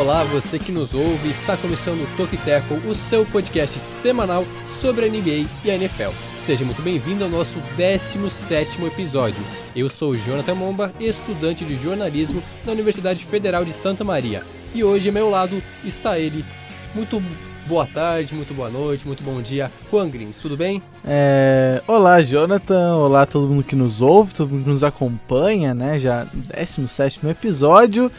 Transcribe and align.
olá, 0.00 0.24
você 0.24 0.58
que 0.58 0.72
nos 0.72 0.94
ouve, 0.94 1.28
está 1.28 1.58
começando 1.58 2.00
o 2.00 2.16
Toque 2.16 2.38
Tackle, 2.38 2.78
o 2.88 2.94
seu 2.94 3.26
podcast 3.26 3.78
semanal 3.78 4.46
sobre 4.80 5.04
a 5.04 5.08
NBA 5.10 5.46
e 5.62 5.70
a 5.70 5.74
NFL. 5.74 6.12
Seja 6.38 6.64
muito 6.64 6.80
bem-vindo 6.80 7.22
ao 7.22 7.28
nosso 7.28 7.58
17º 7.76 8.86
episódio. 8.86 9.36
Eu 9.76 9.90
sou 9.90 10.16
Jonathan 10.16 10.54
Momba, 10.54 10.90
estudante 10.98 11.66
de 11.66 11.76
jornalismo 11.76 12.42
na 12.64 12.72
Universidade 12.72 13.26
Federal 13.26 13.62
de 13.62 13.74
Santa 13.74 14.02
Maria. 14.02 14.42
E 14.74 14.82
hoje, 14.82 15.10
ao 15.10 15.12
meu 15.12 15.28
lado, 15.28 15.62
está 15.84 16.18
ele. 16.18 16.46
Muito 16.94 17.22
boa 17.66 17.86
tarde, 17.86 18.34
muito 18.34 18.54
boa 18.54 18.70
noite, 18.70 19.06
muito 19.06 19.22
bom 19.22 19.42
dia. 19.42 19.70
Juan 19.90 20.08
Grins, 20.08 20.38
tudo 20.38 20.56
bem? 20.56 20.82
É... 21.04 21.82
Olá, 21.86 22.22
Jonathan. 22.22 22.96
Olá, 22.96 23.26
todo 23.26 23.52
mundo 23.52 23.64
que 23.64 23.76
nos 23.76 24.00
ouve, 24.00 24.32
todo 24.32 24.48
mundo 24.48 24.64
que 24.64 24.70
nos 24.70 24.82
acompanha, 24.82 25.74
né? 25.74 25.98
Já 25.98 26.26
17 26.56 27.20
episódio. 27.28 28.10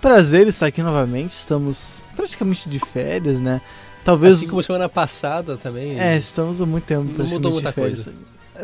Prazer 0.00 0.46
estar 0.46 0.66
aqui 0.66 0.82
novamente. 0.82 1.32
Estamos 1.32 1.98
praticamente 2.16 2.68
de 2.68 2.78
férias, 2.78 3.40
né? 3.40 3.60
Talvez. 4.04 4.38
Assim 4.38 4.48
como 4.48 4.62
semana 4.62 4.88
passada 4.88 5.56
também. 5.56 5.98
É, 5.98 6.16
estamos 6.16 6.60
há 6.60 6.66
muito 6.66 6.84
tempo 6.84 7.12
não 7.16 7.26
mudou 7.26 7.52
muita 7.52 7.72
coisa. 7.72 8.12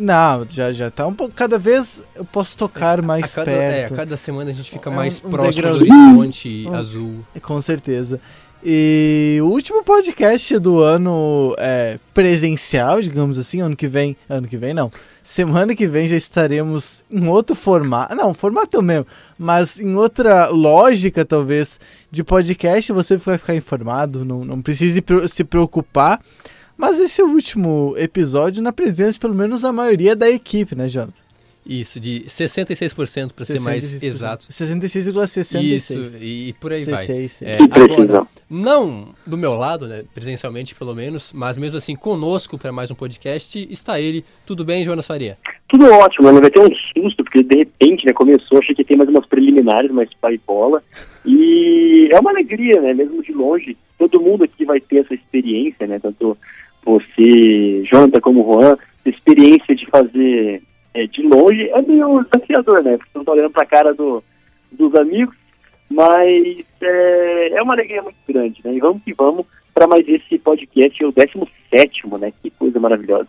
Não, 0.01 0.47
já, 0.49 0.73
já 0.73 0.91
tá 0.91 1.07
um 1.07 1.13
pouco. 1.13 1.35
Cada 1.35 1.59
vez 1.59 2.03
eu 2.15 2.25
posso 2.25 2.59
tocar 2.59 3.01
mais 3.03 3.33
a 3.33 3.37
cada, 3.37 3.51
perto. 3.51 3.93
É, 3.93 3.95
a 3.95 3.97
cada 3.97 4.17
semana 4.17 4.51
a 4.51 4.53
gente 4.53 4.71
fica 4.71 4.91
mais 4.91 5.21
um, 5.23 5.29
um 5.29 5.31
próximo 5.31 5.63
do 5.63 5.75
horizonte 5.75 6.65
um, 6.67 6.75
azul. 6.75 7.25
Com 7.43 7.61
certeza. 7.63 8.21
E 8.67 9.39
o 9.43 9.47
último 9.47 9.85
podcast 9.85 10.59
do 10.59 10.81
ano 10.81 11.55
é, 11.59 11.99
presencial, 12.15 13.03
digamos 13.03 13.37
assim, 13.37 13.61
ano 13.61 13.77
que 13.77 13.87
vem. 13.87 14.17
Ano 14.27 14.49
que 14.49 14.57
vem 14.57 14.73
não. 14.73 14.91
Semana 15.23 15.77
que 15.77 15.87
vem 15.87 16.09
já 16.09 16.17
estaremos 16.17 17.05
em 17.11 17.29
outro 17.29 17.55
formato. 17.55 18.15
Não, 18.15 18.33
formato 18.33 18.81
mesmo. 18.81 19.07
Mas 19.37 19.79
em 19.79 19.95
outra 19.95 20.49
lógica, 20.49 21.27
talvez, 21.27 21.79
de 22.11 22.25
podcast. 22.25 22.91
Você 22.91 23.19
vai 23.19 23.37
ficar 23.37 23.55
informado, 23.55 24.25
não, 24.25 24.47
não 24.47 24.63
precise 24.63 25.05
se 25.29 25.45
preocupar. 25.45 26.19
Mas 26.75 26.99
esse 26.99 27.21
é 27.21 27.25
o 27.25 27.29
último 27.29 27.95
episódio 27.99 28.63
na 28.63 28.73
presença, 28.73 29.19
pelo 29.19 29.35
menos, 29.35 29.61
da 29.61 29.73
maioria 29.73 30.17
da 30.17 30.31
equipe, 30.31 30.75
né, 30.75 30.89
Jonathan? 30.89 31.24
Isso, 31.67 31.99
de 31.99 32.25
66% 32.27 33.33
para 33.33 33.45
ser 33.45 33.61
mais 33.61 34.03
exato. 34.03 34.47
66,66. 34.47 35.63
Isso, 35.63 36.19
e, 36.21 36.53
por 36.61 36.73
aí 36.73 36.85
66, 36.85 37.41
vai. 37.41 37.53
É, 37.53 37.59
agora, 37.63 38.27
não 38.51 39.15
do 39.27 39.39
meu 39.39 39.55
lado, 39.55 39.87
né, 39.87 40.05
presencialmente 40.15 40.75
pelo 40.75 40.95
menos, 40.95 41.33
mas 41.33 41.57
mesmo 41.57 41.79
assim 41.79 41.97
conosco 41.97 42.59
para 42.59 42.71
mais 42.71 42.91
um 42.91 42.95
podcast, 42.95 43.67
está 43.71 43.99
ele. 43.99 44.25
Tudo 44.45 44.65
bem, 44.65 44.85
Jonas 44.85 45.07
Faria? 45.07 45.39
Tudo 45.67 45.87
ótimo, 45.87 46.31
né? 46.31 46.41
Vai 46.41 46.51
ter 46.51 46.61
um 46.61 46.75
susto, 46.95 47.25
porque 47.25 47.43
de 47.43 47.57
repente, 47.57 48.05
né, 48.05 48.13
começou, 48.13 48.59
achei 48.59 48.75
que 48.75 48.85
tem 48.85 48.97
mais 48.97 49.09
umas 49.09 49.27
preliminares, 49.27 49.91
mais 49.91 50.11
pai 50.21 50.39
bola. 50.47 50.83
E 51.25 52.11
é 52.13 52.21
uma 52.21 52.31
alegria, 52.31 52.81
né, 52.83 52.93
mesmo 52.93 53.23
de 53.23 53.33
longe. 53.33 53.75
Todo 53.99 54.21
mundo 54.21 54.45
aqui 54.45 54.67
vai 54.67 54.81
ter 54.81 54.99
essa 54.99 55.15
experiência, 55.15 55.87
né, 55.87 55.99
tanto 55.99 56.37
você, 56.85 57.83
Jonathan, 57.91 58.21
como 58.21 58.45
Juan, 58.45 58.77
experiência 59.07 59.75
de 59.75 59.87
fazer 59.87 60.63
é, 60.95 61.07
de 61.07 61.23
longe 61.23 61.69
é 61.71 61.83
meio 61.83 62.25
desafiador, 62.25 62.83
né? 62.83 62.97
Porque 62.97 63.11
não 63.15 63.25
tá 63.25 63.33
olhando 63.33 63.51
pra 63.51 63.67
cara 63.67 63.93
do, 63.93 64.23
dos 64.73 64.95
amigos, 64.95 65.35
mas 65.91 66.65
é, 66.81 67.49
é 67.53 67.63
uma 67.63 67.75
alegria 67.75 68.03
muito 68.03 68.17
grande, 68.27 68.61
né? 68.65 68.75
E 68.75 68.81
vamos 68.81 69.03
que 69.03 69.13
vamos 69.13 69.45
para 69.75 69.89
mais 69.89 70.07
esse 70.09 70.39
podcast, 70.39 71.05
o 71.05 71.13
17, 71.13 72.07
né? 72.21 72.33
Que 72.41 72.51
coisa 72.51 72.79
maravilhosa. 72.79 73.29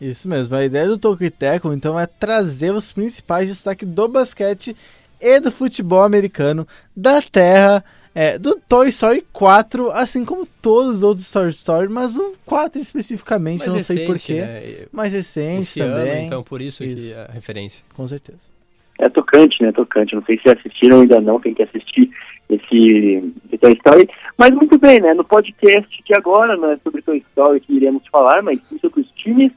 Isso 0.00 0.28
mesmo, 0.28 0.54
a 0.56 0.64
ideia 0.64 0.88
do 0.88 0.98
Tokiteco, 0.98 1.72
então, 1.72 1.98
é 1.98 2.06
trazer 2.06 2.72
os 2.72 2.92
principais 2.92 3.48
destaques 3.48 3.86
do 3.86 4.08
basquete 4.08 4.76
e 5.20 5.40
do 5.40 5.52
futebol 5.52 6.02
americano 6.02 6.66
da 6.96 7.22
terra 7.22 7.82
é, 8.14 8.38
do 8.38 8.54
Toy 8.68 8.88
Story 8.88 9.24
4, 9.32 9.90
assim 9.90 10.24
como 10.24 10.46
todos 10.46 10.98
os 10.98 11.02
outros 11.02 11.30
Toy 11.32 11.48
Story, 11.48 11.88
mas 11.88 12.16
o 12.16 12.34
4 12.46 12.80
especificamente, 12.80 13.60
mais 13.60 13.68
não 13.68 13.74
recente, 13.74 13.98
sei 13.98 14.06
porquê. 14.06 14.40
Né? 14.40 14.86
Mais 14.92 15.12
recente 15.12 15.62
Esse 15.62 15.80
também. 15.80 16.10
Ano, 16.10 16.26
então, 16.26 16.42
por 16.44 16.60
isso, 16.60 16.84
isso. 16.84 17.08
que 17.08 17.12
é 17.12 17.24
a 17.24 17.32
referência. 17.32 17.84
Com 17.94 18.06
certeza. 18.06 18.54
É 19.00 19.08
tocante, 19.08 19.60
né? 19.62 19.72
Tocante. 19.72 20.14
Não 20.14 20.24
sei 20.24 20.38
se 20.38 20.48
assistiram 20.48 21.00
ainda 21.00 21.20
não, 21.20 21.40
tem 21.40 21.52
que 21.52 21.64
assistir 21.64 22.08
esse, 22.48 23.32
esse 23.46 23.58
Toy 23.58 23.72
Story. 23.72 24.08
Mas 24.38 24.50
muito 24.50 24.78
bem, 24.78 25.00
né? 25.00 25.12
No 25.14 25.24
podcast 25.24 26.02
que 26.04 26.16
agora 26.16 26.56
não 26.56 26.70
é 26.70 26.78
sobre 26.78 27.02
Toy 27.02 27.18
Story 27.30 27.60
que 27.60 27.72
iremos 27.74 28.06
falar, 28.12 28.42
mas 28.42 28.60
sim 28.68 28.78
sobre 28.78 29.00
os 29.00 29.10
times 29.12 29.50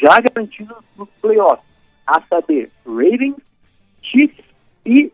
já 0.00 0.20
garantidos 0.20 0.76
nos 0.96 1.08
playoffs. 1.20 1.66
A 2.06 2.22
saber, 2.22 2.70
Ravens, 2.86 3.34
Chiefs 4.02 4.44
e 4.86 5.12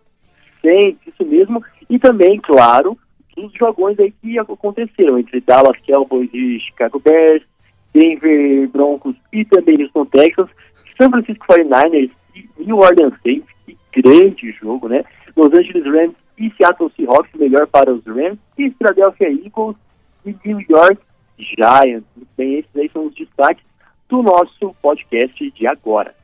Saints, 0.62 1.00
isso 1.06 1.24
mesmo. 1.24 1.64
E 1.88 1.98
também, 1.98 2.40
claro, 2.40 2.98
os 3.36 3.52
jogões 3.54 3.98
aí 3.98 4.12
que 4.22 4.38
aconteceram 4.38 5.18
entre 5.18 5.40
Dallas 5.40 5.76
Cowboys 5.86 6.30
e 6.32 6.60
Chicago 6.60 7.00
Bears, 7.00 7.42
Denver 7.92 8.68
Broncos 8.68 9.14
e 9.32 9.44
também 9.44 9.82
Houston 9.82 10.06
Texans, 10.06 10.50
São 11.00 11.10
Francisco 11.10 11.46
49ers 11.46 12.10
e 12.34 12.48
New 12.58 12.78
Orleans 12.78 13.14
Saints, 13.22 13.48
que 13.64 14.02
grande 14.02 14.52
jogo, 14.52 14.88
né? 14.88 15.04
Los 15.36 15.52
Angeles 15.52 15.84
Rams 15.84 16.14
e 16.38 16.50
Seattle 16.56 16.90
Seahawks, 16.96 17.30
melhor 17.34 17.66
para 17.66 17.92
os 17.92 18.04
Rams, 18.04 18.38
e 18.58 18.70
Philadelphia 18.70 19.28
Eagles 19.28 19.76
e 20.24 20.34
New 20.44 20.60
York 20.68 20.98
Giants. 21.38 22.04
Bem, 22.36 22.58
esses 22.58 22.76
aí 22.76 22.90
são 22.92 23.06
os 23.06 23.14
destaques 23.14 23.64
do 24.08 24.22
nosso 24.22 24.74
podcast 24.82 25.50
de 25.50 25.66
agora. 25.66 26.14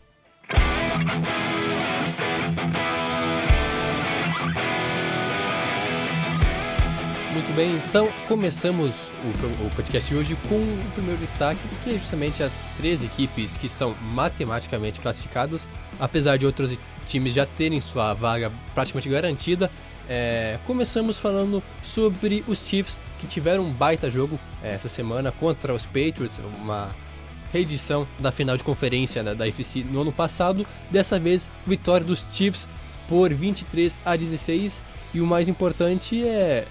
Muito 7.51 7.57
bem, 7.57 7.83
então 7.89 8.09
começamos 8.29 9.11
o, 9.25 9.67
o, 9.67 9.71
podcast 9.75 10.09
de 10.09 10.17
hoje 10.17 10.37
com 10.49 10.55
o 10.55 10.91
primeiro 10.95 11.21
destaque, 11.21 11.59
que 11.83 11.91
é 11.91 11.93
justamente 11.95 12.45
as 12.45 12.63
três 12.77 13.03
equipes 13.03 13.59
que 13.59 13.69
são 13.69 13.93
matematicamente 14.15 15.01
classificadas, 15.01 15.69
apesar 15.99 16.37
de 16.37 16.47
outros 16.47 16.79
times 17.09 17.35
já 17.35 17.45
terem 17.45 17.81
sua 17.81 18.15
vaga 18.15 18.53
praticamente 18.73 19.09
garantida. 19.09 19.69
É, 20.09 20.59
começamos 20.65 21.19
falando 21.19 21.61
sobre 21.83 22.45
os 22.47 22.69
Chiefs, 22.69 23.01
que 23.19 23.27
tiveram 23.27 23.65
um 23.65 23.73
baita 23.73 24.09
jogo 24.09 24.39
é, 24.63 24.73
essa 24.73 24.89
semana 24.89 25.33
contra 25.33 25.75
os 25.75 25.85
Patriots, 25.85 26.39
uma 26.63 26.91
reedição 27.53 28.07
da 28.21 28.31
final 28.31 28.57
de 28.57 28.63
conferência 28.63 29.25
né, 29.25 29.35
da 29.35 29.49
FC 29.49 29.85
no 29.91 30.03
ano 30.03 30.13
passado. 30.13 30.65
Dessa 30.89 31.19
vez, 31.19 31.51
vitória 31.67 32.07
dos 32.07 32.25
Chiefs 32.31 32.69
por 33.09 33.35
23 33.35 33.99
a 34.05 34.15
16. 34.15 34.81
E 35.13 35.21
o 35.21 35.27
mais 35.27 35.49
importante 35.49 36.25
é 36.25 36.65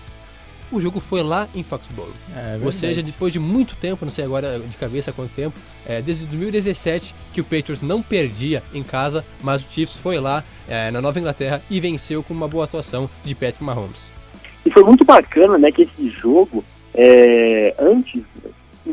o 0.71 0.79
jogo 0.79 0.99
foi 0.99 1.23
lá 1.23 1.47
em 1.55 1.63
Foxborough. 1.63 2.13
É, 2.35 2.59
Ou 2.63 2.71
seja, 2.71 3.01
depois 3.01 3.33
de 3.33 3.39
muito 3.39 3.75
tempo, 3.75 4.05
não 4.05 4.11
sei 4.11 4.25
agora 4.25 4.59
de 4.59 4.77
cabeça 4.77 5.11
quanto 5.11 5.31
tempo, 5.33 5.57
é, 5.85 6.01
desde 6.01 6.25
2017 6.25 7.15
que 7.33 7.41
o 7.41 7.43
Patriots 7.43 7.81
não 7.81 8.01
perdia 8.01 8.63
em 8.73 8.83
casa, 8.83 9.25
mas 9.43 9.63
o 9.63 9.69
Chiefs 9.69 9.97
foi 9.97 10.19
lá 10.19 10.43
é, 10.67 10.91
na 10.91 11.01
Nova 11.01 11.19
Inglaterra 11.19 11.61
e 11.69 11.79
venceu 11.79 12.23
com 12.23 12.33
uma 12.33 12.47
boa 12.47 12.65
atuação 12.65 13.09
de 13.23 13.33
Patrick 13.33 13.63
Mahomes. 13.63 14.11
E 14.65 14.69
foi 14.69 14.83
muito 14.83 15.05
bacana, 15.05 15.57
né, 15.57 15.71
que 15.71 15.83
esse 15.83 16.09
jogo, 16.09 16.63
é, 16.93 17.73
antes, 17.79 18.21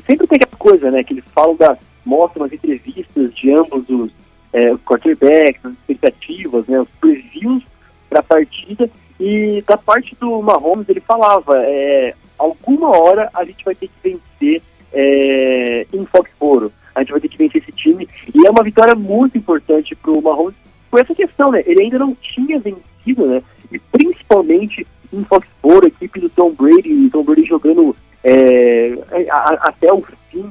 sempre 0.07 0.27
tem 0.27 0.37
aquela 0.37 0.57
coisa, 0.59 0.91
né, 0.91 1.03
que 1.03 1.13
eles 1.13 1.25
falam 1.35 1.57
da, 1.57 1.77
mostram 2.05 2.45
as 2.45 2.53
entrevistas 2.53 3.35
de 3.35 3.53
ambos 3.53 3.89
os 3.89 4.11
é, 4.53 4.75
quarterbacks, 4.79 5.65
as 5.65 5.73
expectativas, 5.73 6.67
né, 6.67 6.81
os 6.81 6.89
previews 7.01 7.63
para 8.09 8.21
a 8.21 8.23
partida, 8.23 8.89
e 9.19 9.63
da 9.67 9.77
parte 9.77 10.15
do 10.21 10.43
Mahomes, 10.43 10.89
ele 10.89 11.01
falava, 11.01 11.57
é, 11.59 12.15
alguma 12.39 12.97
hora 12.97 13.31
a 13.33 13.45
gente 13.45 13.65
vai 13.65 13.75
ter 13.75 13.89
que 13.89 13.95
vencer 14.03 14.63
é, 14.93 15.87
em 15.93 16.05
Foxboro. 16.07 16.73
A 16.95 17.01
gente 17.01 17.13
vai 17.13 17.21
ter 17.21 17.29
que 17.29 17.39
vencer 17.39 17.63
esse 17.63 17.73
time. 17.73 18.09
E 18.35 18.47
é 18.47 18.51
uma 18.51 18.63
vitória 18.63 18.95
muito 18.95 19.37
importante 19.37 19.95
para 19.95 20.11
o 20.11 20.23
Mahomes 20.23 20.55
por 20.91 21.01
essa 21.01 21.15
questão, 21.15 21.51
né? 21.51 21.63
Ele 21.67 21.83
ainda 21.83 21.99
não 21.99 22.15
tinha 22.15 22.59
vencido, 22.59 23.27
né? 23.27 23.43
E 23.73 23.79
principalmente 23.79 24.87
em 25.13 25.25
Foxboro, 25.25 25.87
a 25.87 25.89
equipe 25.89 26.21
do 26.21 26.29
Tom 26.29 26.53
Brady, 26.53 27.11
Tom 27.11 27.23
Brady 27.23 27.45
jogando 27.45 27.97
é, 28.23 28.99
a, 29.31 29.69
até 29.69 29.93
o 29.93 30.03
fim, 30.31 30.51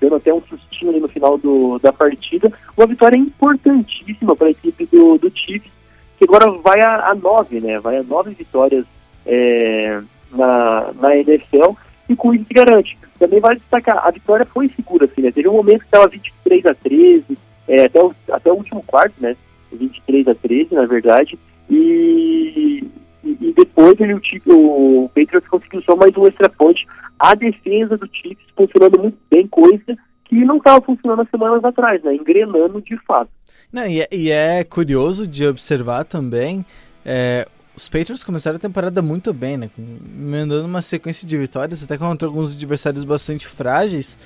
dando 0.00 0.16
até 0.16 0.32
um 0.32 0.42
sustinho 0.42 1.00
no 1.00 1.08
final 1.08 1.38
do, 1.38 1.78
da 1.78 1.92
partida. 1.92 2.52
Uma 2.76 2.86
vitória 2.86 3.16
importantíssima 3.16 4.34
para 4.36 4.48
a 4.48 4.50
equipe 4.50 4.86
do, 4.86 5.18
do 5.18 5.30
Chiefs 5.34 5.77
que 6.18 6.24
agora 6.24 6.50
vai 6.50 6.80
a, 6.80 7.10
a 7.10 7.14
nove, 7.14 7.60
né? 7.60 7.78
Vai 7.78 7.98
a 7.98 8.02
nove 8.02 8.34
vitórias 8.34 8.84
é, 9.24 10.00
na, 10.32 10.92
na 10.94 11.16
NFL 11.16 11.72
e 12.08 12.16
com 12.16 12.34
isso 12.34 12.44
se 12.44 12.54
garante. 12.54 12.98
Também 13.18 13.40
vale 13.40 13.60
destacar, 13.60 14.06
a 14.06 14.10
vitória 14.10 14.46
foi 14.46 14.68
segura, 14.74 15.06
assim, 15.06 15.22
né? 15.22 15.30
Teve 15.30 15.48
um 15.48 15.54
momento 15.54 15.80
que 15.80 15.86
estava 15.86 16.08
23 16.08 16.66
a 16.66 16.74
13, 16.74 17.38
é, 17.68 17.84
até, 17.84 18.02
o, 18.02 18.12
até 18.30 18.52
o 18.52 18.56
último 18.56 18.82
quarto, 18.86 19.14
né? 19.20 19.36
23 19.72 20.28
a 20.28 20.34
13, 20.34 20.74
na 20.74 20.86
verdade, 20.86 21.38
e, 21.68 22.84
e, 23.22 23.30
e 23.40 23.52
depois 23.52 23.94
ele, 24.00 24.14
o, 24.14 25.04
o 25.04 25.08
Patriots 25.10 25.48
conseguiu 25.48 25.82
só 25.82 25.94
mais 25.94 26.16
um 26.16 26.26
extra 26.26 26.48
point. 26.48 26.86
A 27.18 27.34
defesa 27.34 27.96
do 27.96 28.08
Chiefs 28.12 28.46
funcionando 28.56 28.98
muito 28.98 29.18
bem, 29.30 29.46
coisa 29.46 29.96
que 30.24 30.36
não 30.44 30.58
estava 30.58 30.80
funcionando 30.80 31.22
as 31.22 31.30
semanas 31.30 31.64
atrás, 31.64 32.02
né? 32.02 32.14
Engrenando 32.14 32.80
de 32.80 32.96
fato. 32.98 33.30
Não, 33.72 33.86
e, 33.86 34.00
é, 34.00 34.08
e 34.10 34.30
é 34.30 34.64
curioso 34.64 35.26
de 35.26 35.46
observar 35.46 36.04
também 36.04 36.64
é, 37.04 37.46
os 37.78 37.88
Patriots 37.88 38.24
começaram 38.24 38.56
a 38.56 38.60
temporada 38.60 39.00
muito 39.00 39.32
bem, 39.32 39.56
né? 39.56 39.70
Mandando 39.78 40.66
uma 40.66 40.82
sequência 40.82 41.28
de 41.28 41.36
vitórias, 41.38 41.82
até 41.82 41.96
contra 41.96 42.26
alguns 42.26 42.54
adversários 42.54 43.04
bastante 43.04 43.46
frágeis. 43.46 44.18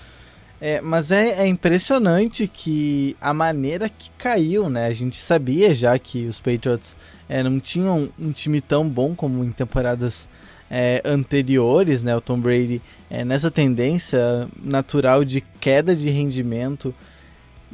É, 0.59 0.81
mas 0.81 1.11
é, 1.11 1.43
é, 1.43 1.47
impressionante 1.47 2.47
que 2.47 3.17
a 3.21 3.35
maneira 3.35 3.89
que 3.89 4.11
caiu, 4.17 4.71
né? 4.71 4.87
A 4.87 4.95
gente 4.95 5.19
sabia 5.19 5.75
já 5.75 5.99
que 5.99 6.27
os 6.27 6.41
Patriots 6.41 6.97
é, 7.29 7.43
não 7.43 7.61
tinham 7.61 8.09
um 8.19 8.33
time 8.33 8.61
tão 8.61 8.89
bom 8.89 9.15
como 9.15 9.45
em 9.45 9.51
temporadas 9.51 10.27
é, 10.71 11.03
anteriores, 11.05 12.03
né? 12.03 12.17
O 12.17 12.21
Tom 12.21 12.41
Brady 12.41 12.81
é, 13.11 13.23
nessa 13.23 13.51
tendência 13.51 14.49
natural 14.63 15.25
de 15.25 15.43
queda 15.61 15.95
de 15.95 16.09
rendimento 16.09 16.95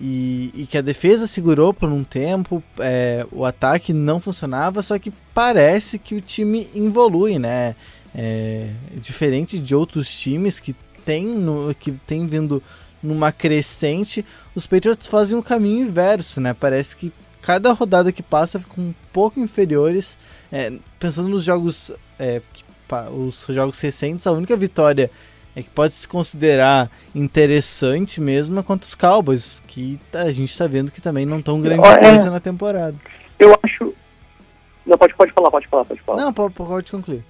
e, 0.00 0.52
e, 0.54 0.66
que 0.66 0.78
a 0.78 0.82
defesa 0.82 1.26
segurou 1.26 1.74
por 1.74 1.88
um 1.88 2.04
tempo, 2.04 2.62
é, 2.78 3.26
o 3.32 3.44
ataque 3.44 3.92
não 3.92 4.20
funcionava, 4.20 4.82
só 4.82 4.98
que 4.98 5.12
parece 5.34 5.98
que 5.98 6.14
o 6.14 6.20
time 6.20 6.68
evolui, 6.74 7.38
né? 7.38 7.74
É, 8.14 8.70
diferente 8.94 9.58
de 9.58 9.74
outros 9.74 10.10
times 10.18 10.60
que 10.60 10.74
tem, 11.04 11.26
no, 11.26 11.74
que 11.74 11.92
tem 11.92 12.26
vindo 12.26 12.62
numa 13.02 13.32
crescente, 13.32 14.24
os 14.54 14.66
Patriots 14.66 15.06
fazem 15.06 15.36
um 15.36 15.42
caminho 15.42 15.86
inverso, 15.86 16.40
né? 16.40 16.54
Parece 16.54 16.96
que 16.96 17.12
cada 17.42 17.72
rodada 17.72 18.12
que 18.12 18.22
passa 18.22 18.60
ficam 18.60 18.84
um 18.84 18.94
pouco 19.12 19.40
inferiores. 19.40 20.18
É, 20.50 20.72
pensando 20.98 21.28
nos 21.28 21.44
jogos, 21.44 21.90
é, 22.18 22.40
os 23.12 23.46
jogos 23.48 23.80
recentes, 23.80 24.26
a 24.26 24.32
única 24.32 24.56
vitória 24.56 25.10
é 25.58 25.62
que 25.62 25.70
pode 25.70 25.92
se 25.92 26.06
considerar 26.06 26.88
interessante 27.12 28.20
mesmo 28.20 28.62
quanto 28.62 28.84
os 28.84 28.94
Cowboys, 28.94 29.60
que 29.66 29.98
a 30.14 30.30
gente 30.30 30.50
está 30.50 30.68
vendo 30.68 30.92
que 30.92 31.00
também 31.00 31.26
não 31.26 31.40
estão 31.40 31.60
grande 31.60 31.84
é, 31.84 31.98
coisa 31.98 32.30
na 32.30 32.38
temporada. 32.38 32.94
Eu 33.40 33.58
acho. 33.60 33.92
Não, 34.86 34.96
pode, 34.96 35.14
pode 35.14 35.32
falar, 35.32 35.50
pode 35.50 35.66
falar, 35.66 35.84
pode 35.84 36.00
falar. 36.02 36.22
Não, 36.22 36.32
pode, 36.32 36.54
pode 36.54 36.92
concluir. 36.92 37.24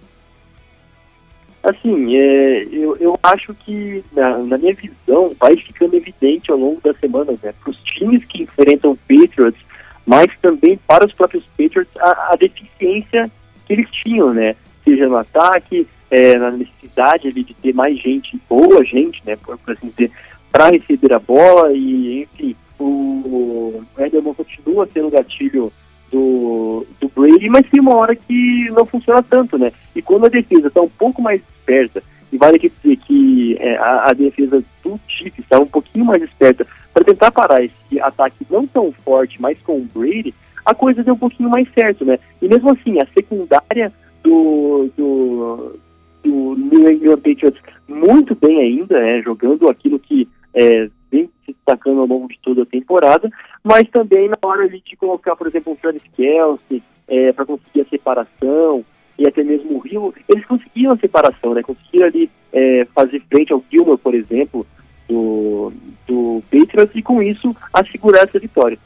Assim, 1.62 2.18
é, 2.18 2.64
eu, 2.70 2.98
eu 2.98 3.18
acho 3.22 3.54
que, 3.54 4.04
na, 4.12 4.36
na, 4.38 4.58
minha 4.58 4.74
visão, 4.74 5.34
vai 5.40 5.56
ficando 5.56 5.96
evidente 5.96 6.52
ao 6.52 6.58
longo 6.58 6.82
das 6.82 6.98
semanas, 6.98 7.40
né, 7.40 7.54
para 7.62 7.70
os 7.70 7.78
times 7.78 8.22
que 8.26 8.42
enfrentam 8.42 8.98
Patriots, 9.08 9.60
mas 10.04 10.30
também 10.42 10.78
para 10.86 11.06
os 11.06 11.14
próprios 11.14 11.44
Patriots, 11.56 11.96
a, 11.96 12.32
a 12.34 12.36
deficiência 12.36 13.30
que 13.66 13.72
eles 13.72 13.90
tinham, 13.90 14.34
né? 14.34 14.54
Seja 14.84 15.08
no 15.08 15.16
ataque, 15.16 15.86
é, 16.10 16.38
na 16.38 16.50
necessidade 16.50 17.28
ali, 17.28 17.42
de 17.42 17.54
ter 17.54 17.74
mais 17.74 17.98
gente, 17.98 18.40
boa 18.48 18.84
gente, 18.84 19.22
né, 19.24 19.36
por, 19.36 19.58
por 19.58 19.74
assim 19.74 19.88
dizer, 19.88 20.10
para 20.50 20.70
receber 20.70 21.12
a 21.12 21.18
bola 21.18 21.72
e, 21.72 22.22
enfim, 22.22 22.56
o, 22.78 23.82
Edelman 23.98 24.34
continua 24.34 24.88
sendo 24.92 25.10
gatilho 25.10 25.72
do, 26.10 26.86
do 27.00 27.08
Brady, 27.08 27.48
mas 27.48 27.68
tem 27.68 27.80
uma 27.80 27.96
hora 27.96 28.14
que 28.14 28.70
não 28.70 28.86
funciona 28.86 29.22
tanto, 29.22 29.58
né? 29.58 29.72
E 29.94 30.00
quando 30.00 30.26
a 30.26 30.30
defesa 30.30 30.68
está 30.68 30.80
um 30.80 30.88
pouco 30.88 31.20
mais 31.20 31.40
esperta, 31.40 32.02
e 32.32 32.36
vale 32.36 32.56
aqui 32.56 32.72
dizer 32.82 32.96
que 32.96 33.56
é, 33.60 33.76
a, 33.76 34.10
a, 34.10 34.12
defesa 34.12 34.62
do 34.82 35.00
Chiefs 35.06 35.38
está 35.38 35.58
um 35.58 35.66
pouquinho 35.66 36.04
mais 36.04 36.22
esperta 36.22 36.66
para 36.92 37.04
tentar 37.04 37.30
parar 37.30 37.62
esse 37.62 38.00
ataque 38.00 38.46
não 38.50 38.66
tão 38.66 38.92
forte, 38.92 39.40
mas 39.40 39.58
com 39.60 39.78
o 39.78 39.88
Brady, 39.94 40.34
a 40.64 40.74
coisa 40.74 41.02
deu 41.02 41.14
um 41.14 41.18
pouquinho 41.18 41.48
mais 41.48 41.66
certo, 41.72 42.04
né? 42.04 42.18
E 42.40 42.48
mesmo 42.48 42.70
assim, 42.70 43.00
a 43.00 43.06
secundária 43.14 43.92
do, 44.22 44.90
do, 44.96 45.78
do 46.22 46.54
New 46.56 46.90
England 46.90 47.16
Patriots 47.18 47.60
muito 47.88 48.34
bem 48.34 48.60
ainda, 48.60 49.00
né? 49.00 49.22
Jogando 49.22 49.68
aquilo 49.68 49.98
que 49.98 50.28
é, 50.54 50.88
vem 51.10 51.30
se 51.44 51.52
destacando 51.52 52.00
ao 52.00 52.06
longo 52.06 52.28
de 52.28 52.38
toda 52.42 52.62
a 52.62 52.66
temporada, 52.66 53.30
mas 53.62 53.88
também 53.88 54.28
na 54.28 54.38
hora 54.42 54.68
de 54.68 54.82
colocar, 54.96 55.36
por 55.36 55.46
exemplo, 55.46 55.72
o 55.72 55.76
Travis 55.76 56.02
Kelsey 56.16 56.82
é, 57.06 57.32
para 57.32 57.46
conseguir 57.46 57.82
a 57.82 57.88
separação 57.88 58.84
e 59.18 59.26
até 59.26 59.42
mesmo 59.42 59.76
o 59.76 59.78
Rio, 59.78 60.14
eles 60.28 60.44
conseguiram 60.46 60.92
a 60.92 60.98
separação, 60.98 61.54
né? 61.54 61.62
Conseguiram 61.62 62.06
ali 62.06 62.30
é, 62.52 62.86
fazer 62.94 63.20
frente 63.28 63.52
ao 63.52 63.64
Gilmore, 63.70 63.98
por 63.98 64.14
exemplo, 64.14 64.66
do, 65.08 65.72
do 66.06 66.42
Patriots 66.50 66.94
e 66.94 67.02
com 67.02 67.22
isso 67.22 67.54
assegurar 67.72 68.24
essa 68.24 68.38
vitória. 68.38 68.78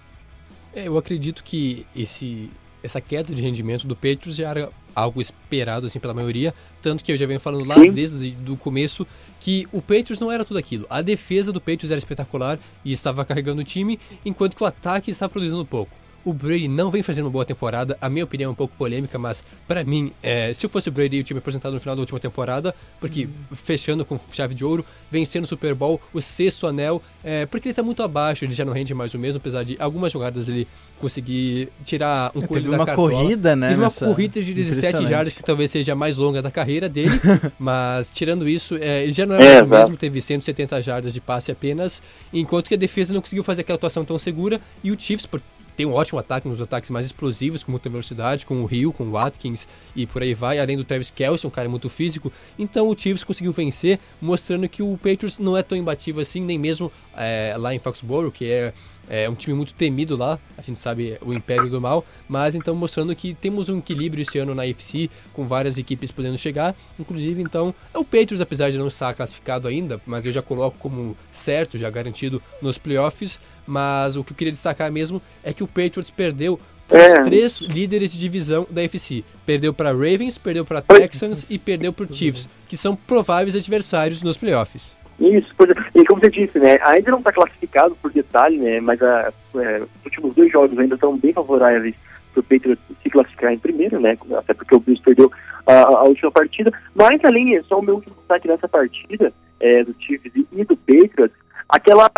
É, 0.75 0.88
eu 0.88 0.96
acredito 0.96 1.44
que 1.44 1.87
esse, 1.94 2.49
essa 2.82 3.00
queda 3.00 3.35
de 3.35 3.43
rendimento 3.43 3.87
do 3.87 3.94
Patriots 3.94 4.37
já 4.37 4.49
era 4.49 4.70
algo 4.94 5.20
esperado 5.20 5.86
assim 5.86 5.98
pela 5.98 6.14
maioria, 6.14 6.54
tanto 6.80 7.04
que 7.04 7.12
eu 7.12 7.16
já 7.16 7.26
venho 7.26 7.40
falando 7.40 7.64
lá 7.64 7.76
Sim. 7.76 7.92
desde 7.92 8.36
o 8.48 8.56
começo 8.56 9.06
que 9.40 9.66
o 9.72 9.80
Patriots 9.80 10.20
não 10.20 10.30
era 10.30 10.44
tudo 10.44 10.58
aquilo. 10.58 10.86
A 10.88 11.02
defesa 11.02 11.52
do 11.52 11.60
Patriots 11.60 11.90
era 11.90 11.98
espetacular 11.98 12.58
e 12.84 12.92
estava 12.92 13.24
carregando 13.24 13.62
o 13.62 13.64
time, 13.64 13.98
enquanto 14.24 14.56
que 14.56 14.62
o 14.62 14.66
ataque 14.66 15.10
estava 15.10 15.30
produzindo 15.30 15.64
pouco 15.64 16.01
o 16.24 16.32
Brady 16.32 16.69
não 16.69 16.90
vem 16.90 17.02
fazendo 17.02 17.26
uma 17.26 17.30
boa 17.30 17.44
temporada. 17.44 17.96
A 18.00 18.08
minha 18.08 18.24
opinião 18.24 18.50
é 18.50 18.52
um 18.52 18.54
pouco 18.54 18.74
polêmica, 18.76 19.19
mas 19.19 19.44
para 19.66 19.84
mim, 19.84 20.12
é, 20.22 20.52
se 20.54 20.64
eu 20.66 20.70
fosse 20.70 20.88
o 20.88 20.92
Brady 20.92 21.16
e 21.16 21.20
o 21.20 21.24
time 21.24 21.38
apresentado 21.38 21.72
no 21.72 21.80
final 21.80 21.96
da 21.96 22.00
última 22.00 22.19
temporada, 22.20 22.74
porque 23.00 23.24
uhum. 23.24 23.56
fechando 23.56 24.04
com 24.04 24.19
chave 24.32 24.54
de 24.54 24.64
ouro, 24.64 24.84
vencendo 25.10 25.44
o 25.44 25.46
Super 25.46 25.74
Bowl, 25.74 26.00
o 26.12 26.20
sexto 26.20 26.66
anel, 26.66 27.02
é, 27.24 27.46
porque 27.46 27.69
ele 27.69 27.74
tá 27.74 27.82
muito 27.82 28.02
abaixo, 28.02 28.44
ele 28.44 28.54
já 28.54 28.64
não 28.64 28.72
rende 28.72 28.94
mais 28.94 29.14
o 29.14 29.19
mesmo, 29.19 29.38
apesar 29.38 29.64
de 29.64 29.76
algumas 29.78 30.12
jogadas 30.12 30.48
ele 30.48 30.66
conseguir 31.00 31.69
tirar 31.82 32.30
um 32.34 32.44
é, 32.44 32.46
Teve 32.46 32.68
uma 32.68 32.86
cartola. 32.86 33.10
corrida, 33.10 33.56
né? 33.56 33.70
Teve 33.70 33.80
uma 33.80 33.90
corrida 33.90 34.42
de 34.42 34.54
17 34.54 35.06
jardas 35.08 35.32
que 35.32 35.42
talvez 35.42 35.70
seja 35.70 35.92
a 35.92 35.96
mais 35.96 36.16
longa 36.16 36.40
da 36.40 36.50
carreira 36.50 36.88
dele, 36.88 37.18
mas 37.58 38.10
tirando 38.12 38.48
isso, 38.48 38.76
é, 38.76 39.02
ele 39.02 39.12
já 39.12 39.26
não 39.26 39.36
é, 39.36 39.62
mais 39.64 39.88
o 39.88 39.90
mesmo, 39.90 39.96
teve 39.96 40.22
170 40.22 40.80
jardas 40.82 41.12
de 41.12 41.20
passe 41.20 41.50
apenas, 41.50 42.02
enquanto 42.32 42.68
que 42.68 42.75
a 42.75 42.78
defesa 42.78 43.12
não 43.12 43.20
conseguiu 43.20 43.42
fazer 43.42 43.62
aquela 43.62 43.76
atuação 43.76 44.04
tão 44.04 44.18
segura 44.18 44.60
e 44.84 44.90
o 44.90 44.98
Chiefs, 44.98 45.26
por 45.26 45.40
tem 45.76 45.86
um 45.86 45.92
ótimo 45.92 46.19
ataque, 46.19 46.48
nos 46.48 46.60
ataques 46.60 46.90
mais 46.90 47.06
explosivos, 47.06 47.62
com 47.62 47.70
muita 47.70 47.88
velocidade, 47.88 48.46
com 48.46 48.62
o 48.62 48.66
Rio, 48.66 48.92
com 48.92 49.04
o 49.04 49.10
Watkins 49.12 49.66
e 49.94 50.06
por 50.06 50.22
aí 50.22 50.34
vai, 50.34 50.58
além 50.58 50.76
do 50.76 50.84
Travis 50.84 51.10
Kelce, 51.10 51.46
um 51.46 51.50
cara 51.50 51.69
muito 51.69 51.88
físico. 51.88 52.32
Então 52.58 52.88
o 52.88 52.96
Chiefs 52.96 53.24
conseguiu 53.24 53.52
vencer, 53.52 53.98
mostrando 54.20 54.69
que 54.69 54.82
o 54.82 54.96
Patriots 54.96 55.38
não 55.38 55.56
é 55.56 55.62
tão 55.62 55.76
imbatível 55.76 56.22
assim, 56.22 56.40
nem 56.40 56.58
mesmo 56.58 56.92
é, 57.16 57.54
lá 57.56 57.74
em 57.74 57.78
Foxborough, 57.78 58.30
que 58.30 58.44
é, 58.44 58.72
é, 59.08 59.28
um 59.28 59.34
time 59.34 59.54
muito 59.54 59.75
temido 59.75 60.16
lá, 60.16 60.38
a 60.56 60.62
gente 60.62 60.78
sabe 60.78 61.19
o 61.20 61.32
Império 61.32 61.69
do 61.69 61.81
Mal, 61.81 62.04
mas 62.28 62.54
então 62.54 62.75
mostrando 62.75 63.14
que 63.14 63.34
temos 63.34 63.69
um 63.69 63.78
equilíbrio 63.78 64.22
esse 64.22 64.38
ano 64.38 64.54
na 64.54 64.66
FC, 64.66 65.10
com 65.32 65.46
várias 65.46 65.78
equipes 65.78 66.10
podendo 66.10 66.38
chegar, 66.38 66.75
inclusive 66.99 67.43
então 67.43 67.75
é 67.93 67.99
o 67.99 68.04
Patriots, 68.04 68.40
apesar 68.40 68.70
de 68.70 68.78
não 68.78 68.88
estar 68.88 69.14
classificado 69.14 69.68
ainda, 69.68 70.00
mas 70.06 70.25
eu 70.26 70.32
já 70.32 70.42
coloco 70.42 70.78
como 70.78 71.16
certo, 71.30 71.78
já 71.78 71.90
garantido 71.90 72.42
nos 72.61 72.78
playoffs, 72.78 73.40
mas 73.66 74.16
o 74.16 74.25
que 74.25 74.32
eu 74.32 74.37
queria 74.37 74.52
destacar 74.52 74.90
mesmo 74.90 75.21
é 75.42 75.52
que 75.52 75.62
o 75.62 75.66
Patriots 75.66 76.11
perdeu 76.11 76.59
os 76.90 76.99
é. 76.99 77.23
três 77.23 77.61
líderes 77.61 78.12
de 78.12 78.18
divisão 78.18 78.66
da 78.68 78.82
FC. 78.82 79.25
Perdeu 79.47 79.73
para 79.73 79.92
Ravens, 79.92 80.37
perdeu 80.37 80.64
para 80.64 80.82
Texans 80.82 81.50
e 81.50 81.59
perdeu 81.59 81.92
para 81.92 82.11
Chiefs, 82.12 82.49
que 82.68 82.76
são 82.76 82.94
prováveis 82.94 83.56
adversários 83.56 84.23
nos 84.23 84.37
playoffs. 84.37 84.94
Isso, 85.19 85.54
é. 85.61 86.00
e 86.00 86.04
como 86.04 86.21
você 86.21 86.31
disse, 86.31 86.59
né, 86.59 86.78
ainda 86.83 87.11
não 87.11 87.19
está 87.19 87.33
classificado 87.33 87.95
por 87.97 88.11
detalhe, 88.11 88.59
né, 88.59 88.81
mas 88.81 89.00
a, 89.02 89.33
é, 89.57 89.83
os 89.83 90.04
últimos 90.04 90.35
dois 90.35 90.50
jogos 90.50 90.78
ainda 90.78 90.95
estão 90.95 91.16
bem 91.16 91.33
favoráveis 91.33 91.95
para 92.33 92.40
o 92.40 92.42
Patriots 92.42 92.83
se 93.02 93.11
classificar 93.11 93.52
em 93.52 93.59
primeiro, 93.59 94.00
né, 94.00 94.16
até 94.37 94.54
porque 94.54 94.75
o 94.75 94.81
Bills 94.81 95.02
perdeu 95.04 95.31
a, 95.66 95.83
a 95.83 96.02
última 96.04 96.31
partida, 96.31 96.73
mas 96.95 97.23
além, 97.25 97.62
só 97.64 97.78
o 97.78 97.83
meu 97.83 97.97
último 97.97 98.16
destaque 98.16 98.49
nessa 98.49 98.69
partida 98.69 99.33
é, 99.61 99.85
do 99.85 99.95
Chiefs 99.99 100.33
e 100.35 100.64
do 100.64 100.76
Patriots, 100.76 101.37
aquela, 101.69 102.11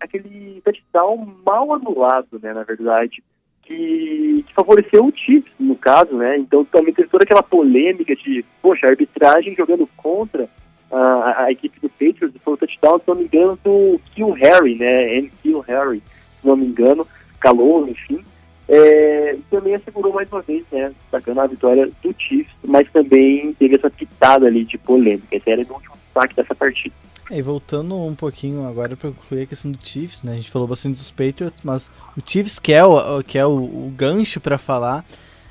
aquele 0.00 0.60
touchdown 0.64 1.34
mal 1.44 1.72
anulado, 1.74 2.40
né, 2.42 2.52
na 2.52 2.64
verdade, 2.64 3.22
que, 3.62 4.44
que, 4.46 4.54
favoreceu 4.54 5.06
o 5.06 5.12
Chiefs, 5.14 5.52
no 5.60 5.76
caso, 5.76 6.16
né, 6.16 6.38
então 6.38 6.64
também 6.64 6.92
teve 6.92 7.08
toda 7.08 7.24
aquela 7.24 7.42
polêmica 7.42 8.16
de, 8.16 8.44
poxa, 8.60 8.86
a 8.86 8.90
arbitragem 8.90 9.54
jogando 9.54 9.88
contra 9.96 10.48
a, 10.92 11.44
a 11.44 11.52
equipe 11.52 11.80
do 11.80 11.88
Patriots, 11.88 12.40
foi 12.44 12.54
o 12.54 12.56
touchdown, 12.56 12.98
se 12.98 13.08
não 13.08 13.14
me 13.14 13.24
engano, 13.24 13.58
do 13.64 14.00
Kill 14.14 14.32
Harry, 14.32 14.76
né, 14.76 15.16
M. 15.18 15.30
Kill 15.42 15.60
Harry, 15.60 16.02
se 16.40 16.46
não 16.46 16.56
me 16.56 16.66
engano, 16.66 17.06
calou, 17.40 17.88
enfim, 17.88 18.22
é, 18.68 19.34
e 19.34 19.42
também 19.50 19.74
assegurou 19.74 20.12
mais 20.12 20.30
uma 20.30 20.42
vez, 20.42 20.64
né, 20.70 20.92
destacando 21.02 21.40
a 21.40 21.46
vitória 21.46 21.90
do 22.02 22.14
Chiefs, 22.18 22.54
mas 22.66 22.90
também 22.92 23.54
teve 23.54 23.76
essa 23.76 23.90
pitada 23.90 24.46
ali 24.46 24.64
de 24.64 24.78
polêmica, 24.78 25.34
esse 25.34 25.50
era 25.50 25.62
o 25.62 25.74
último 25.74 25.96
destaque 26.04 26.36
dessa 26.36 26.54
partida. 26.54 26.94
É, 27.30 27.38
e 27.38 27.42
voltando 27.42 27.96
um 27.96 28.14
pouquinho 28.14 28.66
agora 28.68 28.94
para 28.94 29.10
concluir 29.10 29.42
a 29.42 29.46
questão 29.46 29.70
do 29.70 29.78
Chiefs, 29.82 30.22
né? 30.22 30.32
A 30.32 30.34
gente 30.34 30.50
falou 30.50 30.68
bastante 30.68 30.96
dos 30.96 31.10
Patriots, 31.10 31.62
mas 31.64 31.90
o 32.16 32.20
Chiefs 32.24 32.58
que 32.58 32.72
é 32.72 32.84
o, 32.84 33.22
que 33.22 33.38
é 33.38 33.46
o, 33.46 33.52
o 33.52 33.92
gancho 33.96 34.40
para 34.40 34.58
falar, 34.58 35.04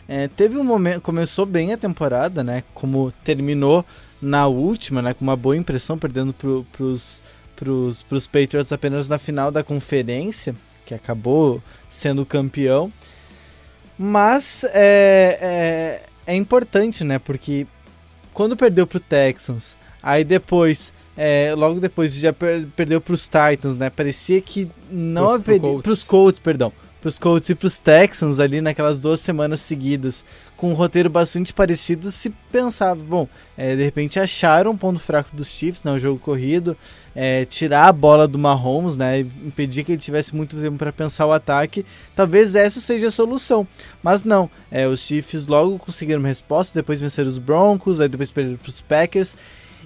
é, 0.08 0.28
teve 0.28 0.58
um 0.58 0.64
momento, 0.64 1.02
começou 1.02 1.46
bem 1.46 1.74
a 1.74 1.78
temporada, 1.78 2.44
né? 2.44 2.64
Como 2.74 3.12
terminou 3.24 3.86
na 4.22 4.48
última, 4.48 5.02
né? 5.02 5.14
Com 5.14 5.24
uma 5.24 5.36
boa 5.36 5.58
impressão, 5.58 5.98
perdendo 5.98 6.34
pro, 6.34 6.66
pros, 6.72 7.22
pros, 7.56 8.04
pros 8.04 8.28
Patriots 8.28 8.72
apenas 8.72 9.08
na 9.08 9.18
final 9.18 9.52
da 9.52 9.64
conferência, 9.64 10.56
que 10.86 10.94
acabou 10.94 11.62
sendo 11.90 12.26
campeão. 12.26 12.92
Mas 13.98 14.64
é, 14.74 16.02
é, 16.28 16.34
é 16.34 16.36
importante, 16.36 17.04
né? 17.04 17.20
Porque 17.20 17.66
quando 18.34 18.56
perdeu 18.56 18.86
pro 18.88 19.00
Texans, 19.00 19.76
aí 20.02 20.24
depois 20.24 20.94
é, 21.16 21.54
logo 21.56 21.80
depois 21.80 22.14
já 22.14 22.32
per 22.32 22.66
perdeu 22.76 23.02
para 23.02 23.14
os 23.14 23.28
Titans, 23.28 23.78
né? 23.78 23.90
Parecia 23.90 24.42
que 24.42 24.70
não 24.90 25.26
pro, 25.26 25.34
haveria. 25.34 25.80
Para 25.80 25.92
os 25.92 26.04
Colts, 26.04 26.40
perdão. 26.40 26.72
Pros 27.02 27.18
Colts 27.18 27.50
e 27.50 27.56
pros 27.56 27.80
Texans 27.80 28.40
ali 28.40 28.62
naquelas 28.62 29.00
duas 29.00 29.20
semanas 29.20 29.60
seguidas, 29.60 30.24
com 30.56 30.70
um 30.70 30.74
roteiro 30.74 31.10
bastante 31.10 31.52
parecido, 31.52 32.12
se 32.12 32.30
pensava, 32.52 33.02
bom, 33.04 33.28
é, 33.58 33.76
de 33.76 33.84
repente 33.84 34.20
acharam 34.20 34.72
um 34.72 34.78
ponto 34.78 35.00
fraco 35.00 35.36
dos 35.36 35.50
Chiefs, 35.50 35.84
né, 35.84 35.98
jogo 35.98 36.20
corrido, 36.20 36.78
é, 37.16 37.44
tirar 37.46 37.88
a 37.88 37.92
bola 37.92 38.28
do 38.28 38.38
Mahomes, 38.38 38.96
né, 38.96 39.20
impedir 39.20 39.84
que 39.84 39.94
ele 39.94 40.02
tivesse 40.02 40.36
muito 40.36 40.56
tempo 40.56 40.78
para 40.78 40.94
pensar 40.94 41.26
o 41.26 41.32
ataque, 41.32 41.84
talvez 42.16 42.54
essa 42.54 42.80
seja 42.80 43.08
a 43.08 43.12
solução. 43.12 43.68
Mas 44.04 44.24
não, 44.24 44.50
é, 44.70 44.88
os 44.88 45.00
Chiefs 45.02 45.48
logo 45.48 45.80
conseguiram 45.80 46.20
uma 46.20 46.30
resposta, 46.30 46.80
depois 46.80 47.02
venceram 47.02 47.30
os 47.30 47.40
Broncos, 47.40 48.00
aí 48.00 48.08
depois 48.08 48.30
perderam 48.30 48.58
para 48.58 48.70
os 48.70 48.82
Packers, 48.82 49.36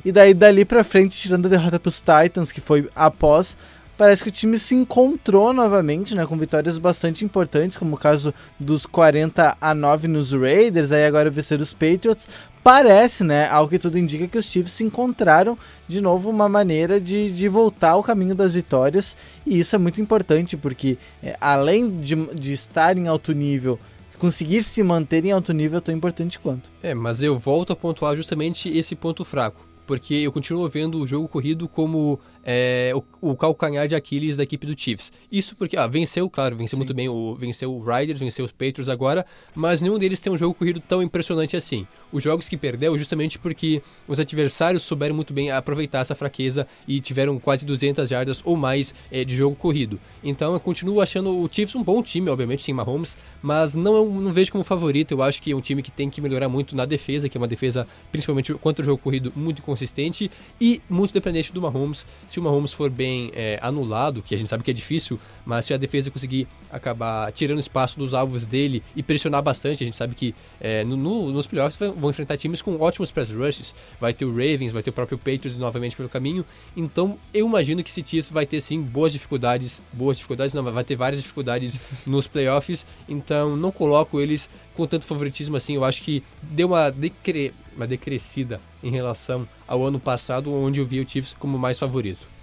e 0.03 0.11
daí 0.11 0.33
dali 0.33 0.65
para 0.65 0.83
frente, 0.83 1.17
tirando 1.17 1.45
a 1.45 1.49
derrota 1.49 1.79
para 1.79 1.89
os 1.89 2.01
Titans, 2.01 2.51
que 2.51 2.59
foi 2.59 2.89
após, 2.93 3.55
parece 3.97 4.23
que 4.23 4.29
o 4.29 4.31
time 4.31 4.59
se 4.59 4.75
encontrou 4.75 5.53
novamente, 5.53 6.15
né, 6.15 6.25
com 6.25 6.37
vitórias 6.37 6.77
bastante 6.77 7.23
importantes, 7.23 7.77
como 7.77 7.95
o 7.95 7.99
caso 7.99 8.33
dos 8.59 8.85
40 8.85 9.57
a 9.59 9.73
9 9.73 10.07
nos 10.07 10.31
Raiders, 10.31 10.91
aí 10.91 11.05
agora 11.05 11.29
vencer 11.29 11.59
os 11.59 11.73
Patriots. 11.73 12.27
Parece, 12.63 13.23
né, 13.23 13.47
ao 13.49 13.67
que 13.67 13.77
tudo 13.77 13.99
indica 13.99 14.27
que 14.27 14.37
os 14.37 14.45
Chiefs 14.45 14.73
se 14.73 14.83
encontraram 14.83 15.57
de 15.87 16.01
novo 16.01 16.29
uma 16.29 16.49
maneira 16.49 16.99
de, 16.99 17.31
de 17.31 17.47
voltar 17.47 17.91
ao 17.91 18.03
caminho 18.03 18.33
das 18.33 18.55
vitórias, 18.55 19.15
e 19.45 19.59
isso 19.59 19.75
é 19.75 19.79
muito 19.79 20.01
importante, 20.01 20.57
porque 20.57 20.97
é, 21.21 21.37
além 21.39 21.97
de, 21.97 22.15
de 22.33 22.53
estar 22.53 22.97
em 22.97 23.07
alto 23.07 23.33
nível, 23.33 23.79
conseguir 24.17 24.63
se 24.63 24.81
manter 24.81 25.23
em 25.25 25.31
alto 25.31 25.53
nível 25.53 25.77
é 25.77 25.81
tão 25.81 25.93
importante 25.93 26.39
quanto. 26.39 26.69
É, 26.81 26.93
mas 26.93 27.21
eu 27.21 27.37
volto 27.37 27.71
a 27.73 27.75
pontuar 27.75 28.15
justamente 28.15 28.69
esse 28.69 28.95
ponto 28.95 29.23
fraco 29.23 29.74
porque 29.85 30.15
eu 30.15 30.31
continuo 30.31 30.67
vendo 30.67 30.99
o 30.99 31.07
jogo 31.07 31.27
corrido 31.27 31.67
como 31.67 32.19
é, 32.43 32.91
o, 32.95 33.31
o, 33.31 33.35
calcanhar 33.35 33.87
de 33.87 33.95
Aquiles 33.95 34.37
da 34.37 34.43
equipe 34.43 34.67
do 34.67 34.79
Chiefs. 34.79 35.11
Isso 35.31 35.55
porque, 35.55 35.75
ah, 35.75 35.87
venceu, 35.87 36.29
claro, 36.29 36.55
venceu 36.55 36.77
Sim. 36.77 36.81
muito 36.81 36.93
bem, 36.93 37.09
o, 37.09 37.35
venceu 37.35 37.73
o 37.73 37.79
Riders, 37.79 38.19
venceu 38.19 38.45
os 38.45 38.51
Patriots 38.51 38.89
agora, 38.89 39.25
mas 39.53 39.81
nenhum 39.81 39.97
deles 39.97 40.19
tem 40.19 40.31
um 40.31 40.37
jogo 40.37 40.53
corrido 40.53 40.79
tão 40.79 41.01
impressionante 41.01 41.57
assim. 41.57 41.87
Os 42.11 42.23
jogos 42.23 42.47
que 42.47 42.55
perdeu 42.55 42.97
justamente 42.97 43.39
porque 43.39 43.81
os 44.07 44.19
adversários 44.19 44.83
souberam 44.83 45.15
muito 45.15 45.33
bem 45.33 45.51
aproveitar 45.51 45.99
essa 45.99 46.15
fraqueza 46.15 46.67
e 46.87 46.99
tiveram 46.99 47.39
quase 47.39 47.65
200 47.65 48.07
jardas 48.07 48.41
ou 48.43 48.55
mais 48.55 48.93
é, 49.11 49.23
de 49.23 49.35
jogo 49.35 49.55
corrido. 49.55 49.99
Então 50.23 50.53
eu 50.53 50.59
continuo 50.59 51.01
achando 51.01 51.35
o 51.35 51.49
Chiefs 51.51 51.75
um 51.75 51.83
bom 51.83 52.01
time, 52.01 52.29
obviamente 52.29 52.65
tem 52.65 52.73
Mahomes, 52.73 53.17
mas 53.41 53.75
não, 53.75 54.05
não 54.09 54.33
vejo 54.33 54.51
como 54.51 54.63
favorito. 54.63 55.11
Eu 55.11 55.21
acho 55.21 55.41
que 55.41 55.51
é 55.51 55.55
um 55.55 55.61
time 55.61 55.81
que 55.81 55.91
tem 55.91 56.09
que 56.09 56.21
melhorar 56.21 56.49
muito 56.49 56.75
na 56.75 56.85
defesa, 56.85 57.27
que 57.27 57.37
é 57.37 57.39
uma 57.39 57.47
defesa, 57.47 57.87
principalmente 58.11 58.53
contra 58.55 58.83
o 58.83 58.85
jogo 58.85 59.01
corrido, 59.01 59.31
muito 59.35 59.61
consistente 59.75 60.31
e 60.59 60.81
muito 60.89 61.13
dependente 61.13 61.51
do 61.51 61.61
Mahomes. 61.61 62.05
Se 62.27 62.39
o 62.39 62.43
Mahomes 62.43 62.71
for 62.71 62.89
bem 62.89 63.29
é, 63.35 63.59
anulado, 63.61 64.21
que 64.21 64.33
a 64.33 64.37
gente 64.37 64.49
sabe 64.49 64.63
que 64.63 64.71
é 64.71 64.73
difícil, 64.73 65.19
mas 65.45 65.65
se 65.65 65.73
a 65.73 65.77
defesa 65.77 66.09
conseguir 66.09 66.47
acabar 66.71 67.29
tirando 67.33 67.59
espaço 67.59 67.99
dos 67.99 68.13
alvos 68.13 68.45
dele 68.45 68.81
e 68.95 69.03
pressionar 69.03 69.43
bastante, 69.43 69.83
a 69.83 69.85
gente 69.85 69.97
sabe 69.97 70.15
que 70.15 70.33
é, 70.61 70.83
no, 70.85 70.95
no, 70.95 71.31
nos 71.31 71.45
playoffs 71.45 71.77
vão 71.97 72.09
enfrentar 72.09 72.37
times 72.37 72.61
com 72.61 72.79
ótimos 72.79 73.11
press 73.11 73.31
rushes, 73.31 73.75
vai 73.99 74.13
ter 74.13 74.23
o 74.23 74.31
Ravens, 74.31 74.71
vai 74.71 74.81
ter 74.81 74.89
o 74.89 74.93
próprio 74.93 75.17
Patriots 75.17 75.57
novamente 75.57 75.95
pelo 75.95 76.07
caminho, 76.07 76.45
então 76.75 77.17
eu 77.33 77.45
imagino 77.45 77.83
que 77.83 77.91
Chiefs 77.91 78.29
vai 78.29 78.45
ter 78.45 78.61
sim 78.61 78.81
boas 78.81 79.11
dificuldades, 79.11 79.81
boas 79.91 80.17
dificuldades 80.17 80.53
não, 80.53 80.63
vai 80.63 80.83
ter 80.83 80.95
várias 80.95 81.21
dificuldades 81.21 81.79
nos 82.07 82.27
playoffs, 82.27 82.85
então 83.09 83.57
não 83.57 83.71
coloco 83.71 84.19
eles 84.19 84.49
com 84.73 84.85
tanto 84.87 85.05
favoritismo 85.05 85.55
assim, 85.55 85.75
eu 85.75 85.83
acho 85.83 86.01
que 86.01 86.23
deu 86.41 86.67
uma 86.67 86.89
decre 86.89 87.53
uma 87.75 87.87
decrescida 87.87 88.59
em 88.83 88.89
relação 88.89 89.47
ao 89.67 89.83
ano 89.83 89.99
passado, 89.99 90.53
onde 90.53 90.79
eu 90.79 90.85
vi 90.85 90.99
o 90.99 91.07
Chiefs 91.07 91.35
como 91.37 91.57
mais 91.57 91.77
favorito. 91.77 92.35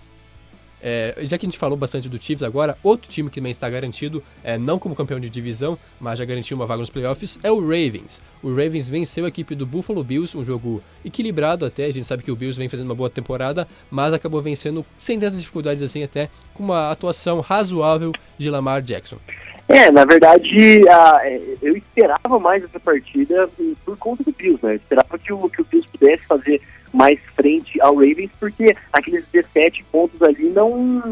É, 0.84 1.14
já 1.22 1.38
que 1.38 1.46
a 1.46 1.48
gente 1.48 1.58
falou 1.58 1.78
bastante 1.78 2.08
do 2.08 2.20
Chiefs 2.20 2.42
agora, 2.42 2.76
outro 2.82 3.08
time 3.08 3.30
que 3.30 3.36
também 3.36 3.52
está 3.52 3.70
garantido, 3.70 4.20
é, 4.42 4.58
não 4.58 4.80
como 4.80 4.96
campeão 4.96 5.20
de 5.20 5.30
divisão, 5.30 5.78
mas 6.00 6.18
já 6.18 6.24
garantiu 6.24 6.56
uma 6.56 6.66
vaga 6.66 6.80
nos 6.80 6.90
playoffs, 6.90 7.38
é 7.40 7.52
o 7.52 7.60
Ravens. 7.60 8.20
O 8.42 8.48
Ravens 8.48 8.88
venceu 8.88 9.24
a 9.24 9.28
equipe 9.28 9.54
do 9.54 9.64
Buffalo 9.64 10.02
Bills, 10.02 10.36
um 10.36 10.44
jogo 10.44 10.82
equilibrado 11.04 11.64
até, 11.64 11.84
a 11.84 11.92
gente 11.92 12.04
sabe 12.04 12.24
que 12.24 12.32
o 12.32 12.36
Bills 12.36 12.58
vem 12.58 12.68
fazendo 12.68 12.86
uma 12.86 12.96
boa 12.96 13.08
temporada, 13.08 13.68
mas 13.88 14.12
acabou 14.12 14.42
vencendo 14.42 14.84
sem 14.98 15.20
tantas 15.20 15.38
dificuldades 15.38 15.84
assim 15.84 16.02
até, 16.02 16.28
com 16.52 16.64
uma 16.64 16.90
atuação 16.90 17.38
razoável 17.38 18.10
de 18.36 18.50
Lamar 18.50 18.82
Jackson. 18.82 19.18
É, 19.72 19.90
na 19.90 20.04
verdade, 20.04 20.86
a, 20.86 21.22
eu 21.62 21.74
esperava 21.74 22.38
mais 22.38 22.62
essa 22.62 22.78
partida 22.78 23.48
por 23.86 23.96
conta 23.96 24.22
do 24.22 24.30
Bills, 24.30 24.62
né? 24.62 24.72
Eu 24.72 24.76
esperava 24.76 25.18
que 25.18 25.32
o, 25.32 25.48
que 25.48 25.62
o 25.62 25.64
Bills 25.64 25.88
pudesse 25.90 26.26
fazer 26.26 26.60
mais 26.92 27.18
frente 27.34 27.80
ao 27.80 27.94
Ravens, 27.94 28.30
porque 28.38 28.76
aqueles 28.92 29.24
17 29.32 29.82
pontos 29.84 30.20
ali 30.20 30.50
não, 30.50 31.02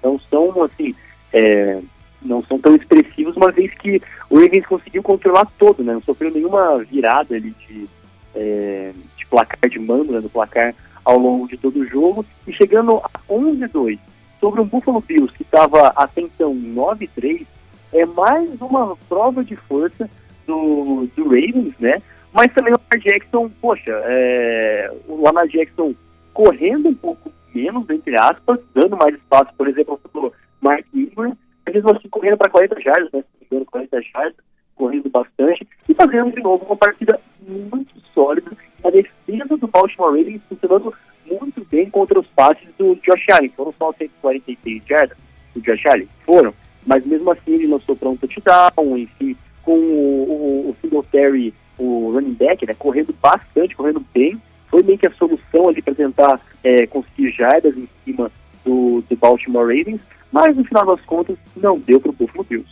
não 0.00 0.20
são, 0.30 0.62
assim, 0.62 0.94
é, 1.32 1.80
não 2.22 2.40
são 2.44 2.60
tão 2.60 2.76
expressivos, 2.76 3.36
uma 3.36 3.50
vez 3.50 3.74
que 3.74 4.00
o 4.30 4.38
Ravens 4.38 4.66
conseguiu 4.66 5.02
controlar 5.02 5.46
todo, 5.58 5.82
né? 5.82 5.92
Não 5.92 6.02
sofreu 6.02 6.30
nenhuma 6.30 6.78
virada 6.84 7.34
ali 7.34 7.52
de, 7.66 7.88
é, 8.36 8.92
de 9.16 9.26
placar 9.26 9.68
de 9.68 9.80
mando, 9.80 10.12
né? 10.12 10.20
Do 10.20 10.30
placar 10.30 10.76
ao 11.04 11.18
longo 11.18 11.48
de 11.48 11.56
todo 11.56 11.80
o 11.80 11.86
jogo, 11.88 12.24
e 12.46 12.52
chegando 12.52 12.98
a 12.98 13.10
11-2 13.28 13.98
sobre 14.38 14.60
um 14.60 14.64
Buffalo 14.64 15.00
Bills 15.00 15.34
que 15.34 15.42
estava 15.42 15.88
até 15.88 16.20
então 16.20 16.54
9-3, 16.54 17.44
é 17.92 18.06
mais 18.06 18.50
uma 18.60 18.96
prova 19.08 19.44
de 19.44 19.56
força 19.56 20.08
do, 20.46 21.08
do 21.16 21.24
Ravens, 21.24 21.74
né? 21.78 22.02
Mas 22.32 22.52
também 22.52 22.72
o 22.72 22.76
Lamar 22.76 23.04
Jackson, 23.04 23.50
poxa, 23.60 23.90
é, 24.04 24.92
o 25.08 25.22
Lamar 25.22 25.48
Jackson 25.48 25.94
correndo 26.32 26.88
um 26.88 26.94
pouco 26.94 27.32
menos, 27.54 27.88
entre 27.90 28.14
aspas, 28.16 28.60
dando 28.72 28.96
mais 28.96 29.14
espaço, 29.14 29.52
por 29.56 29.68
exemplo, 29.68 30.00
para 30.12 30.30
Mark 30.60 30.86
Ingram, 30.94 31.36
mesmo 31.66 31.90
assim 31.90 32.08
correndo 32.08 32.38
para 32.38 32.50
40 32.50 32.80
jardas, 32.80 33.12
né? 33.12 33.24
40 33.66 34.02
jardas, 34.02 34.36
correndo 34.76 35.10
bastante, 35.10 35.66
e 35.88 35.94
fazendo 35.94 36.32
de 36.32 36.40
novo 36.40 36.64
uma 36.64 36.76
partida 36.76 37.20
muito 37.46 37.92
sólida. 38.14 38.50
A 38.84 38.90
defesa 38.90 39.56
do 39.56 39.66
Baltimore 39.66 40.16
Ravens 40.16 40.40
funcionando 40.48 40.94
muito 41.26 41.64
bem 41.70 41.90
contra 41.90 42.18
os 42.18 42.26
passes 42.28 42.68
do 42.78 42.94
Josh 42.96 43.28
Allen. 43.30 43.52
Foram 43.56 43.74
só 43.78 43.92
146 43.92 44.82
jardas 44.86 45.18
do 45.54 45.60
Josh 45.60 45.84
Allen? 45.86 46.08
Foram 46.24 46.54
mas 46.86 47.04
mesmo 47.04 47.30
assim 47.30 47.52
ele 47.52 47.66
lançou 47.66 47.96
para 47.96 48.08
um 48.08 48.16
touchdown, 48.16 48.98
enfim, 48.98 49.36
com 49.62 49.72
o, 49.72 50.66
o, 50.66 50.70
o 50.70 50.76
Singletary, 50.80 51.54
o 51.78 52.12
running 52.12 52.34
back, 52.34 52.66
né, 52.66 52.74
correndo 52.78 53.14
bastante, 53.20 53.76
correndo 53.76 54.04
bem, 54.12 54.40
foi 54.68 54.82
meio 54.82 54.98
que 54.98 55.06
a 55.06 55.14
solução 55.14 55.68
ali 55.68 55.82
para 55.82 55.94
tentar 55.94 56.40
é, 56.62 56.86
conseguir 56.86 57.30
jardas 57.32 57.76
em 57.76 57.88
cima 58.04 58.30
do, 58.64 59.02
do 59.08 59.16
Baltimore 59.16 59.66
Ravens, 59.66 60.00
mas 60.30 60.56
no 60.56 60.64
final 60.64 60.86
das 60.86 61.04
contas 61.04 61.36
não 61.56 61.78
deu 61.78 62.00
para 62.00 62.10
o 62.10 62.14
Buffalo 62.14 62.44
Bills. 62.48 62.70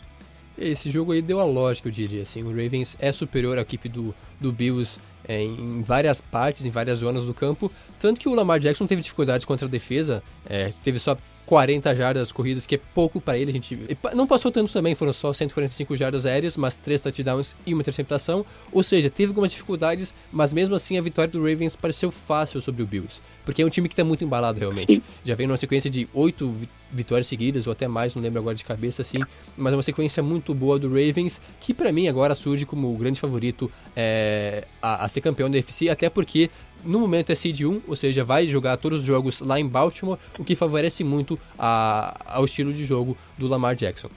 Esse 0.56 0.90
jogo 0.90 1.12
aí 1.12 1.22
deu 1.22 1.40
a 1.40 1.44
lógica, 1.44 1.88
eu 1.88 1.92
diria. 1.92 2.22
Assim, 2.22 2.42
o 2.42 2.48
Ravens 2.48 2.96
é 2.98 3.12
superior 3.12 3.58
à 3.58 3.60
equipe 3.62 3.88
do, 3.88 4.12
do 4.40 4.52
Bills 4.52 5.00
é, 5.26 5.40
em 5.40 5.82
várias 5.82 6.20
partes, 6.20 6.66
em 6.66 6.70
várias 6.70 6.98
zonas 6.98 7.24
do 7.24 7.32
campo. 7.32 7.70
Tanto 7.98 8.20
que 8.20 8.28
o 8.28 8.34
Lamar 8.34 8.58
Jackson 8.58 8.86
teve 8.86 9.02
dificuldades 9.02 9.44
contra 9.44 9.66
a 9.66 9.70
defesa, 9.70 10.22
é, 10.48 10.72
teve 10.82 10.98
só 10.98 11.16
40 11.48 11.94
jardas 11.94 12.30
corridas, 12.30 12.66
que 12.66 12.74
é 12.74 12.80
pouco 12.94 13.22
para 13.22 13.38
ele. 13.38 13.50
A 13.50 13.54
gente 13.54 13.96
não 14.14 14.26
passou 14.26 14.52
tanto 14.52 14.70
também, 14.70 14.94
foram 14.94 15.14
só 15.14 15.32
145 15.32 15.96
jardas 15.96 16.26
aéreas, 16.26 16.58
mas 16.58 16.76
3 16.76 17.00
touchdowns 17.00 17.56
e 17.64 17.72
uma 17.72 17.80
interceptação. 17.80 18.44
Ou 18.70 18.82
seja, 18.82 19.08
teve 19.08 19.30
algumas 19.30 19.52
dificuldades, 19.52 20.14
mas 20.30 20.52
mesmo 20.52 20.74
assim 20.74 20.98
a 20.98 21.00
vitória 21.00 21.32
do 21.32 21.38
Ravens 21.38 21.74
pareceu 21.74 22.10
fácil 22.10 22.60
sobre 22.60 22.82
o 22.82 22.86
Bills, 22.86 23.22
porque 23.46 23.62
é 23.62 23.64
um 23.64 23.70
time 23.70 23.88
que 23.88 23.94
está 23.94 24.04
muito 24.04 24.22
embalado 24.22 24.60
realmente. 24.60 25.02
Já 25.24 25.34
vem 25.34 25.46
numa 25.46 25.56
sequência 25.56 25.88
de 25.88 26.06
8 26.12 26.54
vitórias 26.92 27.26
seguidas, 27.26 27.66
ou 27.66 27.72
até 27.72 27.88
mais, 27.88 28.14
não 28.14 28.22
lembro 28.22 28.40
agora 28.40 28.54
de 28.54 28.64
cabeça 28.64 29.00
assim, 29.00 29.18
mas 29.56 29.72
é 29.72 29.76
uma 29.76 29.82
sequência 29.82 30.22
muito 30.22 30.54
boa 30.54 30.78
do 30.78 30.88
Ravens, 30.88 31.40
que 31.60 31.72
para 31.72 31.90
mim 31.92 32.08
agora 32.08 32.34
surge 32.34 32.66
como 32.66 32.92
o 32.92 32.96
grande 32.96 33.20
favorito 33.20 33.70
é, 33.96 34.66
a, 34.82 35.04
a 35.04 35.08
ser 35.08 35.22
campeão 35.22 35.50
da 35.50 35.56
UFC, 35.56 35.88
até 35.88 36.10
porque 36.10 36.50
no 36.84 36.98
momento 36.98 37.30
é 37.30 37.34
seed 37.34 37.62
1, 37.62 37.82
ou 37.86 37.96
seja, 37.96 38.24
vai 38.24 38.46
jogar 38.46 38.76
todos 38.76 39.00
os 39.00 39.04
jogos 39.04 39.40
lá 39.40 39.58
em 39.58 39.66
Baltimore, 39.66 40.18
o 40.38 40.44
que 40.44 40.54
favorece 40.54 41.04
muito 41.04 41.38
a, 41.58 42.16
ao 42.26 42.44
estilo 42.44 42.72
de 42.72 42.84
jogo 42.84 43.16
do 43.36 43.46
Lamar 43.46 43.74
Jackson. 43.74 44.08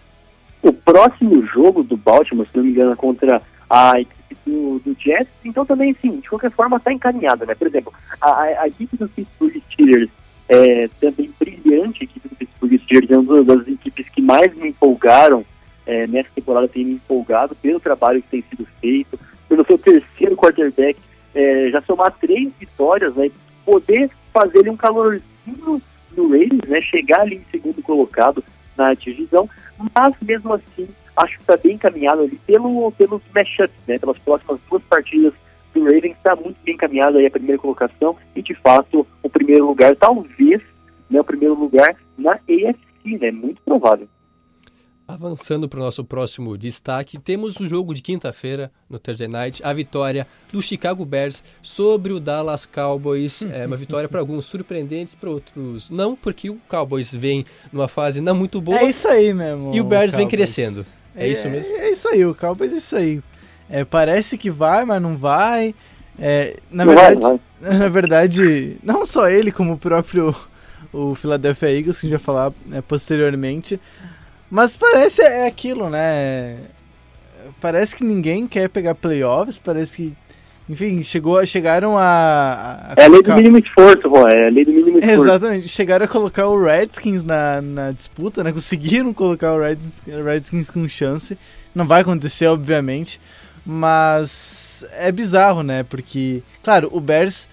O 0.62 0.72
próximo 0.72 1.42
jogo 1.48 1.84
do 1.84 1.98
Baltimore, 1.98 2.48
se 2.48 2.58
não 2.58 2.64
me 2.64 2.72
engano, 2.72 2.92
é 2.92 2.96
contra 2.96 3.42
a 3.70 4.00
equipe 4.00 4.36
do, 4.46 4.80
do 4.80 4.96
Jets, 5.00 5.32
então 5.44 5.66
também, 5.66 5.96
sim, 6.02 6.20
de 6.20 6.30
qualquer 6.30 6.52
forma 6.52 6.78
está 6.78 6.92
encaminhada, 6.92 7.46
né? 7.46 7.56
Por 7.56 7.68
exemplo, 7.68 7.94
a, 8.20 8.42
a 8.42 8.68
equipe 8.68 8.96
do 8.98 9.08
Pittsburgh 9.10 9.62
Steelers 9.72 10.10
é 10.48 10.90
também 11.00 11.32
brilhante, 11.40 12.02
a 12.02 12.04
equipe 12.04 12.28
do 12.28 12.36
Pittsburgh 12.36 12.78
Steelers 12.84 13.12
é 13.12 13.18
uma 13.18 13.44
das 13.44 13.68
equipes 13.68 14.10
que 14.10 14.22
mais 14.22 14.54
me 14.56 14.70
empolgaram 14.70 15.46
é, 15.86 16.06
nessa 16.08 16.30
temporada, 16.36 16.68
tem 16.68 16.86
me 16.86 16.94
empolgado 16.94 17.56
pelo 17.56 17.80
trabalho 17.80 18.22
que 18.22 18.28
tem 18.28 18.44
sido 18.50 18.68
feito, 18.80 19.20
pelo 19.48 19.66
seu 19.66 19.78
terceiro 19.78 20.36
quarterback 20.36 21.00
é, 21.34 21.70
já 21.70 21.82
somar 21.82 22.16
três 22.20 22.54
vitórias, 22.60 23.16
né, 23.16 23.32
poder 23.66 24.10
fazer 24.34 24.70
um 24.70 24.78
calorzinho 24.78 25.82
no 26.16 26.30
Raiders, 26.30 26.70
né, 26.70 26.82
chegar 26.82 27.22
ali 27.22 27.38
em 27.38 27.52
segundo 27.52 27.82
colocado 27.82 28.44
na 28.78 28.94
divisão, 28.94 29.50
mas 29.94 30.14
mesmo 30.22 30.54
assim 30.54 30.88
acho 31.16 31.36
que 31.36 31.42
está 31.42 31.58
bem 31.58 31.74
encaminhado 31.74 32.22
ali 32.22 32.38
pelo, 32.46 32.92
pelos 32.94 33.22
matchups, 33.34 33.76
né, 33.88 33.98
pelas 33.98 34.18
próximas 34.20 34.60
duas 34.70 34.84
partidas 34.84 35.34
do 35.74 35.84
Ravens 35.84 36.18
está 36.18 36.36
muito 36.36 36.58
bem 36.64 36.76
encaminhado 36.76 37.18
aí 37.18 37.26
a 37.26 37.32
primeira 37.32 37.58
colocação 37.62 38.16
e 38.36 38.42
de 38.42 38.54
fato 38.56 39.08
o 39.24 39.30
primeiro 39.30 39.66
lugar, 39.66 39.96
talvez, 39.96 40.62
né, 41.10 41.20
o 41.20 41.24
primeiro 41.24 41.56
lugar 41.56 41.96
na 42.18 42.34
AFC, 42.34 43.18
né, 43.20 43.32
muito 43.32 43.62
provável. 43.62 44.08
Avançando 45.12 45.68
para 45.68 45.78
o 45.78 45.84
nosso 45.84 46.06
próximo 46.06 46.58
destaque, 46.58 47.20
temos 47.20 47.60
o 47.60 47.68
jogo 47.68 47.94
de 47.94 48.02
quinta-feira, 48.02 48.72
no 48.90 48.98
Thursday 48.98 49.28
Night, 49.28 49.62
a 49.62 49.74
vitória 49.74 50.26
do 50.54 50.62
Chicago 50.62 51.04
Bears 51.04 51.44
sobre 51.62 52.14
o 52.14 52.20
Dallas 52.20 52.66
Cowboys. 52.66 53.42
É 53.52 53.68
uma 53.68 53.76
vitória 53.76 54.08
para 54.08 54.22
alguns 54.22 54.46
surpreendentes, 54.46 55.14
para 55.14 55.30
outros 55.30 55.90
não, 55.90 56.16
porque 56.16 56.50
o 56.50 56.58
Cowboys 56.70 57.14
vem 57.14 57.44
numa 57.74 57.90
fase 57.90 58.22
não 58.22 58.34
muito 58.34 58.62
boa. 58.62 58.80
É 58.80 58.86
isso 58.86 59.06
aí 59.06 59.34
mesmo. 59.34 59.76
E 59.76 59.82
o 59.82 59.84
Bears 59.84 60.16
vem 60.16 60.30
crescendo. 60.30 60.86
É, 61.14 61.28
é, 61.28 61.32
isso 61.34 61.50
mesmo? 61.50 61.76
É, 61.76 61.80
é, 61.80 61.92
isso 61.92 62.08
aí, 62.08 62.26
o 62.26 62.34
Cowboys 62.34 62.72
é 62.72 62.78
isso 62.78 62.96
aí. 62.96 63.22
É, 63.70 63.84
parece 63.84 64.38
que 64.38 64.50
vai, 64.50 64.86
mas 64.86 65.02
não 65.02 65.18
vai. 65.18 65.76
É, 66.18 66.56
na 66.72 66.86
não 66.86 66.96
verdade, 66.96 67.20
vai, 67.20 67.40
vai. 67.60 67.78
na 67.80 67.90
verdade, 67.90 68.78
não 68.82 69.06
só 69.06 69.28
ele, 69.28 69.52
como 69.52 69.74
o 69.74 69.78
próprio 69.78 70.34
o 70.94 71.16
Philadelphia 71.16 71.70
Eagles, 71.70 72.00
que 72.00 72.08
a 72.08 72.10
gente 72.10 72.18
vai 72.18 72.26
falar 72.26 72.54
né, 72.66 72.82
posteriormente. 72.82 73.80
Mas 74.52 74.76
parece 74.76 75.22
é 75.22 75.48
aquilo, 75.48 75.90
né? 75.90 76.58
Parece 77.62 77.96
que 77.96 78.04
ninguém 78.04 78.46
quer 78.46 78.68
pegar 78.68 78.94
playoffs, 78.94 79.58
parece 79.58 79.96
que. 79.96 80.14
Enfim, 80.70 81.02
chegou, 81.04 81.44
chegaram 81.46 81.98
a. 81.98 82.94
a 82.98 83.02
é 83.02 83.06
a 83.06 83.08
lei 83.08 83.22
do 83.22 83.34
mínimo 83.34 83.58
esforço, 83.58 84.10
pô, 84.10 84.28
é 84.28 84.48
a 84.48 84.50
lei 84.50 84.66
do 84.66 84.74
mínimo 84.74 85.00
esforço. 85.00 85.24
Exatamente, 85.24 85.68
chegaram 85.70 86.06
a 86.06 86.08
colocar 86.08 86.48
o 86.48 86.62
Redskins 86.62 87.24
na, 87.24 87.62
na 87.62 87.92
disputa, 87.92 88.44
né? 88.44 88.52
Conseguiram 88.52 89.14
colocar 89.14 89.54
o 89.54 89.60
Redskins, 89.62 90.16
Redskins 90.24 90.70
com 90.70 90.88
chance. 90.88 91.38
Não 91.74 91.88
vai 91.88 92.02
acontecer, 92.02 92.48
obviamente. 92.48 93.22
Mas 93.66 94.84
é 94.94 95.12
bizarro, 95.12 95.64
né? 95.64 95.84
Porque, 95.84 96.44
claro, 96.62 96.90
o 96.92 97.00
Bears 97.00 97.48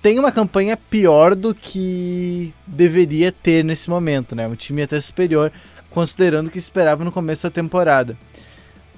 tem 0.00 0.18
uma 0.18 0.30
campanha 0.30 0.76
pior 0.76 1.34
do 1.34 1.54
que 1.54 2.54
deveria 2.66 3.32
ter 3.32 3.64
nesse 3.64 3.90
momento, 3.90 4.34
né? 4.34 4.46
Um 4.46 4.54
time 4.54 4.82
até 4.82 5.00
superior, 5.00 5.52
considerando 5.90 6.50
que 6.50 6.58
esperava 6.58 7.04
no 7.04 7.12
começo 7.12 7.42
da 7.44 7.50
temporada. 7.50 8.16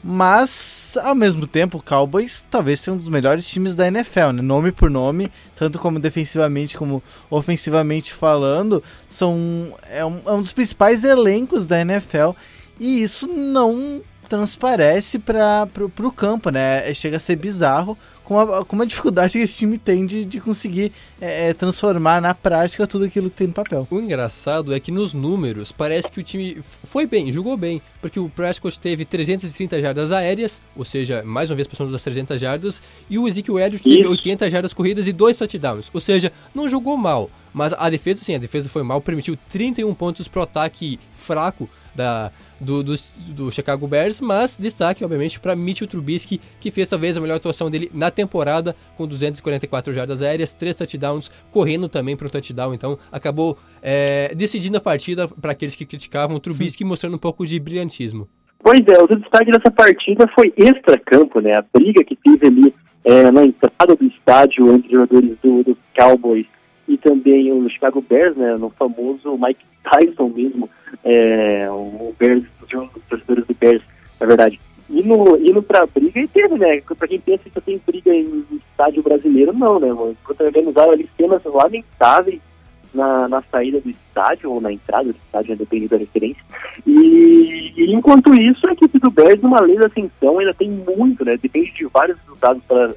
Mas, 0.03 0.97
ao 1.03 1.15
mesmo 1.15 1.47
tempo, 1.47 1.79
o 1.79 1.83
Cowboys 1.83 2.47
talvez 2.49 2.81
seja 2.81 2.93
um 2.93 2.97
dos 2.97 3.09
melhores 3.09 3.49
times 3.49 3.75
da 3.75 3.89
NFL, 3.89 4.31
né? 4.33 4.43
Nome 4.43 4.71
por 4.71 4.89
nome, 4.89 5.31
tanto 5.57 5.79
como 5.79 5.99
defensivamente 5.99 6.77
como 6.77 7.03
ofensivamente 7.29 8.13
falando, 8.13 8.83
são 9.09 9.75
é 9.91 10.05
um, 10.05 10.21
é 10.25 10.33
um 10.33 10.41
dos 10.41 10.53
principais 10.53 11.03
elencos 11.03 11.67
da 11.67 11.81
NFL 11.81 12.31
e 12.79 13.03
isso 13.03 13.27
não 13.27 14.01
transparece 14.29 15.19
para 15.19 15.67
o 16.01 16.13
campo, 16.13 16.51
né? 16.51 16.89
É, 16.89 16.95
chega 16.95 17.17
a 17.17 17.21
ser 17.21 17.37
bizarro 17.37 17.99
com 18.29 18.39
a, 18.39 18.63
com 18.63 18.83
a 18.83 18.85
dificuldade 18.85 19.33
que 19.33 19.39
esse 19.39 19.57
time 19.57 19.79
tem 19.79 20.05
de, 20.05 20.23
de 20.23 20.39
conseguir 20.39 20.93
é, 21.19 21.49
é, 21.49 21.55
transformar 21.55 22.21
na 22.21 22.35
prática 22.35 22.87
tudo 22.87 23.07
aquilo 23.07 23.31
que 23.31 23.37
tem 23.37 23.47
no 23.47 23.55
papel. 23.55 23.89
O 23.91 23.99
engraçado 23.99 24.75
é 24.75 24.79
que 24.79 24.93
nos 24.93 25.15
números 25.15 25.73
parece 25.73 26.13
que 26.13 26.21
o 26.21 26.23
time 26.23 26.61
foi 26.85 27.07
bem, 27.07 27.33
jogou 27.33 27.57
bem, 27.57 27.81
porque 28.03 28.21
o 28.21 28.29
Prescott 28.29 28.79
teve 28.79 29.07
330 29.07 29.81
jardas 29.81 30.13
aéreas, 30.13 30.61
ou 30.77 30.85
seja, 30.85 31.23
mais 31.25 31.49
uma 31.49 31.57
vez 31.57 31.67
passando 31.67 31.91
das 31.91 32.05
300 32.05 32.39
jardas, 32.39 32.83
e 33.09 33.19
o 33.19 33.27
Ezekiel 33.27 33.59
Elliott 33.61 33.83
teve 33.83 34.07
80 34.07 34.51
jardas 34.51 34.75
corridas 34.75 35.09
e 35.09 35.13
dois 35.15 35.39
touchdowns, 35.39 35.91
ou 35.91 36.01
seja, 36.01 36.31
não 36.55 36.69
jogou 36.69 36.99
mal, 36.99 37.31
mas 37.55 37.73
a 37.73 37.89
defesa 37.89 38.23
sim, 38.23 38.35
a 38.35 38.39
defesa 38.39 38.69
foi 38.69 38.83
mal, 38.83 39.01
permitiu 39.01 39.39
31 39.49 39.95
pontos 39.95 40.29
pro 40.29 40.43
ataque 40.43 41.01
fraco 41.15 41.67
da, 41.99 42.31
do, 42.61 42.83
do, 42.83 42.95
do, 43.35 43.51
Chicago 43.51 43.87
Bears, 43.89 44.21
mas 44.21 44.57
destaque, 44.57 45.05
obviamente, 45.05 45.41
para 45.41 45.57
Mitchell 45.57 45.89
Trubisky, 45.89 46.41
que 46.61 46.71
fez 46.71 46.89
talvez 46.89 47.17
a 47.17 47.21
melhor 47.21 47.37
atuação 47.37 47.69
dele 47.69 47.91
na 47.93 48.09
temporada, 48.09 48.77
com 48.97 49.07
244 49.07 49.93
jardas 49.93 50.23
aéreas, 50.23 50.55
3 50.55 50.77
touchdowns, 50.77 51.31
correndo 51.51 51.89
também 51.89 52.17
para 52.17 52.29
o 52.29 52.31
touchdown, 52.31 52.73
então 52.73 52.97
acabou 53.11 53.59
é, 53.83 54.33
decidindo 54.35 54.79
a 54.79 54.81
partida 54.81 55.27
para 55.27 55.51
aqueles 55.51 55.75
que 55.75 55.85
criticavam 55.85 56.37
o 56.37 56.41
Trubisky, 56.41 56.85
mostrando 56.85 57.17
um 57.17 57.19
pouco 57.19 57.45
de 57.45 57.59
brilhantismo. 57.59 58.29
Pois 58.61 58.81
é, 58.87 59.03
o 59.03 59.07
destaque 59.09 59.51
dessa 59.51 59.71
partida 59.71 60.29
foi 60.35 60.53
extra-campo, 60.57 61.41
né? 61.41 61.53
A 61.55 61.65
briga 61.77 62.05
que 62.05 62.17
teve 62.17 62.47
ali 62.47 62.75
é, 63.05 63.31
na 63.31 63.45
entrada 63.45 63.97
do 63.97 64.05
estádio 64.05 64.73
entre 64.73 64.93
jogadores 64.93 65.37
do, 65.43 65.65
do 65.65 65.79
Cowboys 65.97 66.47
e 66.87 66.97
também 66.97 67.53
o 67.53 67.69
Chicago 67.69 68.01
Bears, 68.01 68.37
né, 68.37 68.57
no 68.57 68.71
famoso 68.71 69.37
Mike 69.37 69.65
Tyson 69.85 70.33
mesmo, 70.35 70.69
é, 71.05 71.67
o 71.71 72.15
Bears, 72.19 72.45
dos 72.61 73.03
torcedores 73.09 73.47
do 73.47 73.55
Bears, 73.55 73.83
na 74.21 74.27
verdade, 74.27 74.61
indo, 74.91 75.39
indo 75.39 75.63
pra 75.63 75.87
briga 75.87 76.21
e 76.21 76.29
teve, 76.29 76.57
né, 76.57 76.81
pra 76.81 77.09
quem 77.09 77.21
pensa 77.21 77.45
que 77.45 77.51
só 77.51 77.61
tem 77.61 77.81
briga 77.87 78.15
em 78.15 78.45
estádio 78.53 79.03
brasileiro, 79.03 79.53
não, 79.53 79.79
né, 79.79 79.89
mano, 79.89 80.17
organizaram 80.41 80.93
ali 80.93 81.09
cenas 81.17 81.43
lamentáveis 81.45 82.41
na, 82.93 83.29
na 83.29 83.43
saída 83.43 83.81
do 83.81 83.91
estádio, 83.91 84.51
ou 84.51 84.61
na 84.61 84.73
entrada 84.73 85.05
do 85.05 85.17
estádio, 85.27 85.51
né, 85.51 85.57
depende 85.57 85.89
da 85.89 85.97
referência, 85.97 86.43
e, 86.87 87.73
e, 87.77 87.93
enquanto 87.93 88.35
isso, 88.35 88.67
a 88.67 88.73
equipe 88.73 88.99
do 88.99 89.11
Bears, 89.11 89.41
numa 89.43 89.61
lei 89.61 89.77
da 89.77 89.87
ascensão, 89.87 90.39
ainda 90.39 90.55
tem 90.55 90.71
muito, 90.71 91.25
né, 91.25 91.37
depende 91.37 91.73
de 91.73 91.85
vários 91.87 92.19
resultados 92.21 92.63
para 92.65 92.95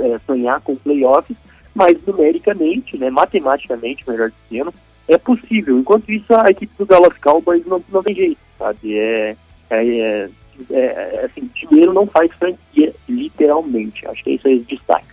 é, 0.00 0.20
sonhar 0.26 0.60
com 0.60 0.76
playoffs, 0.76 1.36
mas 1.74 1.96
numericamente, 2.06 2.96
né, 2.96 3.10
matematicamente, 3.10 4.08
melhor 4.08 4.30
dizendo, 4.48 4.72
é 5.08 5.18
possível. 5.18 5.78
Enquanto 5.78 6.10
isso, 6.10 6.34
a 6.34 6.50
equipe 6.50 6.72
do 6.78 6.86
Dallas 6.86 7.16
Cowboys 7.18 7.64
não, 7.66 7.82
não 7.90 8.02
tem 8.02 8.14
jeito, 8.14 8.38
sabe? 8.58 8.98
É, 8.98 9.36
é, 9.70 10.28
é, 10.70 10.76
é 10.76 11.24
assim, 11.24 11.50
dinheiro 11.54 11.92
não 11.92 12.06
faz 12.06 12.30
franquia, 12.34 12.94
literalmente. 13.08 14.06
Acho 14.06 14.22
que 14.22 14.30
é 14.30 14.34
isso 14.34 14.48
aí 14.48 14.58
os 14.58 14.66
destaques. 14.66 15.12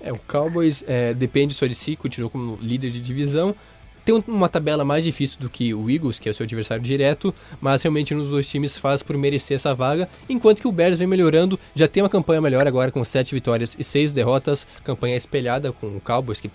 É, 0.00 0.12
o 0.12 0.18
Cowboys 0.18 0.84
é, 0.86 1.14
depende 1.14 1.54
só 1.54 1.66
de 1.66 1.74
si, 1.74 1.94
continua 1.94 2.28
como 2.28 2.58
líder 2.60 2.90
de 2.90 3.00
divisão, 3.00 3.54
tem 4.04 4.22
uma 4.26 4.48
tabela 4.48 4.84
mais 4.84 5.04
difícil 5.04 5.38
do 5.40 5.48
que 5.48 5.72
o 5.72 5.88
Eagles, 5.90 6.18
que 6.18 6.28
é 6.28 6.32
o 6.32 6.34
seu 6.34 6.44
adversário 6.44 6.82
direto, 6.82 7.34
mas 7.60 7.82
realmente 7.82 8.14
um 8.14 8.18
dos 8.18 8.30
dois 8.30 8.48
times 8.48 8.76
faz 8.76 9.02
por 9.02 9.16
merecer 9.16 9.54
essa 9.56 9.74
vaga, 9.74 10.08
enquanto 10.28 10.60
que 10.60 10.68
o 10.68 10.72
Bears 10.72 10.98
vem 10.98 11.06
melhorando, 11.06 11.58
já 11.74 11.86
tem 11.86 12.02
uma 12.02 12.08
campanha 12.08 12.40
melhor 12.40 12.66
agora 12.66 12.90
com 12.90 13.04
7 13.04 13.34
vitórias 13.34 13.76
e 13.78 13.84
6 13.84 14.12
derrotas, 14.12 14.66
campanha 14.84 15.16
espelhada 15.16 15.72
com 15.72 15.96
o 15.96 16.00
Cowboys, 16.00 16.40
que 16.40 16.50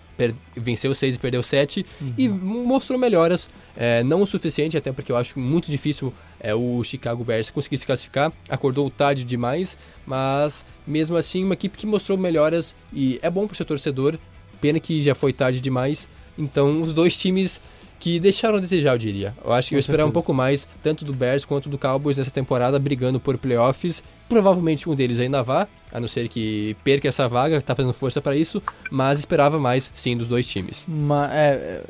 venceu 0.55 0.93
6 0.93 1.15
e 1.15 1.19
perdeu 1.19 1.43
7, 1.43 1.86
uhum. 2.01 2.13
e 2.17 2.27
mostrou 2.27 2.99
melhoras, 2.99 3.49
é, 3.75 4.03
não 4.03 4.21
o 4.21 4.27
suficiente, 4.27 4.77
até 4.77 4.91
porque 4.91 5.12
eu 5.12 5.17
acho 5.17 5.39
muito 5.39 5.69
difícil 5.69 6.13
é, 6.39 6.53
o 6.53 6.83
Chicago 6.83 7.23
Bears 7.23 7.49
conseguir 7.49 7.77
se 7.77 7.86
classificar, 7.86 8.31
acordou 8.49 8.89
tarde 8.89 9.23
demais, 9.23 9.77
mas 10.05 10.65
mesmo 10.86 11.15
assim 11.15 11.43
uma 11.43 11.53
equipe 11.53 11.77
que 11.77 11.86
mostrou 11.86 12.17
melhoras 12.17 12.75
e 12.91 13.19
é 13.21 13.29
bom 13.29 13.45
para 13.45 13.53
o 13.53 13.57
seu 13.57 13.65
torcedor, 13.65 14.17
pena 14.60 14.79
que 14.79 15.01
já 15.01 15.13
foi 15.13 15.31
tarde 15.31 15.60
demais, 15.60 16.07
então, 16.38 16.82
os 16.82 16.93
dois 16.93 17.15
times 17.17 17.62
que 18.00 18.19
deixaram 18.19 18.58
a 18.58 18.62
desejar, 18.62 18.93
eu 18.93 18.97
diria. 18.97 19.34
Eu 19.43 19.52
acho 19.52 19.69
que 19.69 19.76
eu 19.76 19.80
esperava 19.80 20.08
um 20.08 20.12
pouco 20.12 20.34
mais, 20.34 20.67
tanto 20.84 21.04
do 21.04 21.13
Bears 21.13 21.43
quanto 21.43 21.67
do 21.67 21.78
Cowboys 21.78 22.17
nessa 22.17 22.30
temporada, 22.30 22.78
brigando 22.78 23.19
por 23.19 23.38
playoffs. 23.38 24.04
Provavelmente 24.30 24.88
um 24.88 24.95
deles 24.95 25.19
ainda 25.19 25.41
vá, 25.41 25.67
a 25.91 26.00
não 26.00 26.08
ser 26.08 26.28
que 26.28 26.76
perca 26.84 27.08
essa 27.08 27.28
vaga, 27.28 27.62
tá 27.62 27.73
fazendo 27.73 27.93
força 27.93 28.21
para 28.21 28.36
isso, 28.36 28.62
mas 28.91 29.19
esperava 29.19 29.58
mais, 29.58 29.91
sim, 29.95 30.15
dos 30.15 30.28
dois 30.28 30.47
times. 30.47 30.86
Mas, 30.88 31.32
é, 31.32 31.36
é, 31.36 31.84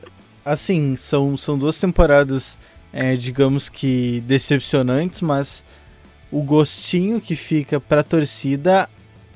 assim, 0.45 0.95
são, 0.95 1.35
são 1.35 1.57
duas 1.57 1.79
temporadas, 1.79 2.57
é, 2.93 3.15
digamos 3.15 3.67
que 3.67 4.21
decepcionantes, 4.21 5.21
mas 5.21 5.63
o 6.31 6.41
gostinho 6.41 7.19
que 7.19 7.35
fica 7.35 7.79
pra 7.81 8.03
torcida 8.03 8.89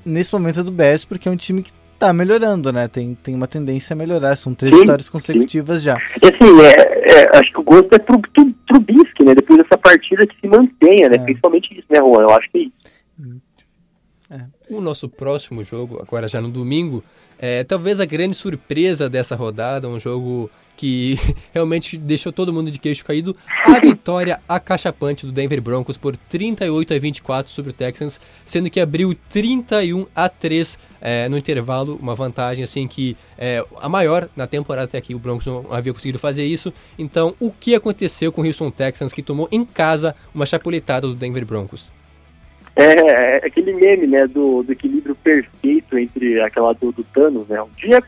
nesse 0.06 0.32
momento 0.32 0.62
é 0.62 0.64
do 0.64 0.72
Bears, 0.72 1.04
porque 1.04 1.28
é 1.28 1.32
um 1.32 1.36
time 1.36 1.64
que 1.64 1.72
tá 2.02 2.12
melhorando, 2.12 2.74
né? 2.74 2.88
Tem, 2.88 3.14
tem 3.14 3.36
uma 3.36 3.48
tendência 3.48 3.94
a 3.94 3.98
melhorar. 3.98 4.36
São 4.36 4.56
três 4.56 4.74
sim, 4.74 4.80
vitórias 4.82 5.08
consecutivas 5.08 5.80
sim. 5.80 5.86
já. 5.86 5.98
E 6.22 6.28
assim, 6.28 6.62
é, 6.62 7.12
é, 7.12 7.38
acho 7.38 7.52
que 7.52 7.60
o 7.60 7.64
gosto 7.64 7.94
é 7.94 8.00
pro, 8.00 8.20
pro, 8.20 8.54
pro 8.68 8.80
Bisque, 8.80 9.24
né? 9.24 9.36
Depois 9.36 9.62
dessa 9.62 9.78
partida 9.78 10.26
que 10.26 10.36
se 10.40 10.48
mantenha, 10.48 11.10
né? 11.10 11.18
É. 11.18 11.20
Principalmente 11.20 11.72
isso, 11.78 11.86
né, 11.90 12.00
Juan? 12.00 12.24
Eu 12.24 12.32
acho 12.32 12.50
que 12.52 12.58
é 12.58 12.62
isso. 12.62 13.42
É. 14.32 14.46
O 14.70 14.82
nosso 14.82 15.10
próximo 15.10 15.64
jogo, 15.64 16.02
agora 16.02 16.28
já 16.28 16.42
no 16.42 16.50
domingo, 16.50 17.04
é 17.38 17.64
talvez 17.64 18.00
a 18.00 18.06
grande 18.06 18.36
surpresa 18.36 19.10
dessa 19.10 19.36
rodada, 19.36 19.88
um 19.88 20.00
jogo 20.00 20.50
que 20.82 21.16
realmente 21.54 21.96
deixou 21.96 22.32
todo 22.32 22.52
mundo 22.52 22.72
de 22.72 22.80
queixo 22.80 23.06
caído, 23.06 23.38
a 23.48 23.80
vitória 23.80 24.40
acachapante 24.50 25.28
do 25.28 25.32
Denver 25.32 25.62
Broncos 25.62 25.96
por 25.96 26.18
38 26.18 26.96
a 26.96 26.98
24 26.98 27.52
sobre 27.52 27.70
o 27.70 27.74
Texans, 27.74 28.20
sendo 28.44 28.68
que 28.68 28.80
abriu 28.80 29.14
31 29.30 30.08
a 30.16 30.28
3 30.28 30.80
é, 31.00 31.30
no 31.30 31.38
intervalo, 31.38 32.00
uma 32.02 32.16
vantagem 32.16 32.64
assim 32.64 32.88
que 32.88 33.16
é 33.38 33.64
a 33.80 33.88
maior 33.88 34.28
na 34.36 34.48
temporada 34.48 34.86
até 34.86 34.98
aqui, 34.98 35.14
o 35.14 35.20
Broncos 35.20 35.46
não 35.46 35.68
havia 35.70 35.94
conseguido 35.94 36.18
fazer 36.18 36.46
isso. 36.46 36.74
Então, 36.98 37.36
o 37.40 37.52
que 37.52 37.76
aconteceu 37.76 38.32
com 38.32 38.42
o 38.42 38.46
Houston 38.48 38.72
Texans 38.72 39.14
que 39.14 39.22
tomou 39.22 39.48
em 39.52 39.64
casa 39.64 40.16
uma 40.34 40.48
chapuletada 40.48 41.06
do 41.08 41.14
Denver 41.14 41.46
Broncos? 41.46 41.94
É, 42.76 43.36
é 43.36 43.46
aquele 43.46 43.74
meme, 43.74 44.08
né, 44.08 44.26
do, 44.26 44.64
do 44.64 44.72
equilíbrio 44.72 45.14
perfeito 45.14 45.96
entre 45.96 46.42
aquela 46.42 46.74
do, 46.74 46.92
do 46.92 47.04
Thanos, 47.04 47.48
né? 47.48 47.62
Um 47.62 47.70
dia 47.78 48.02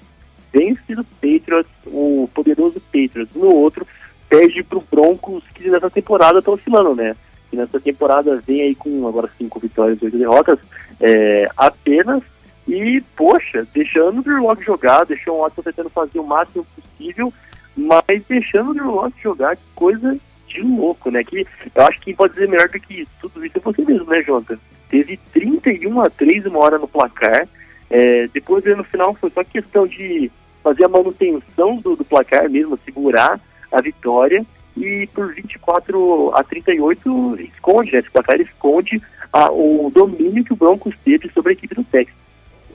vence 0.53 0.93
os 0.93 1.05
Patriots, 1.19 1.71
o 1.87 2.29
poderoso 2.33 2.79
Patriots. 2.79 3.35
No 3.35 3.53
outro, 3.53 3.87
perde 4.29 4.63
pro 4.63 4.83
Broncos, 4.89 5.43
que 5.53 5.69
nessa 5.69 5.89
temporada 5.89 6.41
tá 6.41 6.51
oscilando, 6.51 6.95
né? 6.95 7.15
E 7.51 7.55
nessa 7.55 7.79
temporada 7.79 8.41
vem 8.45 8.61
aí 8.61 8.75
com 8.75 9.07
agora 9.07 9.29
cinco 9.37 9.59
vitórias 9.59 10.01
e 10.01 10.05
oito 10.05 10.17
derrotas 10.17 10.59
é, 11.01 11.49
apenas. 11.57 12.23
E, 12.67 13.03
poxa, 13.15 13.67
deixando 13.73 14.19
o 14.19 14.23
Drew 14.23 14.63
jogar, 14.65 15.05
deixou 15.05 15.37
o 15.37 15.41
Watson 15.41 15.61
tentando 15.61 15.89
fazer 15.89 16.19
o 16.19 16.25
máximo 16.25 16.65
possível, 16.75 17.33
mas 17.75 18.23
deixando 18.27 18.71
o 18.71 18.73
Drew 18.73 18.91
Locke 18.91 19.21
jogar, 19.21 19.57
que 19.57 19.63
coisa 19.75 20.17
de 20.47 20.61
louco, 20.61 21.11
né? 21.11 21.23
Que 21.23 21.45
eu 21.75 21.85
acho 21.85 21.99
que 21.99 22.13
pode 22.13 22.33
dizer 22.33 22.47
melhor 22.47 22.69
do 22.69 22.79
que 22.79 23.07
tudo 23.19 23.45
isso 23.45 23.57
é 23.57 23.61
você 23.61 23.83
mesmo, 23.83 24.09
né, 24.09 24.21
Jonathan? 24.21 24.57
Teve 24.87 25.19
31 25.33 26.01
a 26.01 26.09
3 26.09 26.45
uma 26.45 26.59
hora 26.59 26.77
no 26.77 26.87
placar. 26.87 27.47
É, 27.89 28.27
depois 28.27 28.63
no 28.65 28.83
final 28.83 29.13
foi 29.15 29.29
só 29.31 29.43
questão 29.43 29.85
de 29.85 30.31
fazer 30.63 30.85
a 30.85 30.89
manutenção 30.89 31.77
do, 31.77 31.95
do 31.95 32.05
placar 32.05 32.49
mesmo, 32.49 32.79
segurar 32.85 33.39
a 33.71 33.81
vitória 33.81 34.45
e 34.77 35.07
por 35.13 35.33
24 35.33 36.31
a 36.35 36.43
38 36.43 37.37
esconde, 37.41 37.91
né? 37.91 37.99
Esse 37.99 38.09
placar 38.09 38.39
esconde 38.39 39.01
a, 39.31 39.51
o 39.51 39.91
domínio 39.93 40.43
que 40.43 40.53
o 40.53 40.55
Broncos 40.55 40.95
teve 41.03 41.29
sobre 41.31 41.51
a 41.51 41.53
equipe 41.53 41.75
do 41.75 41.83
Texas. 41.83 42.23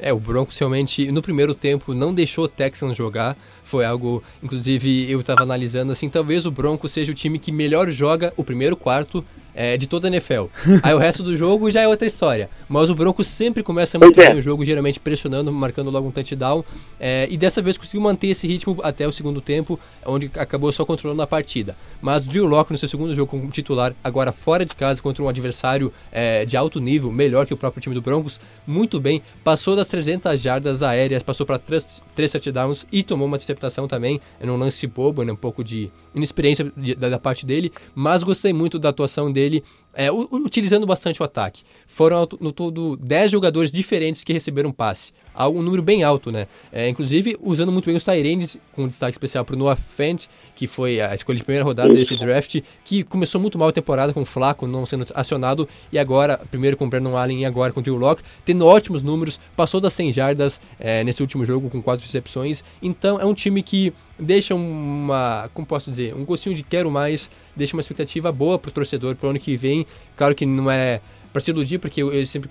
É, 0.01 0.13
o 0.13 0.19
Broncos 0.19 0.57
realmente 0.57 1.11
no 1.11 1.21
primeiro 1.21 1.55
tempo 1.55 1.93
não 1.93 2.15
deixou 2.15 2.45
o 2.45 2.49
Texans 2.49 2.97
jogar. 2.97 3.37
Foi 3.65 3.85
algo, 3.85 4.23
inclusive 4.43 5.11
eu 5.11 5.21
estava 5.21 5.43
analisando 5.43 5.91
assim, 5.91 6.09
talvez 6.09 6.47
o 6.47 6.53
Broncos 6.53 6.93
seja 6.93 7.11
o 7.11 7.15
time 7.15 7.39
que 7.39 7.51
melhor 7.51 7.89
joga 7.89 8.33
o 8.37 8.45
primeiro 8.45 8.77
quarto 8.77 9.25
é, 9.55 9.77
de 9.77 9.87
toda 9.87 10.07
a 10.07 10.11
NFL. 10.11 10.45
Aí 10.83 10.95
o 10.95 10.99
resto 10.99 11.23
do 11.23 11.37
jogo 11.37 11.71
já 11.71 11.81
é 11.81 11.89
outra 11.89 12.07
história. 12.07 12.49
Mas 12.69 12.91
o 12.91 12.95
Broncos 12.95 13.27
sempre 13.27 13.63
começa 13.63 13.99
muito 13.99 14.21
é. 14.21 14.29
bem 14.29 14.39
o 14.39 14.43
jogo, 14.43 14.65
geralmente 14.65 15.01
pressionando, 15.01 15.51
marcando 15.51 15.91
logo 15.91 16.09
um 16.09 16.11
touchdown. 16.11 16.65
É, 17.01 17.27
e 17.31 17.37
dessa 17.37 17.61
vez 17.61 17.77
conseguiu 17.77 18.01
manter 18.01 18.29
esse 18.29 18.47
ritmo 18.47 18.79
até 18.83 19.07
o 19.07 19.13
segundo 19.13 19.41
tempo, 19.41 19.79
onde 20.07 20.31
acabou 20.37 20.71
só 20.71 20.85
controlando 20.85 21.23
a 21.23 21.27
partida. 21.27 21.77
Mas 22.01 22.25
Drew 22.25 22.47
Locke 22.47 22.73
no 22.73 22.79
seu 22.79 22.89
segundo 22.89 23.15
jogo 23.15 23.31
como 23.31 23.51
titular, 23.51 23.95
agora 24.03 24.31
fora 24.31 24.65
de 24.65 24.75
casa 24.75 25.03
contra 25.03 25.25
um 25.25 25.29
adversário 25.29 25.93
é, 26.13 26.45
de 26.45 26.57
alto 26.57 26.81
nível, 26.81 27.11
melhor 27.11 27.47
que 27.47 27.55
o 27.55 27.57
próprio 27.57 27.83
time 27.83 27.95
do 27.95 28.03
Broncos, 28.03 28.41
muito 28.67 29.01
bem. 29.01 29.23
Passou 29.43 29.75
das 29.75 29.89
300 29.89 30.41
jardas 30.41 30.83
aéreas, 30.83 31.23
passou 31.23 31.45
para 31.45 31.59
três, 31.59 32.03
três 32.15 32.31
touchdowns 32.31 32.87
e 32.93 33.03
tomou 33.03 33.27
uma 33.27 33.37
interceptação 33.37 33.89
também. 33.89 34.21
É 34.41 34.47
um 34.49 34.57
lance 34.57 34.87
bobo, 34.87 35.23
né, 35.23 35.33
um 35.33 35.37
pouco 35.37 35.65
de 35.65 35.91
inexperiência 36.15 36.73
da, 36.97 37.09
da 37.09 37.19
parte 37.19 37.45
dele, 37.45 37.73
mas 37.95 38.23
gostei 38.23 38.53
muito 38.53 38.79
da 38.79 38.91
atuação 38.91 39.31
dele 39.33 39.48
dele, 39.49 39.65
é, 39.99 40.13
utilizando 40.13 40.87
bastante 40.87 41.21
o 41.21 41.25
ataque. 41.25 41.65
Foram 41.85 42.29
no 42.41 42.53
todo 42.53 42.97
10 42.97 43.33
jogadores 43.33 43.73
diferentes 43.73 44.23
que 44.23 44.33
receberam 44.33 44.71
passe 44.71 45.13
um 45.47 45.63
número 45.63 45.83
bem 45.83 46.03
alto, 46.03 46.33
né? 46.33 46.49
É, 46.73 46.89
inclusive 46.89 47.39
usando 47.41 47.71
muito 47.71 47.85
bem 47.85 47.95
os 47.95 48.03
Tyrands, 48.03 48.57
com 48.73 48.89
destaque 48.89 49.13
especial 49.13 49.45
para 49.45 49.55
o 49.55 49.59
Noah 49.59 49.77
Fent, 49.77 50.27
que 50.57 50.67
foi 50.67 51.01
a 51.01 51.15
escolha 51.15 51.37
de 51.37 51.45
primeira 51.45 51.65
rodada 51.65 51.93
desse 51.95 52.17
draft, 52.17 52.61
que 52.85 53.05
começou 53.05 53.41
muito 53.41 53.59
mal 53.59 53.69
a 53.69 53.73
temporada 53.73 54.13
com 54.13 54.23
o 54.23 54.25
Flaco 54.25 54.67
não 54.67 54.85
sendo 54.85 55.05
acionado, 55.15 55.69
e 55.93 55.99
agora, 55.99 56.41
primeiro 56.51 56.77
com 56.77 56.87
o 56.87 56.89
Brandon 56.89 57.17
Allen 57.17 57.43
e 57.43 57.45
agora 57.45 57.73
com 57.73 57.79
o 57.79 57.83
Drew 57.83 57.97
Locke, 57.97 58.23
tendo 58.45 58.67
ótimos 58.67 59.03
números, 59.03 59.39
passou 59.55 59.81
das 59.81 59.93
100 59.93 60.13
jardas 60.13 60.61
é, 60.81 61.05
nesse 61.05 61.23
último 61.23 61.45
jogo 61.45 61.71
com 61.71 61.81
quatro 61.81 62.05
recepções, 62.05 62.65
então 62.83 63.21
é 63.21 63.25
um 63.25 63.35
time 63.35 63.63
que 63.63 63.93
deixa 64.19 64.55
uma, 64.55 65.49
como 65.55 65.67
posso 65.67 65.91
dizer, 65.91 66.15
um 66.15 66.25
gostinho 66.25 66.57
de 66.57 66.65
quero 66.65 66.91
mais, 66.91 67.31
deixa 67.55 67.77
uma 67.77 67.81
expectativa 67.81 68.33
boa 68.33 68.59
para 68.59 68.71
o 68.71 68.73
torcedor 68.73 69.15
para 69.15 69.29
o 69.29 69.31
ano 69.31 69.39
que 69.39 69.57
vem, 69.57 69.87
claro 70.17 70.35
que 70.35 70.47
não 70.47 70.71
é 70.71 71.01
para 71.33 71.41
se 71.41 71.51
iludir, 71.51 71.79
porque 71.79 72.03
eu, 72.03 72.13
eu 72.13 72.27
sempre 72.27 72.51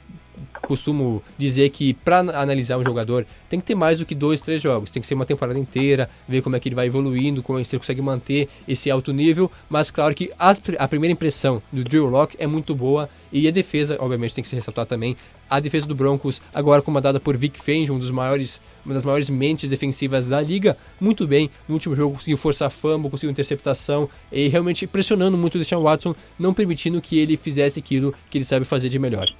costumo 0.61 1.23
dizer 1.37 1.69
que 1.69 1.93
para 1.93 2.19
analisar 2.19 2.77
um 2.77 2.83
jogador 2.83 3.25
tem 3.49 3.59
que 3.59 3.65
ter 3.65 3.75
mais 3.75 3.99
do 3.99 4.05
que 4.05 4.13
dois, 4.13 4.41
três 4.41 4.61
jogos. 4.61 4.89
Tem 4.89 5.01
que 5.01 5.07
ser 5.07 5.13
uma 5.13 5.25
temporada 5.25 5.57
inteira, 5.57 6.09
ver 6.27 6.41
como 6.41 6.55
é 6.55 6.59
que 6.59 6.67
ele 6.67 6.75
vai 6.75 6.87
evoluindo, 6.87 7.41
como 7.41 7.57
é 7.57 7.61
ele 7.61 7.79
consegue 7.79 8.01
manter 8.01 8.49
esse 8.67 8.91
alto 8.91 9.13
nível. 9.13 9.49
Mas 9.69 9.89
claro 9.89 10.13
que 10.13 10.31
as, 10.37 10.61
a 10.77 10.87
primeira 10.87 11.13
impressão 11.13 11.61
do 11.71 11.83
Drew 11.83 12.07
Locke 12.07 12.35
é 12.39 12.45
muito 12.45 12.75
boa 12.75 13.09
e 13.31 13.47
a 13.47 13.51
defesa, 13.51 13.97
obviamente, 13.99 14.33
tem 14.35 14.41
que 14.41 14.49
se 14.49 14.55
ressaltar 14.55 14.85
também. 14.85 15.15
A 15.49 15.59
defesa 15.61 15.85
do 15.85 15.95
Broncos, 15.95 16.41
agora 16.53 16.81
comandada 16.81 17.19
por 17.19 17.37
Vic 17.37 17.57
Fangio, 17.59 17.93
um 17.93 17.99
dos 17.99 18.11
maiores, 18.11 18.61
uma 18.85 18.93
das 18.93 19.03
maiores 19.03 19.29
mentes 19.29 19.69
defensivas 19.69 20.27
da 20.27 20.41
liga, 20.41 20.77
muito 20.99 21.25
bem. 21.25 21.49
No 21.67 21.75
último 21.75 21.95
jogo 21.95 22.15
conseguiu 22.15 22.37
forçar 22.37 22.69
fumble, 22.69 23.09
conseguiu 23.09 23.31
interceptação 23.31 24.09
e 24.29 24.49
realmente 24.49 24.85
pressionando 24.85 25.37
muito 25.37 25.55
o 25.55 25.57
Deshaun 25.57 25.83
Watson, 25.83 26.13
não 26.37 26.53
permitindo 26.53 27.01
que 27.01 27.17
ele 27.17 27.37
fizesse 27.37 27.79
aquilo 27.79 28.13
que 28.29 28.37
ele 28.37 28.45
sabe 28.45 28.65
fazer 28.65 28.89
de 28.89 28.99
melhor. 28.99 29.33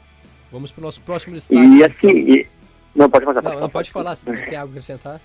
Vamos 0.51 0.71
para 0.71 0.81
o 0.81 0.86
nosso 0.86 1.01
próximo 1.01 1.36
destaque. 1.36 1.60
E 1.60 1.83
assim. 1.83 2.07
E... 2.07 2.47
Não, 2.95 3.10
pode 3.10 3.25
passar. 3.25 3.41
Não, 3.41 3.51
pode, 3.51 3.62
não, 3.62 3.69
pode 3.69 3.91
falar, 3.91 4.15
se 4.15 4.25
tem 4.25 4.55
algo 4.55 4.73
a 4.73 4.77
acrescentar. 4.77 5.21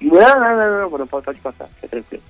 Não, 0.00 0.10
não, 0.12 0.56
não, 0.56 0.90
não, 0.90 0.98
não, 0.98 1.06
pode, 1.06 1.24
pode 1.24 1.40
passar, 1.40 1.68
fica 1.76 1.88
tranquilo. 1.88 2.22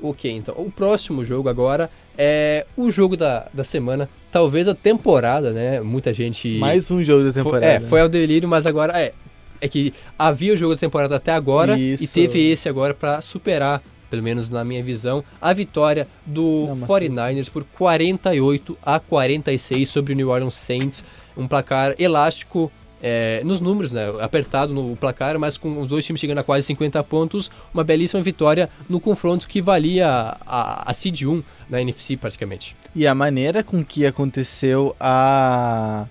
Ok, 0.00 0.30
então. 0.30 0.54
O 0.56 0.70
próximo 0.70 1.24
jogo 1.24 1.48
agora 1.48 1.90
é 2.16 2.66
o 2.76 2.90
jogo 2.90 3.16
da, 3.16 3.48
da 3.52 3.64
semana. 3.64 4.08
Talvez 4.30 4.68
a 4.68 4.74
temporada, 4.74 5.52
né? 5.52 5.80
Muita 5.80 6.14
gente. 6.14 6.58
Mais 6.58 6.90
um 6.90 7.02
jogo 7.02 7.24
da 7.24 7.32
temporada. 7.32 7.66
Foi, 7.66 7.74
é, 7.74 7.80
foi 7.80 8.00
ao 8.00 8.08
delírio, 8.08 8.48
mas 8.48 8.66
agora. 8.66 8.98
É, 8.98 9.12
é 9.60 9.68
que 9.68 9.92
havia 10.18 10.54
o 10.54 10.56
jogo 10.56 10.74
da 10.74 10.80
temporada 10.80 11.16
até 11.16 11.32
agora 11.32 11.78
Isso. 11.78 12.04
e 12.04 12.06
teve 12.06 12.50
esse 12.50 12.68
agora 12.68 12.94
para 12.94 13.20
superar, 13.20 13.82
pelo 14.08 14.22
menos 14.22 14.48
na 14.50 14.64
minha 14.64 14.82
visão, 14.82 15.24
a 15.40 15.52
vitória 15.52 16.06
do 16.24 16.68
Não, 16.76 16.86
49ers 16.86 17.50
por 17.50 17.64
48 17.64 18.78
a 18.82 19.00
46 19.00 19.88
sobre 19.88 20.12
o 20.12 20.16
New 20.16 20.28
Orleans 20.28 20.54
Saints 20.54 21.04
um 21.38 21.46
placar 21.46 21.94
elástico 21.98 22.70
é, 23.00 23.42
nos 23.44 23.60
números, 23.60 23.92
né? 23.92 24.06
Apertado 24.20 24.74
no 24.74 24.96
placar, 24.96 25.38
mas 25.38 25.56
com 25.56 25.80
os 25.80 25.88
dois 25.88 26.04
times 26.04 26.20
chegando 26.20 26.38
a 26.38 26.42
quase 26.42 26.66
50 26.66 27.02
pontos, 27.04 27.50
uma 27.72 27.84
belíssima 27.84 28.20
vitória 28.22 28.68
no 28.88 29.00
confronto 29.00 29.46
que 29.46 29.62
valia 29.62 30.36
a, 30.44 30.90
a 30.90 30.92
Seed 30.92 31.22
1 31.22 31.42
da 31.70 31.80
NFC 31.80 32.16
praticamente. 32.16 32.76
E 32.94 33.06
a 33.06 33.14
maneira 33.14 33.62
com 33.62 33.84
que 33.84 34.04
aconteceu 34.04 34.96
a, 34.98 36.06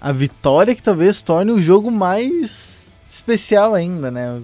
a 0.00 0.12
vitória 0.12 0.74
que 0.74 0.82
talvez 0.82 1.22
torne 1.22 1.52
o 1.52 1.60
jogo 1.60 1.90
mais 1.90 2.98
especial 3.08 3.74
ainda, 3.74 4.10
né? 4.10 4.42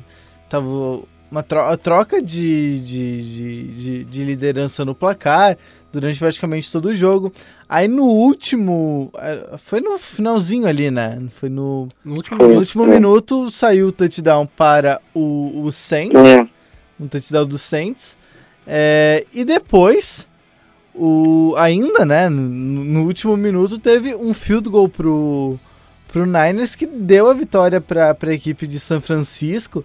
Tava 0.49 1.03
uma 1.31 1.43
troca 1.43 2.23
de, 2.23 2.81
de, 2.81 3.23
de, 3.23 3.67
de, 3.75 4.05
de 4.05 4.25
liderança 4.25 4.85
no 4.85 4.95
placar, 4.95 5.59
durante 5.97 6.19
praticamente 6.19 6.71
todo 6.71 6.87
o 6.87 6.95
jogo. 6.95 7.33
Aí 7.67 7.89
no 7.89 8.05
último. 8.05 9.11
É, 9.17 9.57
foi 9.57 9.81
no 9.81 9.99
finalzinho 9.99 10.67
ali, 10.67 10.91
né? 10.91 11.23
Foi 11.41 11.49
no, 11.49 11.89
no 12.05 12.17
último, 12.17 12.47
no 12.47 12.55
último 12.55 12.87
minuto 12.87 13.51
saiu 13.51 13.89
o 13.89 13.93
touchdown 13.93 14.47
para 14.47 15.01
o, 15.15 15.63
o 15.65 15.73
Saints. 15.73 16.23
É. 16.23 16.47
Um 17.01 17.09
touchdown 17.09 17.47
do 17.47 17.57
Saints. 17.57 18.17
É, 18.67 19.25
e 19.33 19.45
depois, 19.45 20.29
o, 20.95 21.55
ainda, 21.57 22.05
né? 22.05 22.29
No, 22.29 22.43
no, 22.43 23.05
último 23.05 23.35
minuto 23.37 23.79
teve 23.79 24.15
um 24.15 24.35
field 24.35 24.69
goal 24.69 24.91
pro, 24.91 25.59
pro 26.09 26.27
Niners 26.27 26.75
que 26.75 26.87
deu 26.87 27.31
a 27.31 27.35
vitória 27.35 27.81
para 27.81 28.15
a 28.21 28.35
equipe 28.35 28.67
de 28.67 28.79
São 28.79 29.01
Francisco. 29.01 29.83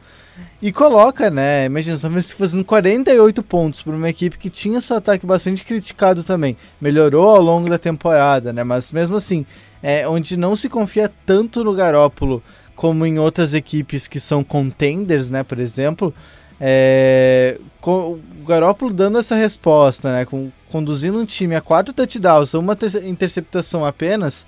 E 0.62 0.71
coloca, 0.71 1.30
né? 1.30 1.65
Imagina, 1.65 1.97
São 1.97 2.12
Francisco 2.12 2.39
fazendo 2.39 2.63
48 2.63 3.41
pontos 3.43 3.82
para 3.82 3.95
uma 3.95 4.10
equipe 4.10 4.38
que 4.38 4.49
tinha 4.49 4.80
seu 4.80 4.97
ataque 4.97 5.25
bastante 5.25 5.63
criticado 5.63 6.23
também. 6.23 6.56
Melhorou 6.80 7.30
ao 7.30 7.41
longo 7.41 7.69
da 7.69 7.77
temporada, 7.77 8.54
né? 8.54 8.63
Mas 8.63 8.91
mesmo 8.91 9.17
assim, 9.17 9.45
é 9.82 10.08
onde 10.08 10.38
não 10.38 10.56
se 10.56 10.69
confia 10.69 11.12
tanto 11.25 11.63
no 11.63 11.73
Garópolo 11.73 12.43
como 12.75 13.06
em 13.06 13.19
outras 13.19 13.54
equipes 13.54 14.08
que 14.08 14.19
são 14.19 14.43
contenders, 14.43 15.30
né? 15.30 15.43
Por 15.43 15.60
exemplo, 15.60 16.13
é, 16.60 17.60
o 17.84 18.19
Garópolo 18.45 18.93
dando 18.93 19.17
essa 19.17 19.36
resposta, 19.36 20.13
né? 20.13 20.25
Com, 20.25 20.51
conduzindo 20.69 21.19
um 21.19 21.25
time 21.25 21.56
a 21.56 21.62
quatro 21.62 21.93
touchdowns, 21.93 22.54
uma 22.54 22.77
interceptação 23.04 23.84
apenas 23.84 24.45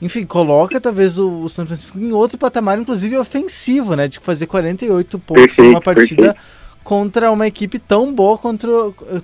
enfim, 0.00 0.26
coloca 0.26 0.80
talvez 0.80 1.18
o, 1.18 1.42
o 1.42 1.48
São 1.48 1.66
Francisco 1.66 1.98
em 1.98 2.12
outro 2.12 2.36
patamar, 2.36 2.78
inclusive 2.78 3.16
ofensivo, 3.16 3.94
né? 3.94 4.08
De 4.08 4.18
fazer 4.18 4.46
48 4.46 5.18
pontos 5.18 5.58
em 5.58 5.70
uma 5.70 5.80
partida 5.80 6.34
perfeito. 6.34 6.40
contra 6.84 7.30
uma 7.30 7.46
equipe 7.46 7.78
tão 7.78 8.12
boa, 8.12 8.36
contra, 8.36 8.68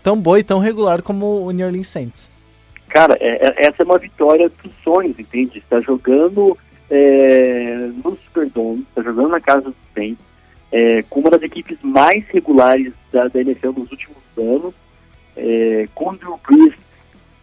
tão 0.02 0.18
boa 0.18 0.38
e 0.40 0.42
tão 0.42 0.58
regular 0.58 1.02
como 1.02 1.44
o 1.44 1.50
New 1.50 1.66
Orleans 1.66 1.88
Saints. 1.88 2.30
Cara, 2.88 3.16
é, 3.20 3.48
é, 3.48 3.66
essa 3.66 3.82
é 3.82 3.85
uma 3.85 3.98
vitória 3.98 4.50
dos 4.62 4.72
sonhos, 4.82 5.18
entende? 5.18 5.58
Está 5.58 5.80
jogando 5.80 6.56
é, 6.90 7.90
no 8.02 8.16
Superdome, 8.16 8.87
está 8.88 9.02
jogando 9.02 9.28
na 9.28 9.40
casa 9.40 9.62
dos 9.62 9.74
Saints, 9.94 10.24
é, 10.70 11.02
com 11.02 11.20
uma 11.20 11.30
das 11.30 11.42
equipes 11.42 11.78
mais 11.82 12.24
regulares 12.28 12.92
da, 13.11 13.28
da 13.28 13.40
NFL 13.40 13.72
nos 13.76 13.90
últimos 13.90 14.18
anos, 14.38 14.74
é, 15.37 15.87
com 15.94 16.11
o 16.11 16.16
Drew 16.16 16.40
Brees 16.46 16.74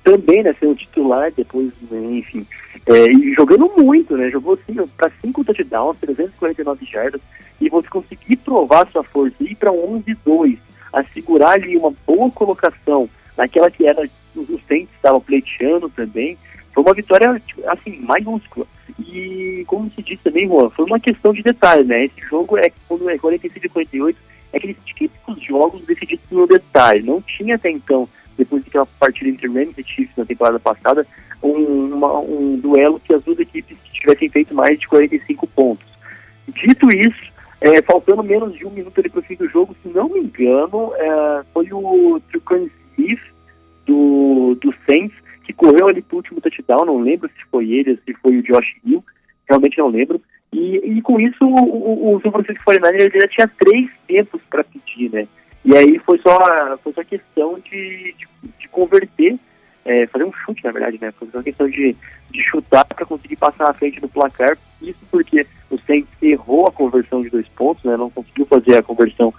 também, 0.03 0.43
né, 0.43 0.55
sendo 0.59 0.75
titular 0.75 1.31
depois, 1.35 1.71
né, 1.89 1.99
enfim, 2.17 2.45
é, 2.85 3.11
e 3.11 3.33
jogando 3.33 3.71
muito, 3.77 4.15
né? 4.17 4.29
Jogou 4.29 4.53
assim 4.53 4.75
para 4.97 5.11
5 5.21 5.43
touchdowns, 5.43 5.97
349 5.97 6.85
jardas, 6.85 7.21
e 7.59 7.69
você 7.69 7.87
conseguir 7.87 8.37
provar 8.37 8.87
sua 8.87 9.03
força 9.03 9.35
ir 9.41 9.55
para 9.55 9.71
11-2, 9.71 10.57
assegurar 10.93 11.51
ali 11.51 11.77
uma 11.77 11.93
boa 12.07 12.31
colocação 12.31 13.09
naquela 13.37 13.69
que 13.69 13.85
era 13.85 14.09
os 14.35 14.61
Saints 14.67 14.93
estavam 14.95 15.21
pleiteando 15.21 15.89
também, 15.89 16.37
foi 16.73 16.83
uma 16.83 16.93
vitória 16.93 17.41
assim 17.67 17.99
maiúscula. 17.99 18.65
E 18.99 19.63
como 19.67 19.91
se 19.91 20.01
disse 20.01 20.23
também, 20.23 20.47
Juan, 20.47 20.69
foi 20.69 20.85
uma 20.85 20.99
questão 20.99 21.33
de 21.33 21.41
detalhe, 21.41 21.83
né? 21.83 22.05
Esse 22.05 22.21
jogo 22.21 22.57
é 22.57 22.71
quando 22.87 23.09
é 23.09 23.17
45 23.17 23.65
e 23.65 23.69
48, 23.69 24.19
é 24.53 24.57
aqueles 24.57 24.77
típicos 24.85 25.41
jogos 25.43 25.83
decididos 25.85 26.25
no 26.31 26.47
detalhe. 26.47 27.03
Não 27.03 27.21
tinha 27.21 27.55
até 27.55 27.69
então 27.69 28.07
depois 28.39 28.63
daquela 28.63 28.85
partida 28.85 29.29
entre 29.29 29.47
Rams 29.47 29.77
e 29.77 29.83
Chiefs 29.83 30.15
na 30.17 30.25
temporada 30.25 30.59
passada, 30.59 31.05
um, 31.43 31.93
uma, 31.93 32.19
um 32.19 32.57
duelo 32.57 32.99
que 32.99 33.13
as 33.13 33.21
duas 33.23 33.37
equipes 33.37 33.77
tivessem 33.93 34.29
feito 34.29 34.55
mais 34.55 34.79
de 34.79 34.87
45 34.87 35.45
pontos. 35.47 35.85
Dito 36.47 36.89
isso, 36.89 37.31
é, 37.61 37.81
faltando 37.81 38.23
menos 38.23 38.55
de 38.55 38.65
um 38.65 38.71
minuto 38.71 39.01
para 39.01 39.19
o 39.19 39.23
fim 39.23 39.35
do 39.35 39.47
jogo, 39.49 39.75
se 39.83 39.89
não 39.89 40.09
me 40.09 40.21
engano, 40.21 40.93
é, 40.95 41.43
foi 41.53 41.67
o 41.71 42.19
Trucan 42.31 42.67
Smith 42.93 43.19
do, 43.85 44.57
do 44.61 44.73
Saints, 44.87 45.15
que 45.43 45.53
correu 45.53 45.87
ali 45.87 46.01
pro 46.01 46.17
último 46.17 46.41
touchdown, 46.41 46.85
não 46.85 46.99
lembro 46.99 47.29
se 47.29 47.45
foi 47.51 47.69
ele 47.71 47.99
se 48.05 48.13
foi 48.15 48.37
o 48.37 48.43
Josh 48.43 48.75
Hill, 48.85 49.03
realmente 49.47 49.77
não 49.77 49.89
lembro. 49.89 50.21
E, 50.51 50.77
e 50.77 51.01
com 51.01 51.19
isso 51.19 51.45
o, 51.45 52.15
o 52.15 52.21
São 52.21 52.31
Francisco 52.31 52.63
49ers 52.65 53.13
já 53.13 53.27
tinha 53.27 53.47
três 53.47 53.89
tempos 54.07 54.41
para 54.49 54.63
pedir, 54.63 55.11
né? 55.11 55.27
E 55.63 55.75
aí 55.75 55.99
foi 55.99 56.17
só, 56.19 56.37
foi 56.83 56.93
só 56.93 57.03
questão 57.03 57.59
de, 57.59 58.15
de, 58.17 58.27
de 58.59 58.67
converter, 58.69 59.37
é, 59.85 60.07
fazer 60.07 60.23
um 60.23 60.33
chute, 60.33 60.63
na 60.63 60.71
verdade, 60.71 60.97
né? 61.01 61.11
Foi 61.11 61.27
só 61.31 61.41
questão 61.41 61.69
de, 61.69 61.95
de 62.31 62.43
chutar 62.43 62.85
para 62.85 63.05
conseguir 63.05 63.35
passar 63.35 63.67
na 63.67 63.73
frente 63.73 63.99
do 63.99 64.07
placar. 64.07 64.57
Isso 64.81 64.99
porque 65.11 65.45
o 65.69 65.77
Saints 65.79 66.09
errou 66.21 66.67
a 66.67 66.71
conversão 66.71 67.21
de 67.21 67.29
dois 67.29 67.47
pontos, 67.49 67.83
né? 67.83 67.95
Não 67.97 68.09
conseguiu 68.09 68.45
fazer 68.45 68.77
a 68.77 68.83
conversão 68.83 69.33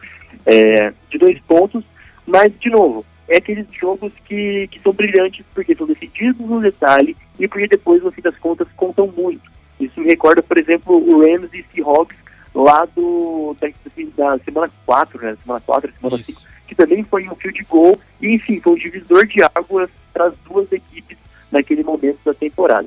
é, 0.44 0.92
de 1.08 1.18
dois 1.18 1.38
pontos. 1.40 1.84
Mas, 2.26 2.52
de 2.58 2.70
novo, 2.70 3.04
é 3.28 3.36
aqueles 3.36 3.66
jogos 3.72 4.12
que, 4.24 4.68
que 4.68 4.80
são 4.80 4.92
brilhantes 4.92 5.44
porque 5.54 5.74
são 5.74 5.86
decididos 5.86 6.46
no 6.46 6.60
detalhe 6.60 7.16
e 7.38 7.46
porque 7.46 7.68
depois, 7.68 8.02
no 8.02 8.10
fim 8.10 8.22
das 8.22 8.36
contas, 8.38 8.68
contam 8.76 9.06
muito. 9.06 9.50
Isso 9.78 10.00
me 10.00 10.06
recorda, 10.06 10.42
por 10.42 10.58
exemplo, 10.58 10.96
o 10.96 11.20
Rams 11.20 11.50
e 11.54 11.64
Seahawks 11.72 12.16
lá 12.54 12.86
do, 12.94 13.56
da, 13.60 13.68
da 14.16 14.38
semana 14.44 14.72
4, 14.86 15.22
né? 15.22 15.36
Semana 15.42 15.62
4, 15.64 15.92
semana 16.00 16.22
5, 16.22 16.42
que 16.66 16.74
também 16.74 17.04
foi 17.04 17.28
um 17.28 17.34
field 17.34 17.64
goal 17.68 17.98
e, 18.20 18.34
enfim, 18.34 18.60
foi 18.60 18.72
um 18.72 18.76
divisor 18.76 19.26
de 19.26 19.42
águas 19.54 19.90
para 20.12 20.26
as 20.26 20.34
duas 20.48 20.70
equipes 20.72 21.16
naquele 21.50 21.82
momento 21.82 22.18
da 22.24 22.34
temporada. 22.34 22.86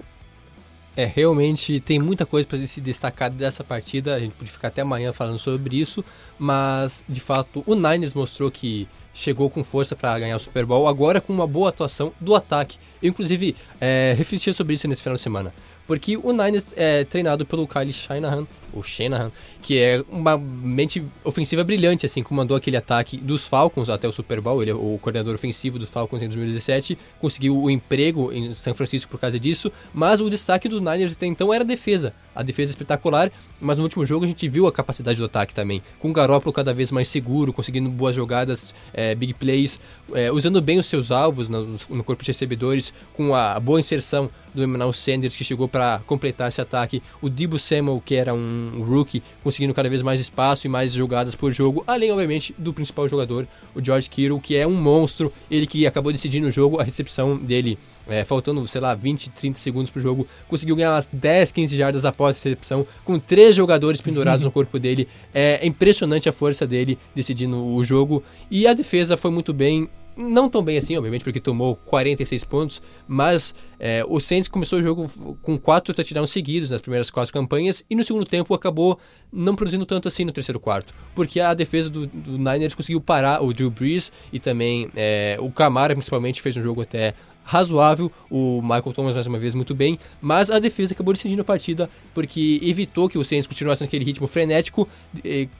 É, 0.95 1.05
realmente 1.05 1.79
tem 1.79 1.99
muita 1.99 2.23
coisa 2.23 2.47
para 2.47 2.59
se 2.67 2.79
destacar 2.79 3.29
dessa 3.31 3.63
partida. 3.63 4.13
A 4.13 4.19
gente 4.19 4.33
pode 4.33 4.51
ficar 4.51 4.67
até 4.67 4.81
amanhã 4.81 5.11
falando 5.11 5.39
sobre 5.39 5.79
isso, 5.79 6.05
mas 6.37 7.03
de 7.09 7.19
fato 7.19 7.63
o 7.65 7.73
Niners 7.73 8.13
mostrou 8.13 8.51
que 8.51 8.87
chegou 9.11 9.49
com 9.49 9.63
força 9.63 9.95
para 9.95 10.19
ganhar 10.19 10.35
o 10.35 10.39
Super 10.39 10.65
Bowl, 10.65 10.87
agora 10.87 11.19
com 11.19 11.33
uma 11.33 11.47
boa 11.47 11.69
atuação 11.69 12.13
do 12.19 12.35
ataque. 12.35 12.77
Eu, 13.01 13.09
inclusive, 13.09 13.55
é, 13.81 14.13
refletia 14.17 14.53
sobre 14.53 14.75
isso 14.75 14.87
nesse 14.87 15.01
final 15.01 15.15
de 15.15 15.21
semana. 15.21 15.53
Porque 15.85 16.17
o 16.17 16.31
Niners 16.31 16.67
é 16.75 17.03
treinado 17.03 17.45
pelo 17.45 17.67
Kyle 17.67 17.91
Shanahan, 17.91 18.47
o 18.73 18.81
Shanahan, 18.81 19.31
que 19.61 19.79
é 19.79 20.03
uma 20.09 20.37
mente 20.37 21.03
ofensiva 21.23 21.63
brilhante, 21.63 22.05
assim, 22.05 22.23
comandou 22.23 22.57
aquele 22.57 22.77
ataque 22.77 23.17
dos 23.17 23.47
Falcons 23.47 23.89
até 23.89 24.07
o 24.07 24.11
Super 24.11 24.41
Bowl, 24.41 24.61
ele 24.61 24.71
é 24.71 24.73
o 24.73 24.97
coordenador 25.01 25.35
ofensivo 25.35 25.77
dos 25.77 25.89
Falcons 25.89 26.21
em 26.21 26.27
2017, 26.27 26.97
conseguiu 27.19 27.61
o 27.61 27.69
emprego 27.69 28.31
em 28.31 28.53
São 28.53 28.73
Francisco 28.73 29.11
por 29.11 29.19
causa 29.19 29.39
disso, 29.39 29.71
mas 29.93 30.21
o 30.21 30.29
destaque 30.29 30.67
dos 30.67 30.81
Niners 30.81 31.13
até 31.13 31.25
então 31.25 31.53
era 31.53 31.63
a 31.63 31.67
defesa, 31.67 32.13
a 32.35 32.43
defesa 32.43 32.71
espetacular, 32.71 33.31
mas 33.59 33.77
no 33.77 33.83
último 33.83 34.05
jogo 34.05 34.25
a 34.25 34.27
gente 34.27 34.47
viu 34.47 34.67
a 34.67 34.71
capacidade 34.71 35.17
do 35.17 35.25
ataque 35.25 35.53
também, 35.53 35.81
com 35.99 36.09
o 36.09 36.13
Garoppolo 36.13 36.53
cada 36.53 36.73
vez 36.73 36.91
mais 36.91 37.07
seguro, 37.07 37.53
conseguindo 37.53 37.89
boas 37.89 38.15
jogadas, 38.15 38.73
é, 38.93 39.15
big 39.15 39.33
plays, 39.33 39.79
é, 40.13 40.31
usando 40.31 40.61
bem 40.61 40.79
os 40.79 40.85
seus 40.85 41.11
alvos 41.11 41.47
no, 41.47 41.75
no, 41.89 42.03
corpo 42.03 42.23
de 42.23 42.27
recebedores, 42.27 42.93
com 43.13 43.33
a 43.33 43.59
boa 43.59 43.79
inserção 43.79 44.29
do 44.53 44.63
Emmanuel 44.63 44.93
Sanders, 44.93 45.35
que 45.35 45.43
chegou 45.43 45.67
para 45.67 45.99
completar 46.05 46.47
esse 46.47 46.61
ataque, 46.61 47.01
o 47.21 47.29
Dibu 47.29 47.57
Samuel, 47.57 48.01
que 48.05 48.15
era 48.15 48.33
um 48.33 48.83
rookie, 48.85 49.23
conseguindo 49.43 49.73
cada 49.73 49.89
vez 49.89 50.01
mais 50.01 50.19
espaço 50.19 50.67
e 50.67 50.69
mais 50.69 50.93
jogadas 50.93 51.33
por 51.33 51.51
jogo, 51.51 51.83
além, 51.87 52.11
obviamente, 52.11 52.53
do 52.57 52.73
principal 52.73 53.07
jogador, 53.07 53.47
o 53.73 53.83
George 53.83 54.09
Kittle, 54.09 54.39
que 54.39 54.55
é 54.55 54.67
um 54.67 54.75
monstro, 54.75 55.33
ele 55.49 55.65
que 55.65 55.87
acabou 55.87 56.11
decidindo 56.11 56.47
o 56.47 56.51
jogo, 56.51 56.79
a 56.79 56.83
recepção 56.83 57.37
dele 57.37 57.79
é, 58.07 58.23
faltando, 58.23 58.67
sei 58.67 58.81
lá, 58.81 58.93
20, 58.93 59.31
30 59.31 59.59
segundos 59.59 59.89
pro 59.89 60.01
jogo, 60.01 60.27
conseguiu 60.47 60.75
ganhar 60.75 60.93
umas 60.93 61.07
10, 61.11 61.51
15 61.51 61.77
jardas 61.77 62.05
após 62.05 62.35
a 62.35 62.39
recepção, 62.39 62.85
com 63.03 63.19
três 63.19 63.55
jogadores 63.55 64.01
pendurados 64.01 64.43
no 64.43 64.51
corpo 64.51 64.79
dele. 64.79 65.07
É 65.33 65.65
impressionante 65.65 66.27
a 66.27 66.33
força 66.33 66.65
dele 66.67 66.97
decidindo 67.15 67.63
o 67.63 67.83
jogo. 67.83 68.23
E 68.49 68.67
a 68.67 68.73
defesa 68.73 69.17
foi 69.17 69.31
muito 69.31 69.53
bem 69.53 69.89
não 70.15 70.49
tão 70.49 70.63
bem 70.63 70.77
assim, 70.77 70.95
obviamente, 70.95 71.23
porque 71.23 71.39
tomou 71.39 71.75
46 71.75 72.43
pontos, 72.43 72.81
mas 73.07 73.53
é, 73.79 74.03
o 74.07 74.19
Saints 74.19 74.47
começou 74.47 74.79
o 74.79 74.81
jogo 74.81 75.09
com 75.41 75.57
quatro 75.57 75.93
touchdowns 75.93 76.31
seguidos 76.31 76.69
nas 76.69 76.81
primeiras 76.81 77.09
quatro 77.09 77.33
campanhas 77.33 77.83
e 77.89 77.95
no 77.95 78.03
segundo 78.03 78.25
tempo 78.25 78.53
acabou 78.53 78.99
não 79.31 79.55
produzindo 79.55 79.85
tanto 79.85 80.07
assim 80.07 80.23
no 80.23 80.31
terceiro 80.31 80.59
quarto, 80.59 80.93
porque 81.15 81.39
a 81.39 81.53
defesa 81.53 81.89
do, 81.89 82.05
do 82.05 82.37
Niners 82.37 82.75
conseguiu 82.75 83.01
parar 83.01 83.43
o 83.43 83.53
Drew 83.53 83.71
Brees 83.71 84.11
e 84.31 84.39
também 84.39 84.89
é, 84.95 85.37
o 85.39 85.51
Camara 85.51 85.95
principalmente 85.95 86.41
fez 86.41 86.55
um 86.57 86.63
jogo 86.63 86.81
até 86.81 87.13
razoável, 87.43 88.11
o 88.29 88.61
Michael 88.61 88.93
Thomas 88.93 89.15
mais 89.15 89.27
uma 89.27 89.39
vez 89.39 89.53
muito 89.53 89.75
bem, 89.75 89.99
mas 90.21 90.49
a 90.49 90.59
defesa 90.59 90.93
acabou 90.93 91.13
decidindo 91.13 91.41
a 91.41 91.45
partida 91.45 91.89
porque 92.13 92.59
evitou 92.63 93.09
que 93.09 93.17
o 93.17 93.23
Saints 93.23 93.47
continuasse 93.47 93.81
naquele 93.81 94.05
ritmo 94.05 94.27
frenético, 94.27 94.87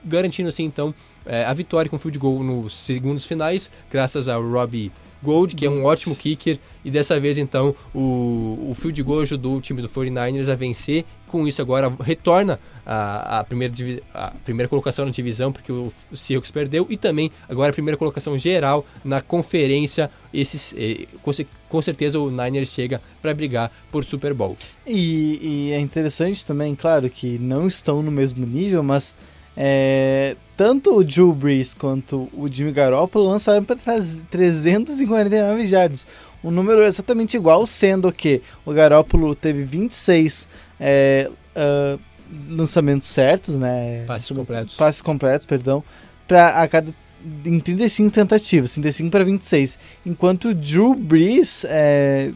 garantindo 0.04 0.48
assim 0.48 0.64
então 0.64 0.94
é, 1.26 1.44
a 1.44 1.52
vitória 1.52 1.90
com 1.90 1.98
field 1.98 2.18
goal 2.18 2.42
nos 2.42 2.76
segundos 2.76 3.24
finais, 3.24 3.70
graças 3.90 4.28
ao 4.28 4.42
Robbie 4.42 4.92
Gold, 5.22 5.54
que 5.54 5.64
é 5.64 5.70
um 5.70 5.84
ótimo 5.84 6.14
kicker, 6.14 6.58
e 6.84 6.90
dessa 6.90 7.18
vez 7.18 7.38
então 7.38 7.74
o, 7.94 8.68
o 8.70 8.74
field 8.78 9.02
goal 9.02 9.20
ajudou 9.22 9.56
o 9.56 9.60
time 9.60 9.80
do 9.80 9.88
49ers 9.88 10.48
a 10.48 10.54
vencer. 10.54 11.04
Com 11.34 11.48
isso 11.48 11.60
agora 11.60 11.92
retorna 12.00 12.60
a, 12.86 13.40
a, 13.40 13.44
primeira, 13.44 13.74
a 14.14 14.30
primeira 14.44 14.68
colocação 14.68 15.04
na 15.04 15.10
divisão, 15.10 15.50
porque 15.50 15.72
o, 15.72 15.92
o 16.12 16.16
Seahawks 16.16 16.52
perdeu, 16.52 16.86
e 16.88 16.96
também 16.96 17.28
agora 17.48 17.70
a 17.70 17.72
primeira 17.72 17.98
colocação 17.98 18.38
geral 18.38 18.86
na 19.04 19.20
conferência. 19.20 20.08
Esses, 20.32 20.72
eh, 20.78 21.08
com, 21.24 21.32
com, 21.68 21.82
certeza 21.82 22.20
o 22.20 22.30
Niners 22.30 22.68
chega 22.68 23.02
para 23.20 23.34
brigar 23.34 23.72
por 23.90 24.04
Super 24.04 24.32
Bowl. 24.32 24.56
E, 24.86 25.40
e 25.42 25.72
é 25.72 25.80
interessante 25.80 26.46
também, 26.46 26.72
claro, 26.76 27.10
que 27.10 27.36
não 27.36 27.66
estão 27.66 28.00
no 28.00 28.12
mesmo 28.12 28.46
nível, 28.46 28.84
mas 28.84 29.16
é, 29.56 30.36
tanto 30.56 30.96
o 30.96 31.02
Drew 31.02 31.32
Brees 31.32 31.74
quanto 31.74 32.28
o 32.32 32.46
Jimmy 32.48 32.70
Garoppolo 32.70 33.28
lançaram 33.28 33.64
para 33.64 33.74
349 33.74 35.66
jardas. 35.66 36.06
Um 36.44 36.50
número 36.50 36.84
exatamente 36.84 37.36
igual, 37.36 37.66
sendo 37.66 38.12
que 38.12 38.42
o 38.66 38.72
Garoppolo 38.72 39.34
teve 39.34 39.64
26 39.64 40.46
é, 40.78 41.30
uh, 41.56 42.00
lançamentos 42.48 43.08
certos, 43.08 43.58
né? 43.58 44.04
Passes 44.06 44.30
completos. 44.30 44.76
Passes 44.76 45.02
completos, 45.02 45.46
perdão. 45.46 45.82
Pra, 46.26 46.62
a 46.62 46.68
cada, 46.68 46.92
em 47.44 47.60
35 47.60 48.10
tentativas, 48.10 48.72
35 48.72 49.10
para 49.10 49.24
26. 49.24 49.78
Enquanto 50.04 50.48
o 50.48 50.54
Drew 50.54 50.94
Brees 50.94 51.64
é, 51.68 52.30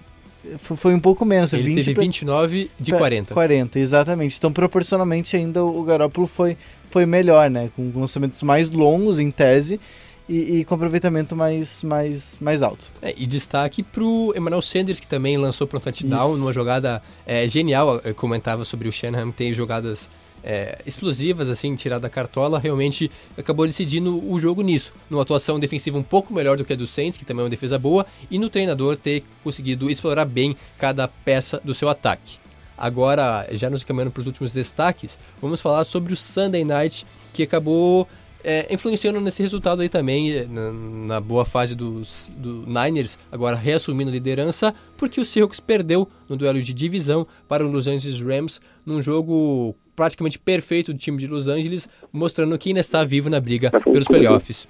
foi 0.59 0.95
um 0.95 1.01
pouco 1.01 1.25
menos. 1.25 1.53
Ele 1.53 1.63
20 1.65 1.85
teve 1.85 2.01
29 2.01 2.71
de 2.79 2.93
40. 2.93 3.35
40, 3.35 3.79
exatamente. 3.79 4.37
Então, 4.37 4.53
proporcionalmente, 4.53 5.37
ainda 5.37 5.65
o 5.65 5.83
Garoppolo 5.83 6.27
foi 6.27 6.57
foi 6.91 7.05
melhor, 7.05 7.51
né? 7.51 7.71
Com 7.77 7.93
lançamentos 7.95 8.43
mais 8.43 8.71
longos, 8.71 9.19
em 9.19 9.31
tese, 9.31 9.81
e, 10.29 10.59
e 10.59 10.65
com 10.65 10.75
aproveitamento 10.75 11.35
mais, 11.35 11.83
mais, 11.83 12.37
mais 12.41 12.63
alto. 12.63 12.87
É, 13.01 13.15
e 13.17 13.27
destaque 13.27 13.83
pro 13.83 14.33
Emmanuel 14.37 14.61
Sanders, 14.63 15.01
que 15.01 15.07
também 15.07 15.37
lançou 15.39 15.67
para 15.67 15.79
um 15.79 15.81
touchdown 15.81 16.37
numa 16.37 16.53
jogada 16.53 17.03
é, 17.27 17.49
genial. 17.49 18.01
Eu 18.05 18.15
comentava 18.15 18.65
sobre 18.65 18.89
o 18.89 18.93
Shanahan, 18.93 19.31
tem 19.31 19.53
jogadas 19.55 20.11
é, 20.43 20.79
explosivas, 20.87 21.49
assim, 21.49 21.75
tirada 21.75 22.03
da 22.03 22.11
cartola, 22.11 22.59
realmente 22.59 23.11
acabou 23.37 23.67
decidindo 23.67 24.23
o 24.31 24.39
jogo 24.39 24.63
nisso. 24.63 24.93
Numa 25.09 25.23
atuação 25.23 25.59
defensiva 25.59 25.99
um 25.99 26.03
pouco 26.03 26.33
melhor 26.33 26.57
do 26.57 26.65
que 26.65 26.73
a 26.73 26.77
do 26.77 26.87
Saints, 26.87 27.19
que 27.19 27.25
também 27.25 27.43
é 27.43 27.45
uma 27.45 27.51
defesa 27.51 27.79
boa, 27.79 28.07
e 28.31 28.39
no 28.39 28.49
treinador 28.49 28.97
ter 28.97 29.25
conseguido 29.43 29.91
explorar 29.91 30.25
bem 30.25 30.57
cada 30.79 31.09
peça 31.09 31.61
do 31.65 31.75
seu 31.75 31.89
ataque. 31.89 32.39
Agora, 32.77 33.49
já 33.53 33.69
nos 33.69 33.83
caminhando 33.83 34.13
para 34.13 34.21
os 34.21 34.27
últimos 34.27 34.53
destaques, 34.53 35.19
vamos 35.43 35.61
falar 35.61 35.85
sobre 35.85 36.13
o 36.13 36.17
Sunday 36.17 36.65
Night, 36.65 37.05
que 37.33 37.43
acabou 37.43 38.07
é, 38.43 38.73
influenciando 38.73 39.21
nesse 39.21 39.43
resultado 39.43 39.83
aí 39.83 39.89
também, 39.89 40.33
é, 40.33 40.47
na, 40.47 40.73
na, 40.73 41.21
boa 41.21 41.45
fase 41.45 41.75
dos, 41.75 42.35
do 42.37 42.65
Niners, 42.67 43.19
agora 43.31 43.57
reassumindo 43.57 44.11
a 44.11 44.15
liderança, 44.15 44.75
porque 44.97 45.21
o 45.21 45.25
Seahawks 45.25 45.61
perdeu 45.61 46.09
no 46.29 46.37
duelo 46.37 46.61
de 46.63 46.73
divisão 46.73 47.27
para 47.49 47.65
o 47.67 47.71
Los 47.71 47.87
Angeles 47.87 48.21
Rams, 48.21 48.61
num 48.87 49.03
jogo 49.03 49.75
praticamente 49.97 50.39
perfeito 50.39 50.93
do 50.93 50.99
time 50.99 51.19
de 51.19 51.27
Los 51.27 51.49
Angeles, 51.49 51.89
mostrando 52.13 52.57
que 52.57 52.71
ainda 52.71 52.81
está 52.81 53.05
vivo 53.05 53.29
na 53.29 53.41
briga 53.41 53.71
pelos 53.81 54.07
playoffs. 54.07 54.69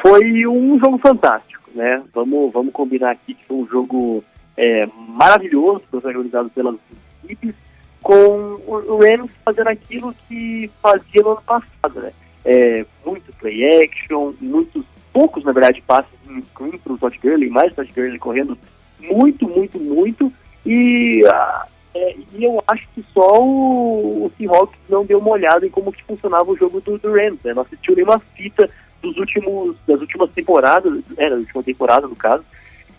Foi 0.00 0.46
um 0.46 0.78
jogo 0.78 0.98
fantástico, 0.98 1.68
né? 1.74 2.02
Vamos, 2.14 2.52
vamos 2.52 2.72
combinar 2.72 3.10
aqui 3.10 3.34
que 3.34 3.44
foi 3.44 3.56
um 3.56 3.66
jogo 3.66 4.24
é, 4.56 4.86
maravilhoso, 5.08 5.82
protagonizado 5.90 6.48
pelas 6.50 6.76
equipes, 7.24 7.54
com 8.00 8.60
o 8.66 8.98
Rams 8.98 9.30
fazendo 9.44 9.68
aquilo 9.68 10.14
que 10.28 10.70
fazia 10.80 11.22
no 11.22 11.32
ano 11.32 11.42
passado, 11.42 12.00
né? 12.00 12.12
É, 12.44 12.84
muito 13.04 13.32
play 13.34 13.84
action, 13.84 14.32
muitos, 14.40 14.84
poucos, 15.12 15.44
na 15.44 15.52
verdade, 15.52 15.82
passes 15.86 16.10
em 16.28 16.42
screen 16.42 16.78
para 16.78 16.92
o 16.92 16.98
Todd 16.98 17.18
Gurley, 17.22 17.48
mais 17.48 17.74
Todd 17.74 17.90
Gurley 17.92 18.18
correndo 18.18 18.58
muito, 19.00 19.48
muito, 19.48 19.78
muito, 19.78 20.32
e, 20.64 21.22
uh, 21.24 21.66
é, 21.94 22.16
e 22.32 22.44
eu 22.44 22.62
acho 22.66 22.88
que 22.94 23.04
só 23.12 23.42
o, 23.42 24.26
o 24.26 24.32
Seahawks 24.36 24.78
não 24.88 25.04
deu 25.04 25.18
uma 25.18 25.30
olhada 25.30 25.66
em 25.66 25.70
como 25.70 25.92
que 25.92 26.04
funcionava 26.04 26.50
o 26.50 26.56
jogo 26.56 26.80
do, 26.80 26.98
do 26.98 27.12
Rams, 27.12 27.38
né? 27.44 27.52
Não 27.52 27.62
assistiu 27.62 27.94
nenhuma 27.94 28.18
fita 28.18 28.68
dos 29.02 29.16
últimos, 29.18 29.76
das 29.86 30.00
últimas 30.00 30.30
temporadas, 30.30 31.02
é, 31.16 31.28
da 31.28 31.36
última 31.36 31.62
temporada, 31.62 32.06
no 32.06 32.16
caso, 32.16 32.44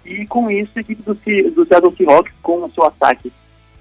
e 0.06 0.28
com 0.28 0.52
isso 0.52 0.72
a 0.76 0.82
equipe 0.82 1.02
do, 1.02 1.14
do 1.14 1.66
Seattle 1.66 1.96
Seahawks, 1.96 2.34
com 2.42 2.64
o 2.64 2.72
seu 2.72 2.84
ataque 2.84 3.32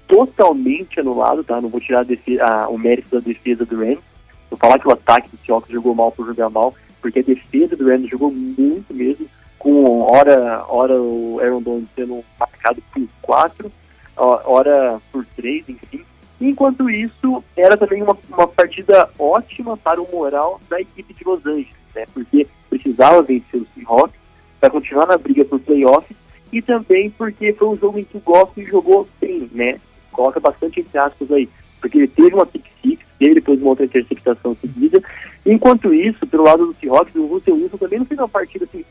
totalmente 0.07 0.99
anulado, 0.99 1.43
tá? 1.43 1.59
Não 1.59 1.69
vou 1.69 1.81
tirar 1.81 2.03
defesa, 2.03 2.43
a, 2.43 2.69
o 2.69 2.77
mérito 2.77 3.09
da 3.09 3.19
defesa 3.19 3.65
do 3.65 3.77
Rams. 3.77 4.12
Vou 4.53 4.59
falar 4.59 4.77
que 4.77 4.87
o 4.87 4.91
ataque 4.91 5.29
do 5.29 5.37
Seahawks 5.43 5.71
jogou 5.71 5.95
mal 5.95 6.11
por 6.11 6.27
jogar 6.27 6.47
mal, 6.47 6.75
porque 7.01 7.19
a 7.19 7.23
defesa 7.23 7.75
do 7.75 7.89
Rams 7.89 8.07
jogou 8.07 8.31
muito 8.31 8.93
mesmo, 8.93 9.25
com 9.57 10.01
hora, 10.01 10.63
hora 10.67 10.93
o 10.93 11.39
Aaron 11.41 11.61
Donald 11.63 11.87
sendo 11.95 12.23
marcado 12.39 12.79
por 12.93 13.01
quatro, 13.19 13.71
hora 14.15 15.01
por 15.11 15.25
três, 15.35 15.67
enfim. 15.67 16.05
Enquanto 16.39 16.87
isso, 16.87 17.43
era 17.57 17.75
também 17.75 18.03
uma, 18.03 18.15
uma 18.29 18.47
partida 18.47 19.09
ótima 19.17 19.75
para 19.75 19.99
o 19.99 20.07
moral 20.11 20.61
da 20.69 20.79
equipe 20.79 21.15
de 21.15 21.23
Los 21.23 21.43
Angeles, 21.43 21.73
né? 21.95 22.05
Porque 22.13 22.47
precisava 22.69 23.23
vencer 23.23 23.59
o 23.59 23.67
Seahawks 23.73 24.19
para 24.59 24.69
continuar 24.69 25.07
na 25.07 25.17
briga 25.17 25.43
por 25.43 25.59
playoffs 25.61 26.15
e 26.51 26.61
também 26.61 27.09
porque 27.09 27.53
foi 27.53 27.69
um 27.69 27.77
jogo 27.77 27.97
em 27.97 28.03
que 28.03 28.17
o 28.17 28.21
Goff 28.21 28.63
jogou 28.65 29.07
bem, 29.19 29.49
né? 29.51 29.79
Coloca 30.11 30.39
bastante 30.39 30.81
entre 30.81 30.99
aspas 30.99 31.31
aí, 31.31 31.49
porque 31.83 31.97
ele 31.97 32.07
teve 32.07 32.33
uma 32.33 32.45
pick 32.45 32.63
six, 32.81 33.05
teve 33.19 33.35
depois 33.35 33.59
uma 33.59 33.71
outra 33.71 33.83
interceptação 33.83 34.55
seguida. 34.55 35.03
Enquanto 35.45 35.93
isso, 35.93 36.25
pelo 36.25 36.43
lado 36.43 36.65
do 36.65 36.73
Seahawks, 36.75 37.13
o 37.13 37.25
Russell 37.25 37.55
Wilson 37.55 37.75
também 37.75 37.99
não 37.99 38.05
fez 38.05 38.17
uma 38.17 38.29
partida 38.29 38.63
assim 38.63 38.85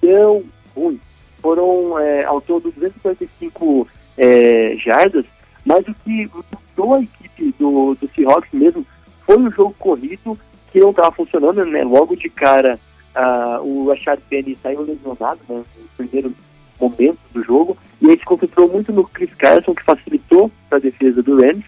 tão 0.00 0.42
ruim. 0.74 0.98
Foram 1.42 1.98
é, 1.98 2.24
ao 2.24 2.40
todo 2.40 2.72
245 2.72 3.86
é, 4.16 4.76
jardas, 4.78 5.26
mas 5.62 5.86
o 5.86 5.94
que 6.02 6.30
mudou 6.74 6.94
a 6.94 7.02
equipe 7.02 7.54
do, 7.58 7.94
do 7.96 8.08
Seahawks 8.14 8.50
mesmo 8.50 8.86
foi 9.26 9.36
o 9.36 9.50
jogo 9.50 9.74
corrido 9.78 10.38
que 10.72 10.80
não 10.80 10.88
estava 10.88 11.12
funcionando, 11.12 11.62
né? 11.66 11.84
Logo 11.84 12.16
de 12.16 12.30
cara, 12.30 12.80
uh, 13.14 13.62
o 13.62 13.90
Rashad 13.90 14.20
Penny 14.30 14.56
saiu 14.62 14.80
lesionado 14.80 15.40
né, 15.48 15.62
no 15.76 15.88
primeiro 15.98 16.34
momento 16.80 17.18
do 17.34 17.44
jogo, 17.44 17.76
e 18.00 18.08
aí 18.08 18.18
se 18.18 18.24
concentrou 18.24 18.68
muito 18.68 18.90
no 18.90 19.04
Chris 19.04 19.34
Carson, 19.34 19.74
que 19.74 19.84
facilitou 19.84 20.50
a 20.70 20.78
defesa 20.78 21.22
do 21.22 21.38
Rams, 21.38 21.64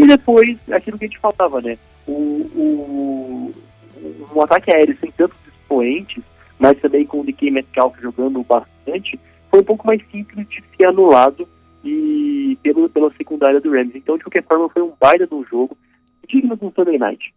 e 0.00 0.06
depois 0.06 0.58
aquilo 0.70 0.98
que 0.98 1.04
a 1.04 1.08
gente 1.08 1.18
falava, 1.18 1.60
né? 1.60 1.78
O, 2.06 2.12
o, 2.12 3.52
um 4.34 4.42
ataque 4.42 4.72
aéreo 4.72 4.96
sem 4.98 5.10
tantos 5.12 5.36
expoentes, 5.46 6.22
mas 6.58 6.80
também 6.80 7.04
com 7.06 7.20
o 7.20 7.24
DK 7.24 7.50
Metcalf 7.50 8.00
jogando 8.00 8.42
bastante, 8.42 9.20
foi 9.50 9.60
um 9.60 9.64
pouco 9.64 9.86
mais 9.86 10.00
simples 10.10 10.48
de 10.48 10.62
ser 10.76 10.86
anulado 10.86 11.46
e 11.84 12.58
pelo, 12.62 12.88
pela 12.88 13.12
secundária 13.14 13.60
do 13.60 13.70
Rams. 13.70 13.94
Então, 13.94 14.16
de 14.16 14.24
qualquer 14.24 14.44
forma, 14.44 14.68
foi 14.68 14.82
um 14.82 14.92
baita 14.98 15.26
de 15.26 15.34
um 15.34 15.44
jogo, 15.44 15.76
digno 16.28 16.58
um 16.60 16.72
Sunday 16.72 16.98
Night. 16.98 17.34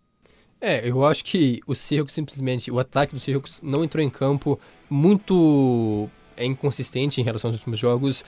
É, 0.62 0.88
eu 0.88 1.04
acho 1.04 1.26
que 1.26 1.60
o 1.68 1.76
Seahawks 1.76 2.14
simplesmente, 2.14 2.72
o 2.72 2.80
ataque 2.80 3.14
do 3.14 3.20
Seahawks 3.20 3.60
não 3.62 3.84
entrou 3.84 4.02
em 4.02 4.10
campo 4.10 4.58
muito 4.90 6.10
é 6.38 6.46
inconsistente 6.46 7.20
em 7.20 7.24
relação 7.24 7.50
aos 7.50 7.58
últimos 7.58 7.80
jogos. 7.80 8.24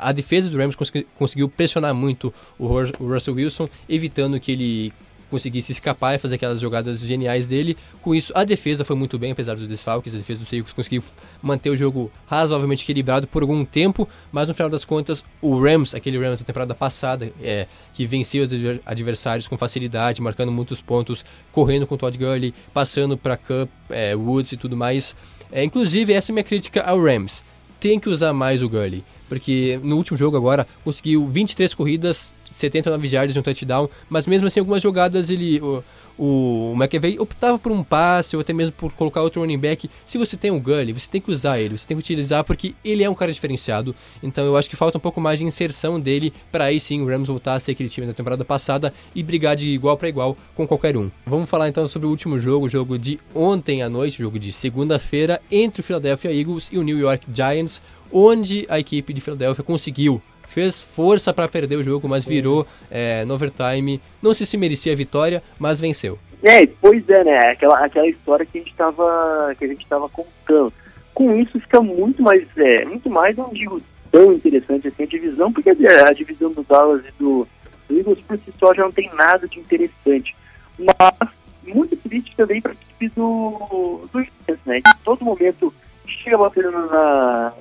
A 0.00 0.12
defesa 0.12 0.48
do 0.48 0.56
Rams 0.58 0.76
conseguiu 1.14 1.48
pressionar 1.48 1.94
muito 1.94 2.32
o 2.58 2.66
Russell 2.66 3.34
Wilson, 3.34 3.68
evitando 3.88 4.38
que 4.40 4.52
ele 4.52 4.92
conseguisse 5.30 5.72
escapar 5.72 6.14
e 6.14 6.18
fazer 6.18 6.36
aquelas 6.36 6.60
jogadas 6.60 7.00
geniais 7.00 7.46
dele. 7.46 7.76
Com 8.02 8.14
isso, 8.14 8.32
a 8.34 8.44
defesa 8.44 8.84
foi 8.84 8.96
muito 8.96 9.18
bem, 9.18 9.32
apesar 9.32 9.54
dos 9.54 9.66
desfalques. 9.66 10.14
A 10.14 10.18
defesa 10.18 10.40
do 10.40 10.46
Seahawks 10.46 10.72
conseguiu 10.72 11.02
manter 11.42 11.70
o 11.70 11.76
jogo 11.76 12.10
razoavelmente 12.26 12.84
equilibrado 12.84 13.26
por 13.26 13.42
algum 13.42 13.64
tempo, 13.64 14.08
mas 14.30 14.48
no 14.48 14.54
final 14.54 14.70
das 14.70 14.84
contas, 14.84 15.24
o 15.40 15.60
Rams, 15.60 15.94
aquele 15.94 16.18
Rams 16.18 16.38
da 16.40 16.44
temporada 16.44 16.74
passada, 16.74 17.32
é, 17.42 17.66
que 17.92 18.06
venceu 18.06 18.44
os 18.44 18.50
adversários 18.84 19.48
com 19.48 19.56
facilidade, 19.56 20.22
marcando 20.22 20.52
muitos 20.52 20.80
pontos, 20.80 21.24
correndo 21.52 21.86
com 21.86 21.96
Todd 21.96 22.16
Gurley, 22.16 22.54
passando 22.72 23.16
para 23.16 23.36
Cup, 23.36 23.68
é, 23.90 24.14
Woods 24.14 24.52
e 24.52 24.56
tudo 24.56 24.76
mais. 24.76 25.16
É, 25.50 25.62
inclusive, 25.62 26.12
essa 26.12 26.30
é 26.30 26.32
minha 26.32 26.44
crítica 26.44 26.82
ao 26.82 27.02
Rams. 27.02 27.44
Tem 27.78 27.98
que 27.98 28.08
usar 28.08 28.32
mais 28.32 28.62
o 28.62 28.68
Gurley, 28.68 29.04
porque 29.28 29.78
no 29.82 29.96
último 29.96 30.16
jogo 30.16 30.36
agora 30.36 30.66
conseguiu 30.84 31.26
23 31.26 31.74
corridas, 31.74 32.34
79 32.50 33.08
yards 33.08 33.36
e 33.36 33.38
um 33.38 33.42
touchdown, 33.42 33.88
mas 34.08 34.26
mesmo 34.26 34.46
assim 34.46 34.60
algumas 34.60 34.82
jogadas 34.82 35.30
ele 35.30 35.60
o, 35.60 35.82
o 36.18 36.74
McAvey 36.76 37.18
optava 37.18 37.58
por 37.58 37.70
um 37.70 37.82
passe 37.82 38.36
ou 38.36 38.40
até 38.40 38.52
mesmo 38.52 38.72
por 38.72 38.92
colocar 38.92 39.22
outro 39.22 39.40
running 39.40 39.58
back. 39.58 39.90
Se 40.04 40.16
você 40.16 40.36
tem 40.36 40.50
o 40.50 40.60
Gully, 40.60 40.92
você 40.92 41.08
tem 41.08 41.20
que 41.20 41.30
usar 41.30 41.60
ele, 41.60 41.76
você 41.76 41.86
tem 41.86 41.96
que 41.96 42.00
utilizar 42.00 42.44
porque 42.44 42.74
ele 42.84 43.02
é 43.02 43.10
um 43.10 43.14
cara 43.14 43.32
diferenciado. 43.32 43.94
Então 44.22 44.44
eu 44.44 44.56
acho 44.56 44.68
que 44.68 44.76
falta 44.76 44.98
um 44.98 45.00
pouco 45.00 45.20
mais 45.20 45.38
de 45.38 45.44
inserção 45.44 46.00
dele 46.00 46.32
para 46.50 46.64
aí 46.64 46.80
sim 46.80 47.02
o 47.02 47.06
Rams 47.06 47.28
voltar 47.28 47.54
a 47.54 47.60
ser 47.60 47.72
aquele 47.72 47.88
time 47.88 48.06
da 48.06 48.12
temporada 48.12 48.44
passada 48.44 48.92
e 49.14 49.22
brigar 49.22 49.56
de 49.56 49.68
igual 49.68 49.96
para 49.96 50.08
igual 50.08 50.36
com 50.54 50.66
qualquer 50.66 50.96
um. 50.96 51.10
Vamos 51.26 51.50
falar 51.50 51.68
então 51.68 51.86
sobre 51.86 52.06
o 52.06 52.10
último 52.10 52.38
jogo, 52.40 52.66
o 52.66 52.68
jogo 52.68 52.98
de 52.98 53.18
ontem 53.34 53.82
à 53.82 53.88
noite, 53.88 54.18
jogo 54.18 54.38
de 54.38 54.52
segunda-feira 54.52 55.40
entre 55.50 55.80
o 55.80 55.84
Philadelphia 55.84 56.32
Eagles 56.32 56.68
e 56.72 56.78
o 56.78 56.82
New 56.82 56.98
York 56.98 57.26
Giants, 57.32 57.82
onde 58.12 58.66
a 58.68 58.78
equipe 58.78 59.12
de 59.12 59.20
Philadelphia 59.20 59.64
conseguiu 59.64 60.20
fez 60.46 60.80
força 60.80 61.34
para 61.34 61.48
perder 61.48 61.76
o 61.76 61.84
jogo, 61.84 62.08
mas 62.08 62.24
virou 62.24 62.66
é, 62.90 63.24
no 63.24 63.34
overtime. 63.34 64.00
Não 64.22 64.32
sei 64.32 64.46
se 64.46 64.56
merecia 64.56 64.92
a 64.92 64.96
vitória, 64.96 65.42
mas 65.58 65.80
venceu. 65.80 66.18
É, 66.42 66.66
pois 66.66 67.08
é, 67.08 67.24
né? 67.24 67.38
Aquela, 67.50 67.84
aquela 67.84 68.06
história 68.06 68.46
que 68.46 68.58
a 68.58 68.60
gente 68.60 68.70
estava 68.70 69.54
que 69.58 69.64
a 69.64 69.68
gente 69.68 69.86
contando. 70.12 70.72
Com 71.12 71.36
isso 71.36 71.58
fica 71.60 71.80
muito 71.80 72.22
mais, 72.22 72.46
é, 72.56 72.84
muito 72.84 73.08
mais, 73.08 73.36
não 73.36 73.48
digo 73.52 73.80
tão 74.12 74.32
interessante 74.32 74.88
assim 74.88 75.02
a 75.02 75.06
divisão, 75.06 75.52
porque 75.52 75.70
a 75.70 76.12
divisão 76.12 76.52
do 76.52 76.62
Dallas 76.62 77.02
e 77.06 77.22
do, 77.22 77.48
do 77.88 77.98
Eagles 77.98 78.20
por 78.20 78.38
si 78.38 78.52
só 78.58 78.72
já 78.74 78.82
não 78.82 78.92
tem 78.92 79.10
nada 79.14 79.48
de 79.48 79.58
interessante. 79.58 80.36
Mas 80.78 81.30
muito 81.66 81.96
triste 81.96 82.34
também 82.36 82.60
para 82.60 82.72
a 82.72 82.74
equipe 82.74 83.08
do, 83.16 84.06
do 84.12 84.20
Giants, 84.22 84.60
né? 84.64 84.80
Que 84.80 85.04
todo 85.04 85.24
momento 85.24 85.72
chega 86.06 86.38
batendo 86.38 86.70
na, 86.70 87.52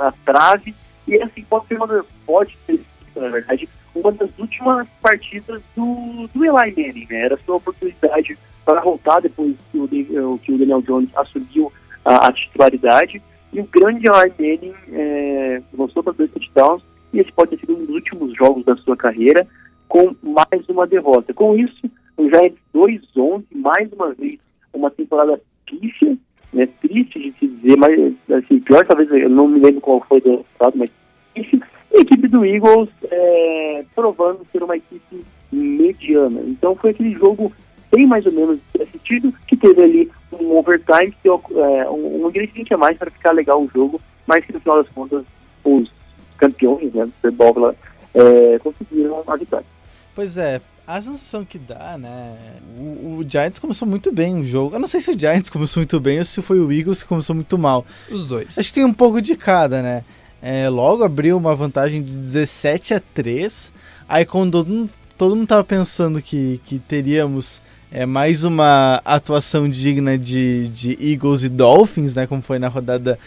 na 0.00 0.12
trave 0.24 0.74
e 1.06 1.20
assim, 1.22 1.44
pode 1.48 1.66
ser 1.66 1.76
uma 1.76 2.04
pode 2.26 2.56
ser, 2.66 2.80
na 3.16 3.28
verdade, 3.28 3.68
uma 3.94 4.12
das 4.12 4.30
últimas 4.38 4.86
partidas 5.02 5.60
do, 5.76 6.28
do 6.32 6.44
Eli 6.44 6.74
Manning, 6.76 7.06
né? 7.10 7.24
Era 7.24 7.38
sua 7.44 7.56
oportunidade 7.56 8.38
para 8.64 8.80
voltar 8.80 9.20
depois 9.20 9.56
que 9.70 9.78
o, 9.78 10.38
que 10.38 10.52
o 10.52 10.58
Daniel 10.58 10.82
Jones 10.82 11.10
assumiu 11.16 11.72
a, 12.04 12.28
a 12.28 12.32
titularidade. 12.32 13.20
E 13.52 13.60
o 13.60 13.64
grande 13.64 14.06
Eli 14.06 14.32
Manning 14.38 14.74
é, 14.92 15.62
lançou 15.76 16.02
para 16.02 16.12
dois 16.12 16.30
touchdowns 16.30 16.82
e 17.12 17.18
esse 17.18 17.32
pode 17.32 17.50
ter 17.50 17.60
sido 17.60 17.76
um 17.76 17.84
dos 17.84 17.94
últimos 17.96 18.34
jogos 18.36 18.64
da 18.64 18.76
sua 18.76 18.96
carreira 18.96 19.46
com 19.88 20.14
mais 20.22 20.68
uma 20.68 20.86
derrota. 20.86 21.34
Com 21.34 21.56
isso, 21.56 21.90
o 22.16 22.28
Giants 22.28 22.60
2-11, 22.72 23.44
mais 23.52 23.92
uma 23.92 24.14
vez, 24.14 24.38
uma 24.72 24.90
temporada 24.90 25.40
pífia, 25.66 26.16
né, 26.52 26.68
triste 26.80 27.18
de 27.18 27.32
se 27.38 27.46
dizer, 27.46 27.76
mas 27.76 28.14
assim, 28.30 28.60
pior 28.60 28.84
talvez, 28.86 29.10
eu 29.10 29.28
não 29.28 29.48
me 29.48 29.60
lembro 29.60 29.80
qual 29.80 30.04
foi 30.08 30.20
do 30.20 30.44
estado, 30.52 30.76
mas 30.76 30.90
enfim, 31.36 31.60
a 31.94 32.00
equipe 32.00 32.28
do 32.28 32.44
Eagles 32.44 32.88
é, 33.10 33.84
provando 33.94 34.46
ser 34.50 34.62
uma 34.62 34.76
equipe 34.76 35.24
mediana. 35.52 36.40
Então 36.46 36.74
foi 36.76 36.90
aquele 36.90 37.12
jogo 37.12 37.52
bem 37.92 38.06
mais 38.06 38.24
ou 38.26 38.32
menos 38.32 38.60
assistido, 38.80 39.32
que 39.46 39.56
teve 39.56 39.82
ali 39.82 40.10
um 40.32 40.56
overtime, 40.56 41.14
que, 41.22 41.28
é, 41.28 41.90
um, 41.90 42.24
um 42.24 42.28
ingrediente 42.28 42.72
a 42.72 42.78
mais 42.78 42.96
para 42.96 43.10
ficar 43.10 43.32
legal 43.32 43.62
o 43.62 43.68
jogo, 43.68 44.00
mas 44.26 44.44
que 44.44 44.52
no 44.52 44.60
final 44.60 44.82
das 44.82 44.92
contas 44.92 45.24
os 45.64 45.90
campeões 46.36 46.92
né, 46.94 47.04
do 47.04 47.12
Super 47.12 47.32
Bowl 47.32 47.74
é, 48.14 48.58
conseguiram 48.60 49.22
a 49.26 49.36
vitória. 49.36 49.66
Pois 50.14 50.36
é, 50.36 50.60
a 50.96 51.02
sensação 51.02 51.44
que 51.44 51.58
dá, 51.58 51.96
né? 51.98 52.36
O, 52.78 53.18
o, 53.18 53.26
Giants 53.28 53.58
começou 53.58 53.86
muito 53.86 54.12
bem 54.12 54.36
o 54.36 54.44
jogo. 54.44 54.76
Eu 54.76 54.80
não 54.80 54.88
sei 54.88 55.00
se 55.00 55.10
o 55.10 55.18
Giants 55.18 55.48
começou 55.50 55.80
muito 55.80 55.98
bem 56.00 56.18
ou 56.18 56.24
se 56.24 56.40
foi 56.42 56.60
o 56.60 56.72
Eagles 56.72 57.02
que 57.02 57.08
começou 57.08 57.34
muito 57.34 57.56
mal. 57.56 57.84
Os 58.10 58.26
dois. 58.26 58.58
Acho 58.58 58.68
que 58.68 58.74
tem 58.74 58.84
um 58.84 58.92
pouco 58.92 59.20
de 59.20 59.36
cada, 59.36 59.82
né? 59.82 60.04
É, 60.42 60.68
logo 60.68 61.04
abriu 61.04 61.36
uma 61.36 61.54
vantagem 61.54 62.02
de 62.02 62.16
17 62.16 62.94
a 62.94 63.00
3. 63.14 63.72
Aí 64.08 64.24
quando 64.24 64.52
todo 64.52 64.68
mundo, 64.68 64.90
todo 65.16 65.36
mundo 65.36 65.46
tava 65.46 65.64
pensando 65.64 66.20
que, 66.22 66.60
que 66.64 66.78
teríamos 66.78 67.60
é, 67.90 68.06
mais 68.06 68.44
uma 68.44 69.00
atuação 69.04 69.68
digna 69.68 70.16
de, 70.16 70.68
de 70.68 70.98
Eagles 71.00 71.42
e 71.42 71.48
Dolphins, 71.48 72.14
né? 72.14 72.26
Como 72.26 72.40
foi 72.40 72.58
na 72.58 72.68
rodada 72.68 73.18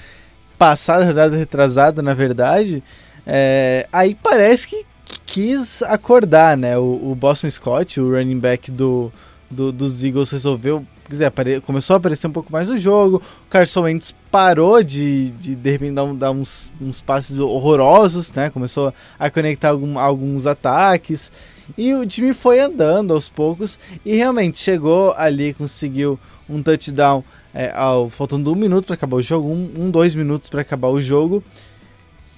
passada, 0.58 1.06
rodada 1.06 1.36
retrasada, 1.38 2.02
na 2.02 2.14
verdade. 2.14 2.84
É, 3.26 3.88
aí 3.92 4.16
parece 4.16 4.68
que, 4.68 4.86
quis 5.26 5.82
acordar, 5.84 6.58
né? 6.58 6.78
O, 6.78 7.12
o, 7.12 7.16
Boston 7.16 7.50
Scott, 7.50 8.00
o 8.00 8.12
running 8.12 8.40
back 8.40 8.72
do, 8.72 9.12
do, 9.50 9.72
dos 9.72 10.04
Eagles, 10.04 10.30
resolveu 10.30 10.86
dizer, 11.10 11.32
começou 11.62 11.96
a 11.96 11.98
aparecer 11.98 12.28
um 12.28 12.32
pouco 12.32 12.52
mais 12.52 12.68
no 12.68 12.78
jogo. 12.78 13.22
O 13.46 13.50
Carson 13.50 13.82
Wentz 13.82 14.16
parou 14.32 14.82
de, 14.84 15.32
de, 15.32 15.56
de 15.56 15.72
repente, 15.72 15.94
dar, 15.94 16.14
dar 16.14 16.32
uns, 16.32 16.72
uns, 16.82 17.02
passes 17.02 17.40
horrorosos, 17.40 18.32
né? 18.32 18.50
Começou 18.50 18.94
a 19.20 19.30
conectar 19.30 19.70
algum, 19.70 19.98
alguns 20.00 20.46
ataques. 20.46 21.32
E 21.78 21.94
o 21.94 22.06
time 22.06 22.34
foi 22.34 22.60
andando 22.60 23.14
aos 23.14 23.30
poucos 23.30 23.80
e 24.06 24.16
realmente 24.16 24.60
chegou 24.60 25.14
ali, 25.18 25.54
conseguiu 25.54 26.20
um 26.50 26.62
touchdown 26.62 27.24
é, 27.54 27.72
ao, 27.74 28.10
faltando 28.10 28.52
um 28.52 28.56
minuto 28.56 28.86
para 28.86 28.96
acabar 28.96 29.18
o 29.18 29.22
jogo, 29.22 29.50
um, 29.50 29.72
um 29.78 29.90
dois 29.90 30.16
minutos 30.16 30.50
para 30.50 30.62
acabar 30.62 30.90
o 30.90 31.00
jogo. 31.00 31.44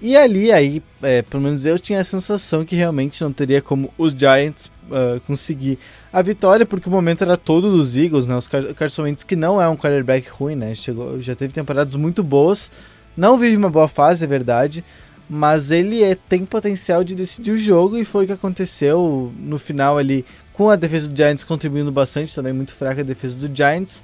E 0.06 0.16
ali, 0.16 0.52
aí, 0.52 0.84
é, 1.02 1.24
pelo 1.24 1.42
menos 1.42 1.66
eu 1.66 1.80
tinha 1.80 2.00
a 2.00 2.04
sensação 2.04 2.64
que 2.64 2.76
realmente 2.76 3.24
não 3.24 3.34
teria 3.34 3.60
como 3.60 3.92
os 3.98 4.14
Giants 4.14 4.72
uh, 4.88 5.20
conseguir 5.22 5.80
a 6.14 6.22
vitória, 6.22 6.64
porque 6.64 6.88
o 6.88 6.92
momento 6.92 7.24
era 7.24 7.36
todo 7.36 7.76
dos 7.76 7.98
Eagles, 7.98 8.28
né? 8.28 8.36
Os 8.36 8.48
Car 8.48 8.72
Carson 8.76 9.02
Wentz, 9.02 9.24
que 9.24 9.36
não 9.36 9.60
é 9.60 9.68
um 9.68 9.76
quarterback 9.76 10.30
ruim, 10.30 10.54
né? 10.54 10.76
Chegou, 10.76 11.20
já 11.20 11.34
teve 11.34 11.54
temporadas 11.54 11.96
muito 11.96 12.24
boas, 12.24 12.72
não 13.18 13.36
vive 13.36 13.58
uma 13.58 13.72
boa 13.72 13.88
fase, 13.88 14.24
é 14.24 14.28
verdade, 14.28 14.86
mas 15.28 15.72
ele 15.72 16.04
é, 16.04 16.14
tem 16.14 16.46
potencial 16.46 17.04
de 17.04 17.16
decidir 17.16 17.54
o 17.54 17.58
jogo 17.58 17.98
e 17.98 18.06
foi 18.06 18.26
o 18.26 18.28
que 18.28 18.34
aconteceu 18.34 19.34
no 19.40 19.58
final 19.58 19.98
ali, 19.98 20.24
com 20.54 20.70
a 20.70 20.76
defesa 20.76 21.10
do 21.10 21.18
Giants 21.18 21.44
contribuindo 21.44 21.92
bastante, 21.92 22.36
também 22.36 22.54
muito 22.54 22.76
fraca 22.76 23.02
a 23.02 23.04
defesa 23.04 23.40
do 23.40 23.58
Giants 23.58 24.04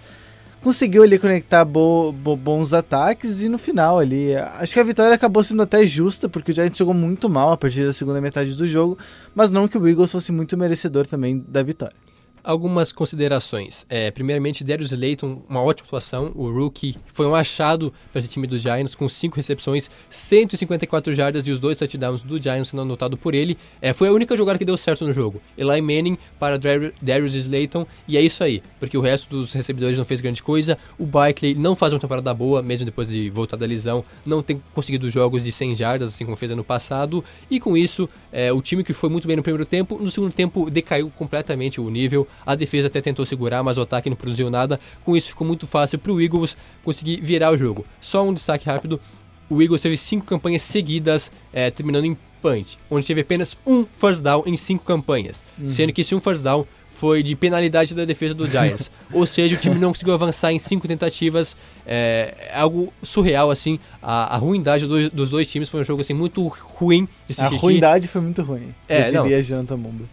conseguiu 0.62 1.03
ali 1.03 1.18
conectar 1.18 1.66
bo, 1.66 2.12
bo, 2.12 2.36
bons 2.36 2.72
ataques 2.72 3.41
e 3.41 3.49
no 3.49 3.57
final 3.57 3.99
ali, 3.99 4.36
acho 4.36 4.74
que 4.74 4.80
a 4.80 4.84
vitória 4.84 5.16
acabou 5.16 5.43
sendo 5.43 5.64
até 5.64 5.86
justa, 5.86 6.30
porque 6.30 6.51
o 6.51 6.55
Giants 6.55 6.78
jogou 6.78 6.93
muito 6.93 7.30
mal 7.30 7.51
a 7.51 7.57
partir 7.57 7.86
da 7.86 7.93
segunda 7.93 8.22
metade 8.22 8.55
do 8.55 8.68
jogo, 8.68 8.97
mas 9.36 9.51
não 9.51 9.68
que 9.68 9.78
o 9.78 9.88
Eagles 9.88 10.12
fosse 10.12 10.32
muito 10.32 10.57
merecedor 10.57 11.07
também 11.07 11.43
da 11.47 11.64
vitória. 11.64 11.95
Algumas 12.44 12.92
considerações. 12.92 13.86
É, 13.88 14.10
primeiramente, 14.10 14.64
Darius 14.64 14.92
Layton, 14.92 15.44
uma 15.48 15.62
ótima 15.62 15.86
atuação. 15.86 16.32
O 16.34 16.52
rookie 16.52 16.96
foi 17.14 17.28
um 17.28 17.36
achado 17.36 17.94
para 18.12 18.18
esse 18.18 18.28
time 18.28 18.48
do 18.48 18.58
Giants, 18.58 18.96
com 18.96 19.08
5 19.08 19.36
recepções, 19.36 19.92
154 20.10 21.14
jardas 21.14 21.48
e 21.48 21.52
os 21.52 21.60
dois 21.60 21.78
touchdowns 21.78 22.24
do 22.24 22.42
Giants 22.42 22.70
sendo 22.70 22.82
anotado 22.82 23.16
por 23.16 23.36
ele. 23.36 23.58
É, 23.80 23.94
foi 23.94 24.08
a 24.08 24.12
única 24.12 24.36
jogada 24.36 24.58
que 24.58 24.66
deu 24.66 24.76
certo 24.76 25.06
no 25.06 25.14
jogo. 25.14 25.39
Eli 25.56 25.82
Manning 25.82 26.18
para 26.39 26.58
Darius 27.02 27.36
Slayton, 27.36 27.86
e 28.08 28.18
é 28.18 28.22
isso 28.22 28.44
aí, 28.44 28.64
porque 28.80 28.98
o 28.98 29.02
resto 29.02 29.30
dos 29.30 29.54
recebedores 29.54 29.98
não 29.98 30.06
fez 30.06 30.20
grande 30.20 30.42
coisa. 30.42 30.78
O 30.98 31.06
Barkley 31.06 31.54
não 31.54 31.76
faz 31.76 31.94
uma 31.94 32.00
temporada 32.00 32.34
boa, 32.34 32.62
mesmo 32.64 32.86
depois 32.86 33.08
de 33.08 33.30
voltar 33.30 33.58
da 33.58 33.66
lesão, 33.66 34.04
não 34.26 34.42
tem 34.42 34.62
conseguido 34.74 35.10
jogos 35.12 35.44
de 35.44 35.52
100 35.52 35.76
jardas, 35.76 36.14
assim 36.14 36.26
como 36.26 36.36
fez 36.36 36.52
ano 36.52 36.64
passado, 36.64 37.24
e 37.50 37.60
com 37.60 37.78
isso, 37.78 38.10
é, 38.32 38.52
o 38.52 38.62
time 38.62 38.84
que 38.84 38.94
foi 38.94 39.10
muito 39.10 39.28
bem 39.28 39.36
no 39.36 39.44
primeiro 39.44 39.66
tempo, 39.66 40.00
no 40.02 40.10
segundo 40.10 40.34
tempo 40.34 40.70
decaiu 40.70 41.12
completamente 41.16 41.80
o 41.80 41.89
nível. 41.89 42.28
A 42.46 42.56
defesa 42.56 42.88
até 42.88 43.02
tentou 43.02 43.26
segurar, 43.26 43.64
mas 43.64 43.78
o 43.78 43.82
ataque 43.82 44.10
não 44.10 44.18
produziu 44.18 44.50
nada. 44.50 44.80
Com 45.04 45.16
isso 45.16 45.30
ficou 45.30 45.46
muito 45.46 45.68
fácil 45.68 46.00
para 46.00 46.12
o 46.12 46.22
Eagles 46.22 46.58
conseguir 46.84 47.22
virar 47.22 47.52
o 47.52 47.58
jogo. 47.58 47.86
Só 48.00 48.24
um 48.24 48.34
destaque 48.34 48.66
rápido: 48.66 49.00
o 49.50 49.62
Eagles 49.62 49.82
teve 49.82 49.98
cinco 49.98 50.26
campanhas 50.26 50.62
seguidas, 50.64 51.32
é, 51.54 51.70
terminando 51.70 52.06
em 52.06 52.18
punch, 52.42 52.78
onde 52.90 53.06
teve 53.06 53.22
apenas 53.22 53.58
um 53.66 53.86
first 53.96 54.22
down 54.22 54.44
em 54.46 54.58
cinco 54.58 54.84
campanhas, 54.84 55.44
uhum. 55.60 55.70
sendo 55.70 55.94
que 55.94 56.02
esse 56.02 56.16
um 56.16 56.20
first 56.20 56.44
down 56.44 56.66
foi 57.02 57.24
de 57.24 57.36
penalidade 57.36 57.96
da 57.96 58.06
defesa 58.06 58.34
do 58.36 58.48
Giants. 58.48 58.92
Ou 59.12 59.26
seja, 59.26 59.56
o 59.56 59.58
time 59.58 59.80
não 59.80 59.90
conseguiu 59.90 60.14
avançar 60.14 60.52
em 60.52 60.60
cinco 60.60 60.88
tentativas. 60.88 61.58
É, 61.84 62.52
algo 62.54 62.94
surreal, 63.02 63.50
assim. 63.50 63.80
A, 64.00 64.36
a 64.36 64.38
ruindade 64.38 64.86
do, 64.86 65.10
dos 65.10 65.32
dois 65.32 65.50
times 65.50 65.68
foi 65.68 65.82
um 65.82 65.84
jogo 65.84 66.02
assim, 66.02 66.14
muito 66.14 66.48
ruim 66.48 67.08
A 67.40 67.48
ruindade 67.48 68.08
foi 68.08 68.22
muito 68.22 68.44
ruim. 68.44 68.76
É, 68.88 69.10
Já 69.10 69.22
diria 69.22 69.38
não. 69.38 69.42
Janta 69.42 69.76
Mumba. 69.76 70.04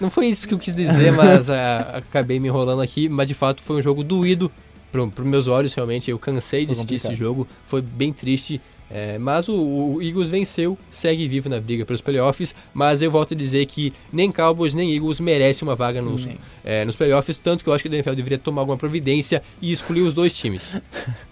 Não 0.00 0.10
foi 0.10 0.26
isso 0.26 0.46
que 0.46 0.54
eu 0.54 0.58
quis 0.58 0.74
dizer, 0.74 1.12
mas 1.12 1.48
uh, 1.48 1.52
acabei 1.94 2.38
me 2.38 2.48
enrolando 2.48 2.82
aqui. 2.82 3.08
Mas 3.08 3.28
de 3.28 3.34
fato 3.34 3.62
foi 3.62 3.76
um 3.76 3.82
jogo 3.82 4.04
doído 4.04 4.50
para 4.90 5.02
os 5.02 5.26
meus 5.26 5.48
olhos, 5.48 5.74
realmente. 5.74 6.10
Eu 6.10 6.18
cansei 6.18 6.64
de 6.64 6.72
assistir 6.72 6.96
esse 6.96 7.14
jogo. 7.14 7.46
Foi 7.64 7.82
bem 7.82 8.12
triste. 8.12 8.60
É, 8.90 9.18
mas 9.18 9.48
o, 9.48 9.54
o, 9.54 10.02
Eagles 10.02 10.30
venceu, 10.30 10.78
segue 10.90 11.28
vivo 11.28 11.48
na 11.50 11.60
briga 11.60 11.84
pelos 11.84 12.00
playoffs. 12.00 12.54
Mas 12.72 13.02
eu 13.02 13.10
volto 13.10 13.34
a 13.34 13.36
dizer 13.36 13.66
que 13.66 13.92
nem 14.12 14.32
Cowboys 14.32 14.74
nem 14.74 14.94
Eagles 14.94 15.20
merecem 15.20 15.66
uma 15.66 15.74
vaga 15.74 16.00
nos, 16.00 16.26
é, 16.64 16.84
nos 16.84 16.96
playoffs. 16.96 17.38
Tanto 17.38 17.62
que 17.62 17.68
eu 17.68 17.74
acho 17.74 17.82
que 17.82 17.88
o 17.88 17.94
NFL 17.94 18.14
deveria 18.14 18.38
tomar 18.38 18.62
alguma 18.62 18.78
providência 18.78 19.42
e 19.60 19.72
escolher 19.72 20.02
os 20.02 20.14
dois 20.14 20.34
times. 20.36 20.80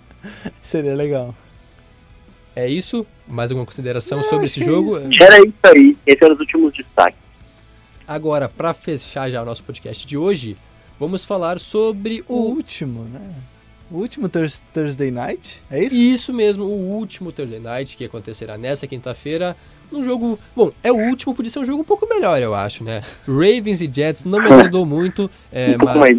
Seria 0.60 0.94
legal. 0.94 1.34
É 2.54 2.68
isso? 2.68 3.06
Mais 3.28 3.50
alguma 3.50 3.66
consideração 3.66 4.22
sobre 4.22 4.46
esse 4.46 4.64
jogo? 4.64 4.96
Era 5.20 5.38
isso 5.38 5.54
aí. 5.64 5.96
Esses 6.06 6.22
eram 6.22 6.34
os 6.34 6.40
últimos 6.40 6.72
destaques. 6.72 7.25
Agora, 8.06 8.48
para 8.48 8.72
fechar 8.72 9.28
já 9.30 9.42
o 9.42 9.44
nosso 9.44 9.64
podcast 9.64 10.06
de 10.06 10.16
hoje, 10.16 10.56
vamos 10.98 11.24
falar 11.24 11.58
sobre 11.58 12.24
o, 12.28 12.34
o 12.34 12.50
último, 12.50 13.02
né? 13.02 13.34
O 13.90 13.98
último 13.98 14.28
Thursday 14.28 15.10
Night, 15.10 15.62
é 15.70 15.82
isso? 15.82 15.96
Isso 15.96 16.32
mesmo, 16.32 16.64
o 16.64 16.92
último 16.92 17.32
Thursday 17.32 17.58
Night 17.58 17.96
que 17.96 18.04
acontecerá 18.04 18.56
nessa 18.56 18.86
quinta-feira. 18.86 19.56
Um 19.92 20.04
jogo, 20.04 20.38
bom, 20.54 20.72
é 20.82 20.90
o 20.90 20.96
último, 20.96 21.34
podia 21.34 21.50
ser 21.50 21.60
um 21.60 21.64
jogo 21.64 21.82
um 21.82 21.84
pouco 21.84 22.08
melhor, 22.08 22.40
eu 22.40 22.54
acho, 22.54 22.82
né? 22.82 23.02
Ravens 23.26 23.80
e 23.80 23.90
Jets 23.92 24.24
não 24.24 24.40
me 24.40 24.46
agradou 24.46 24.84
muito. 24.84 25.30
É, 25.52 25.76
um 25.76 25.84
mas, 25.84 25.96
mais 25.96 26.18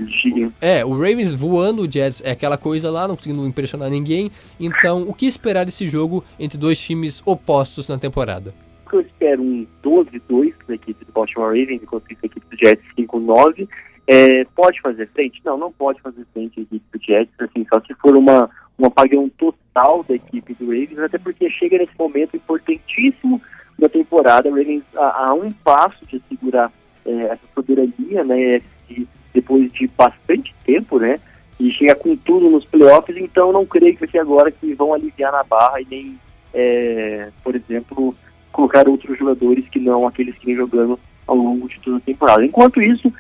é, 0.62 0.86
o 0.86 0.92
Ravens 0.92 1.34
voando 1.34 1.82
o 1.82 1.92
Jets 1.92 2.22
é 2.24 2.32
aquela 2.32 2.58
coisa 2.58 2.90
lá, 2.90 3.08
não 3.08 3.16
conseguindo 3.16 3.46
impressionar 3.46 3.90
ninguém. 3.90 4.32
Então, 4.60 5.04
o 5.04 5.14
que 5.14 5.26
esperar 5.26 5.66
desse 5.66 5.88
jogo 5.88 6.24
entre 6.40 6.58
dois 6.58 6.80
times 6.80 7.22
opostos 7.26 7.90
na 7.90 7.98
temporada? 7.98 8.54
Que 8.88 8.96
eu 8.96 9.02
espero 9.02 9.42
um 9.42 9.68
12-2 9.84 10.54
da 10.68 10.76
equipe 10.76 11.06
do 11.06 11.12
Baltimore 11.12 11.48
Ravens, 11.50 11.82
enquanto 11.84 12.12
isso 12.12 12.20
a 12.24 12.26
equipe 12.26 12.46
do 12.50 12.58
Jets 12.58 12.86
5-9. 12.98 13.68
É, 14.08 14.46
pode 14.56 14.80
fazer 14.82 15.08
frente? 15.10 15.42
Não, 15.44 15.58
não 15.58 15.72
pode 15.72 16.02
fazer 16.02 16.26
frente 16.34 16.60
a 16.60 16.64
equipe 16.64 16.86
do 16.98 17.04
Jets, 17.04 17.34
assim, 17.40 17.66
só 17.70 17.82
se 17.82 17.94
for 17.96 18.16
uma, 18.16 18.50
um 18.80 18.86
apagão 18.86 19.30
total 19.38 20.04
da 20.08 20.16
equipe 20.16 20.54
do 20.54 20.68
Ravens, 20.68 21.00
até 21.00 21.18
porque 21.18 21.50
chega 21.50 21.78
nesse 21.78 21.92
momento 22.00 22.38
importantíssimo 22.38 23.42
da 23.78 23.90
temporada, 23.90 24.50
o 24.50 24.56
Ravens 24.56 24.84
a, 24.96 25.34
um 25.34 25.52
passo 25.52 26.06
de 26.06 26.22
segurar 26.30 26.72
é, 27.06 27.12
essa 27.12 27.42
soberania, 27.54 28.24
né, 28.24 28.60
de, 28.88 29.08
depois 29.34 29.72
de 29.72 29.88
bastante 29.88 30.56
tempo, 30.66 31.00
né, 31.00 31.20
e 31.60 31.72
chega 31.72 31.96
com 31.96 32.16
tudo 32.16 32.50
nos 32.50 32.66
playoffs, 32.66 33.18
então 33.18 33.52
não 33.52 33.66
creio 33.66 33.94
que 33.94 34.00
vai 34.02 34.10
ser 34.10 34.20
agora 34.20 34.52
que 34.52 34.74
vão 34.74 34.94
aliviar 34.94 35.32
na 35.32 35.44
barra 35.44 35.82
e 35.82 35.88
nem, 35.90 36.20
é, 36.54 37.30
por 37.44 37.56
exemplo, 37.56 38.16
colocar 38.58 38.90
outros 38.90 39.16
jogadores 39.16 39.70
que 39.70 39.80
não 39.80 40.08
aqueles 40.08 40.36
que 40.36 40.48
vem 40.48 40.56
jogando 40.56 41.00
ao 41.28 41.36
longo 41.36 41.70
de 41.70 41.80
toda 41.80 41.98
a 41.98 42.00
temporada. 42.00 42.44
Enquanto 42.44 42.82
isso, 42.82 43.14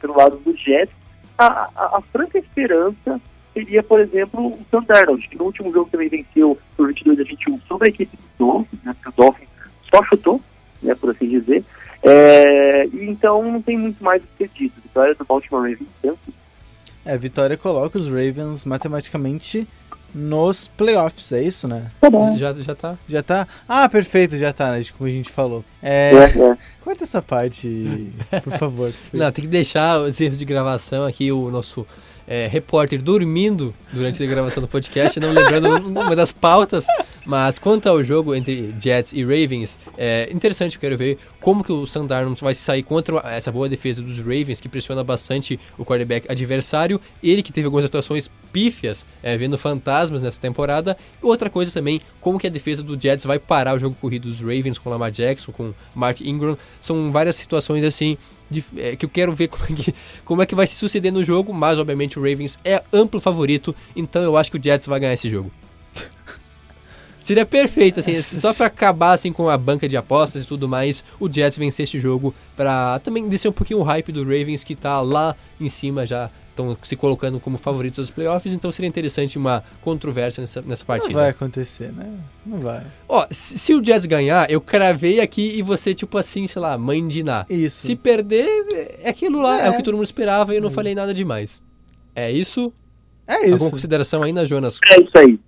pelo 0.00 0.16
lado 0.16 0.36
do 0.36 0.56
Jets, 0.56 0.94
a, 1.36 1.68
a, 1.74 1.96
a, 1.98 2.02
franca 2.12 2.38
esperança 2.38 3.20
seria, 3.52 3.82
por 3.82 3.98
exemplo, 3.98 4.46
o 4.46 4.58
Sam 4.70 4.84
Darnold, 4.84 5.26
que 5.28 5.36
no 5.36 5.46
último 5.46 5.72
jogo 5.72 5.90
também 5.90 6.08
venceu 6.08 6.56
por 6.76 6.86
22 6.86 7.18
a 7.18 7.24
21 7.24 7.60
sobre 7.62 7.88
a 7.88 7.90
equipe 7.90 8.16
do 8.16 8.46
Dolphins, 8.46 8.80
né, 8.84 8.94
o 9.06 9.12
Dolphins 9.12 9.48
só 9.92 10.04
chutou, 10.04 10.40
né, 10.80 10.94
por 10.94 11.10
assim 11.10 11.28
dizer. 11.28 11.64
É, 12.04 12.86
e 12.86 13.10
então 13.10 13.42
não 13.42 13.60
tem 13.60 13.76
muito 13.76 14.02
mais 14.04 14.22
o 14.22 14.26
que 14.26 14.46
ser 14.46 14.50
dito. 14.54 14.80
Vitória 14.80 15.14
do 15.16 15.24
Baltimore 15.24 15.62
Ravens, 15.62 15.88
tanto. 16.00 16.18
É, 17.04 17.18
vitória 17.18 17.56
coloca 17.56 17.98
os 17.98 18.06
Ravens 18.06 18.64
matematicamente 18.64 19.66
nos 20.14 20.68
playoffs, 20.68 21.32
é 21.32 21.42
isso, 21.42 21.68
né? 21.68 21.90
Tá 22.00 22.10
bom. 22.10 22.36
Já, 22.36 22.52
já 22.52 22.74
tá. 22.74 22.98
Já 23.06 23.22
tá? 23.22 23.46
Ah, 23.68 23.88
perfeito, 23.88 24.36
já 24.36 24.52
tá, 24.52 24.72
né? 24.72 24.82
Como 24.96 25.08
a 25.08 25.12
gente 25.12 25.30
falou. 25.30 25.64
É, 25.82 26.12
é, 26.14 26.40
é. 26.40 26.58
Corta 26.82 27.04
essa 27.04 27.20
parte, 27.20 28.10
por 28.42 28.58
favor. 28.58 28.92
Não, 29.12 29.30
tem 29.30 29.44
que 29.44 29.50
deixar 29.50 30.00
os 30.00 30.20
erros 30.20 30.38
de 30.38 30.44
gravação 30.44 31.04
aqui, 31.04 31.30
o 31.30 31.50
nosso 31.50 31.86
é, 32.28 32.46
repórter 32.46 33.00
dormindo 33.02 33.74
durante 33.90 34.22
a 34.22 34.26
gravação 34.26 34.60
do 34.60 34.68
podcast, 34.68 35.18
não 35.18 35.32
lembrando 35.32 35.68
uma 35.88 36.14
das 36.14 36.30
pautas. 36.30 36.86
Mas 37.24 37.58
quanto 37.58 37.86
ao 37.88 38.02
jogo 38.02 38.34
entre 38.34 38.74
Jets 38.80 39.12
e 39.12 39.22
Ravens, 39.22 39.78
é 39.98 40.30
interessante, 40.32 40.76
eu 40.76 40.80
quero 40.80 40.96
ver 40.96 41.18
como 41.40 41.62
que 41.62 41.70
o 41.70 41.84
Sam 41.84 42.06
vai 42.40 42.54
sair 42.54 42.82
contra 42.82 43.18
essa 43.26 43.52
boa 43.52 43.68
defesa 43.68 44.00
dos 44.00 44.18
Ravens, 44.18 44.60
que 44.60 44.68
pressiona 44.68 45.04
bastante 45.04 45.60
o 45.76 45.84
quarterback 45.84 46.30
adversário. 46.30 46.98
Ele 47.22 47.42
que 47.42 47.52
teve 47.52 47.66
algumas 47.66 47.84
atuações 47.84 48.30
pífias, 48.50 49.06
é, 49.22 49.36
vendo 49.36 49.58
fantasmas 49.58 50.22
nessa 50.22 50.40
temporada. 50.40 50.96
Outra 51.20 51.50
coisa 51.50 51.70
também, 51.70 52.00
como 52.20 52.38
que 52.38 52.46
a 52.46 52.50
defesa 52.50 52.82
do 52.82 52.98
Jets 52.98 53.26
vai 53.26 53.38
parar 53.38 53.76
o 53.76 53.78
jogo 53.78 53.94
corrido 54.00 54.28
dos 54.28 54.40
Ravens 54.40 54.78
com 54.78 54.88
Lamar 54.88 55.10
Jackson, 55.10 55.52
com 55.52 55.74
Mark 55.94 56.20
Ingram. 56.22 56.56
São 56.80 57.12
várias 57.12 57.36
situações 57.36 57.84
assim 57.84 58.16
de, 58.50 58.64
é, 58.76 58.96
que 58.96 59.04
eu 59.04 59.08
quero 59.08 59.34
ver 59.34 59.48
como 59.48 59.64
é 59.64 59.74
que, 59.74 59.94
como 60.24 60.42
é 60.42 60.46
que 60.46 60.54
vai 60.54 60.66
se 60.66 60.76
suceder 60.76 61.12
no 61.12 61.24
jogo, 61.24 61.52
mas 61.52 61.78
obviamente 61.78 62.18
o 62.18 62.22
Ravens 62.22 62.58
é 62.64 62.82
amplo 62.92 63.20
favorito, 63.20 63.74
então 63.94 64.22
eu 64.22 64.36
acho 64.36 64.50
que 64.50 64.58
o 64.58 64.62
Jets 64.62 64.86
vai 64.86 65.00
ganhar 65.00 65.12
esse 65.12 65.28
jogo. 65.28 65.50
Seria 67.20 67.44
perfeito, 67.44 68.00
assim, 68.00 68.20
só 68.22 68.54
para 68.54 68.66
acabar 68.66 69.12
assim 69.12 69.32
com 69.32 69.50
a 69.50 69.58
banca 69.58 69.88
de 69.88 69.96
apostas 69.96 70.44
e 70.44 70.46
tudo 70.46 70.66
mais, 70.68 71.04
o 71.20 71.30
Jets 71.30 71.58
vencer 71.58 71.84
este 71.84 72.00
jogo 72.00 72.34
para 72.56 72.98
também 73.00 73.28
descer 73.28 73.48
um 73.48 73.52
pouquinho 73.52 73.80
o 73.80 73.82
hype 73.82 74.12
do 74.12 74.22
Ravens 74.22 74.64
que 74.64 74.74
tá 74.74 75.00
lá 75.00 75.36
em 75.60 75.68
cima 75.68 76.06
já 76.06 76.30
estão 76.58 76.76
se 76.82 76.96
colocando 76.96 77.38
como 77.38 77.56
favoritos 77.56 77.96
dos 77.96 78.10
playoffs, 78.10 78.52
então 78.52 78.70
seria 78.72 78.88
interessante 78.88 79.38
uma 79.38 79.62
controvérsia 79.80 80.40
nessa, 80.40 80.62
nessa 80.62 80.84
partida. 80.84 81.12
Não 81.12 81.20
vai 81.20 81.30
acontecer, 81.30 81.92
né? 81.92 82.12
Não 82.44 82.60
vai. 82.60 82.84
Ó, 83.08 83.26
se, 83.30 83.58
se 83.58 83.74
o 83.74 83.84
Jets 83.84 84.06
ganhar, 84.06 84.50
eu 84.50 84.60
cravei 84.60 85.20
aqui 85.20 85.56
e 85.56 85.62
você, 85.62 85.94
tipo 85.94 86.18
assim, 86.18 86.46
sei 86.46 86.60
lá, 86.60 86.76
mãe 86.76 87.06
de 87.06 87.22
Ná. 87.22 87.46
Isso. 87.48 87.86
Se 87.86 87.94
perder, 87.94 88.48
é 89.02 89.08
aquilo 89.08 89.40
lá, 89.40 89.62
é, 89.62 89.66
é 89.68 89.70
o 89.70 89.76
que 89.76 89.82
todo 89.82 89.94
mundo 89.94 90.04
esperava 90.04 90.52
e 90.52 90.56
eu 90.56 90.62
não 90.62 90.70
é. 90.70 90.72
falei 90.72 90.94
nada 90.94 91.14
demais. 91.14 91.62
É 92.14 92.30
isso? 92.30 92.72
É 93.26 93.44
isso. 93.44 93.52
Alguma 93.52 93.70
consideração 93.70 94.22
ainda, 94.22 94.44
Jonas? 94.44 94.78
É 94.90 95.00
isso 95.00 95.18
aí. 95.18 95.38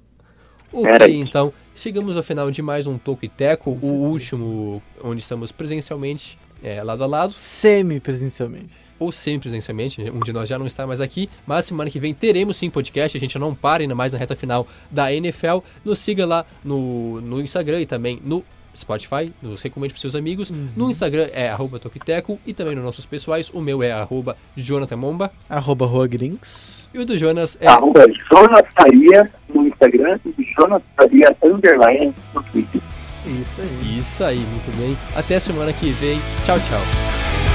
Ok, 0.73 1.17
então. 1.17 1.53
Chegamos 1.75 2.15
ao 2.15 2.23
final 2.23 2.51
de 2.51 2.61
mais 2.61 2.87
um 2.87 2.99
Toco 2.99 3.25
e 3.25 3.29
Teco, 3.29 3.71
o 3.71 3.87
último 3.87 4.83
onde 5.03 5.23
estamos 5.23 5.51
presencialmente, 5.51 6.39
é, 6.63 6.83
lado 6.83 7.03
a 7.03 7.07
lado. 7.07 7.33
Semi-presencialmente. 7.35 8.90
Ou 9.01 9.11
semi-presencialmente, 9.11 10.01
um 10.11 10.21
de 10.21 10.33
nós 10.33 10.49
já 10.49 10.59
não 10.59 10.67
está 10.67 10.87
mais 10.87 11.01
aqui, 11.01 11.29
mas 11.47 11.65
semana 11.65 11.91
que 11.91 11.99
vem 11.99 12.15
teremos 12.15 12.57
sim 12.57 12.71
podcast, 12.71 13.17
a 13.17 13.21
gente 13.21 13.37
não 13.39 13.55
para 13.55 13.83
ainda 13.83 13.95
mais 13.95 14.13
na 14.13 14.19
reta 14.19 14.37
final 14.37 14.67
da 14.91 15.13
NFL. 15.13 15.59
Nos 15.85 15.99
siga 15.99 16.25
lá 16.25 16.45
no, 16.63 17.21
no 17.21 17.41
Instagram 17.41 17.81
e 17.81 17.87
também 17.87 18.21
no 18.23 18.45
Spotify, 18.77 19.33
nos 19.43 19.63
recomende 19.63 19.95
para 19.95 20.01
seus 20.01 20.15
amigos. 20.15 20.51
Uhum. 20.51 20.69
No 20.77 20.91
Instagram 20.91 21.29
é 21.33 21.49
arroba 21.49 21.79
Tokiteco 21.79 22.39
e 22.47 22.53
também 22.53 22.75
nos 22.75 22.85
nossos 22.85 23.07
pessoais, 23.07 23.51
o 23.51 23.61
meu 23.61 23.83
é 23.83 23.91
arroba 23.91 24.37
Jonathan 24.57 24.97
Momba. 24.97 25.33
Arroba 25.49 25.87
Roagrinks. 25.87 26.89
E 26.93 26.99
o 26.99 27.05
do 27.05 27.17
Jonas 27.19 27.57
é... 27.61 27.67
Arroba 27.67 28.05
Jonas 28.31 28.67
Faria 28.75 29.31
no 29.53 29.67
Instagram 29.67 30.19
e 30.39 30.45
Jonas 30.55 30.83
Faria 30.97 31.37
underline 31.43 32.15
no 32.35 32.43
Twitter. 32.45 32.81
Isso 33.27 33.61
aí. 33.61 33.99
Isso 33.99 34.25
aí, 34.25 34.39
muito 34.39 34.77
bem. 34.77 34.97
Até 35.15 35.39
semana 35.39 35.73
que 35.73 35.91
vem. 35.91 36.19
Tchau, 36.45 36.59
tchau. 36.59 37.50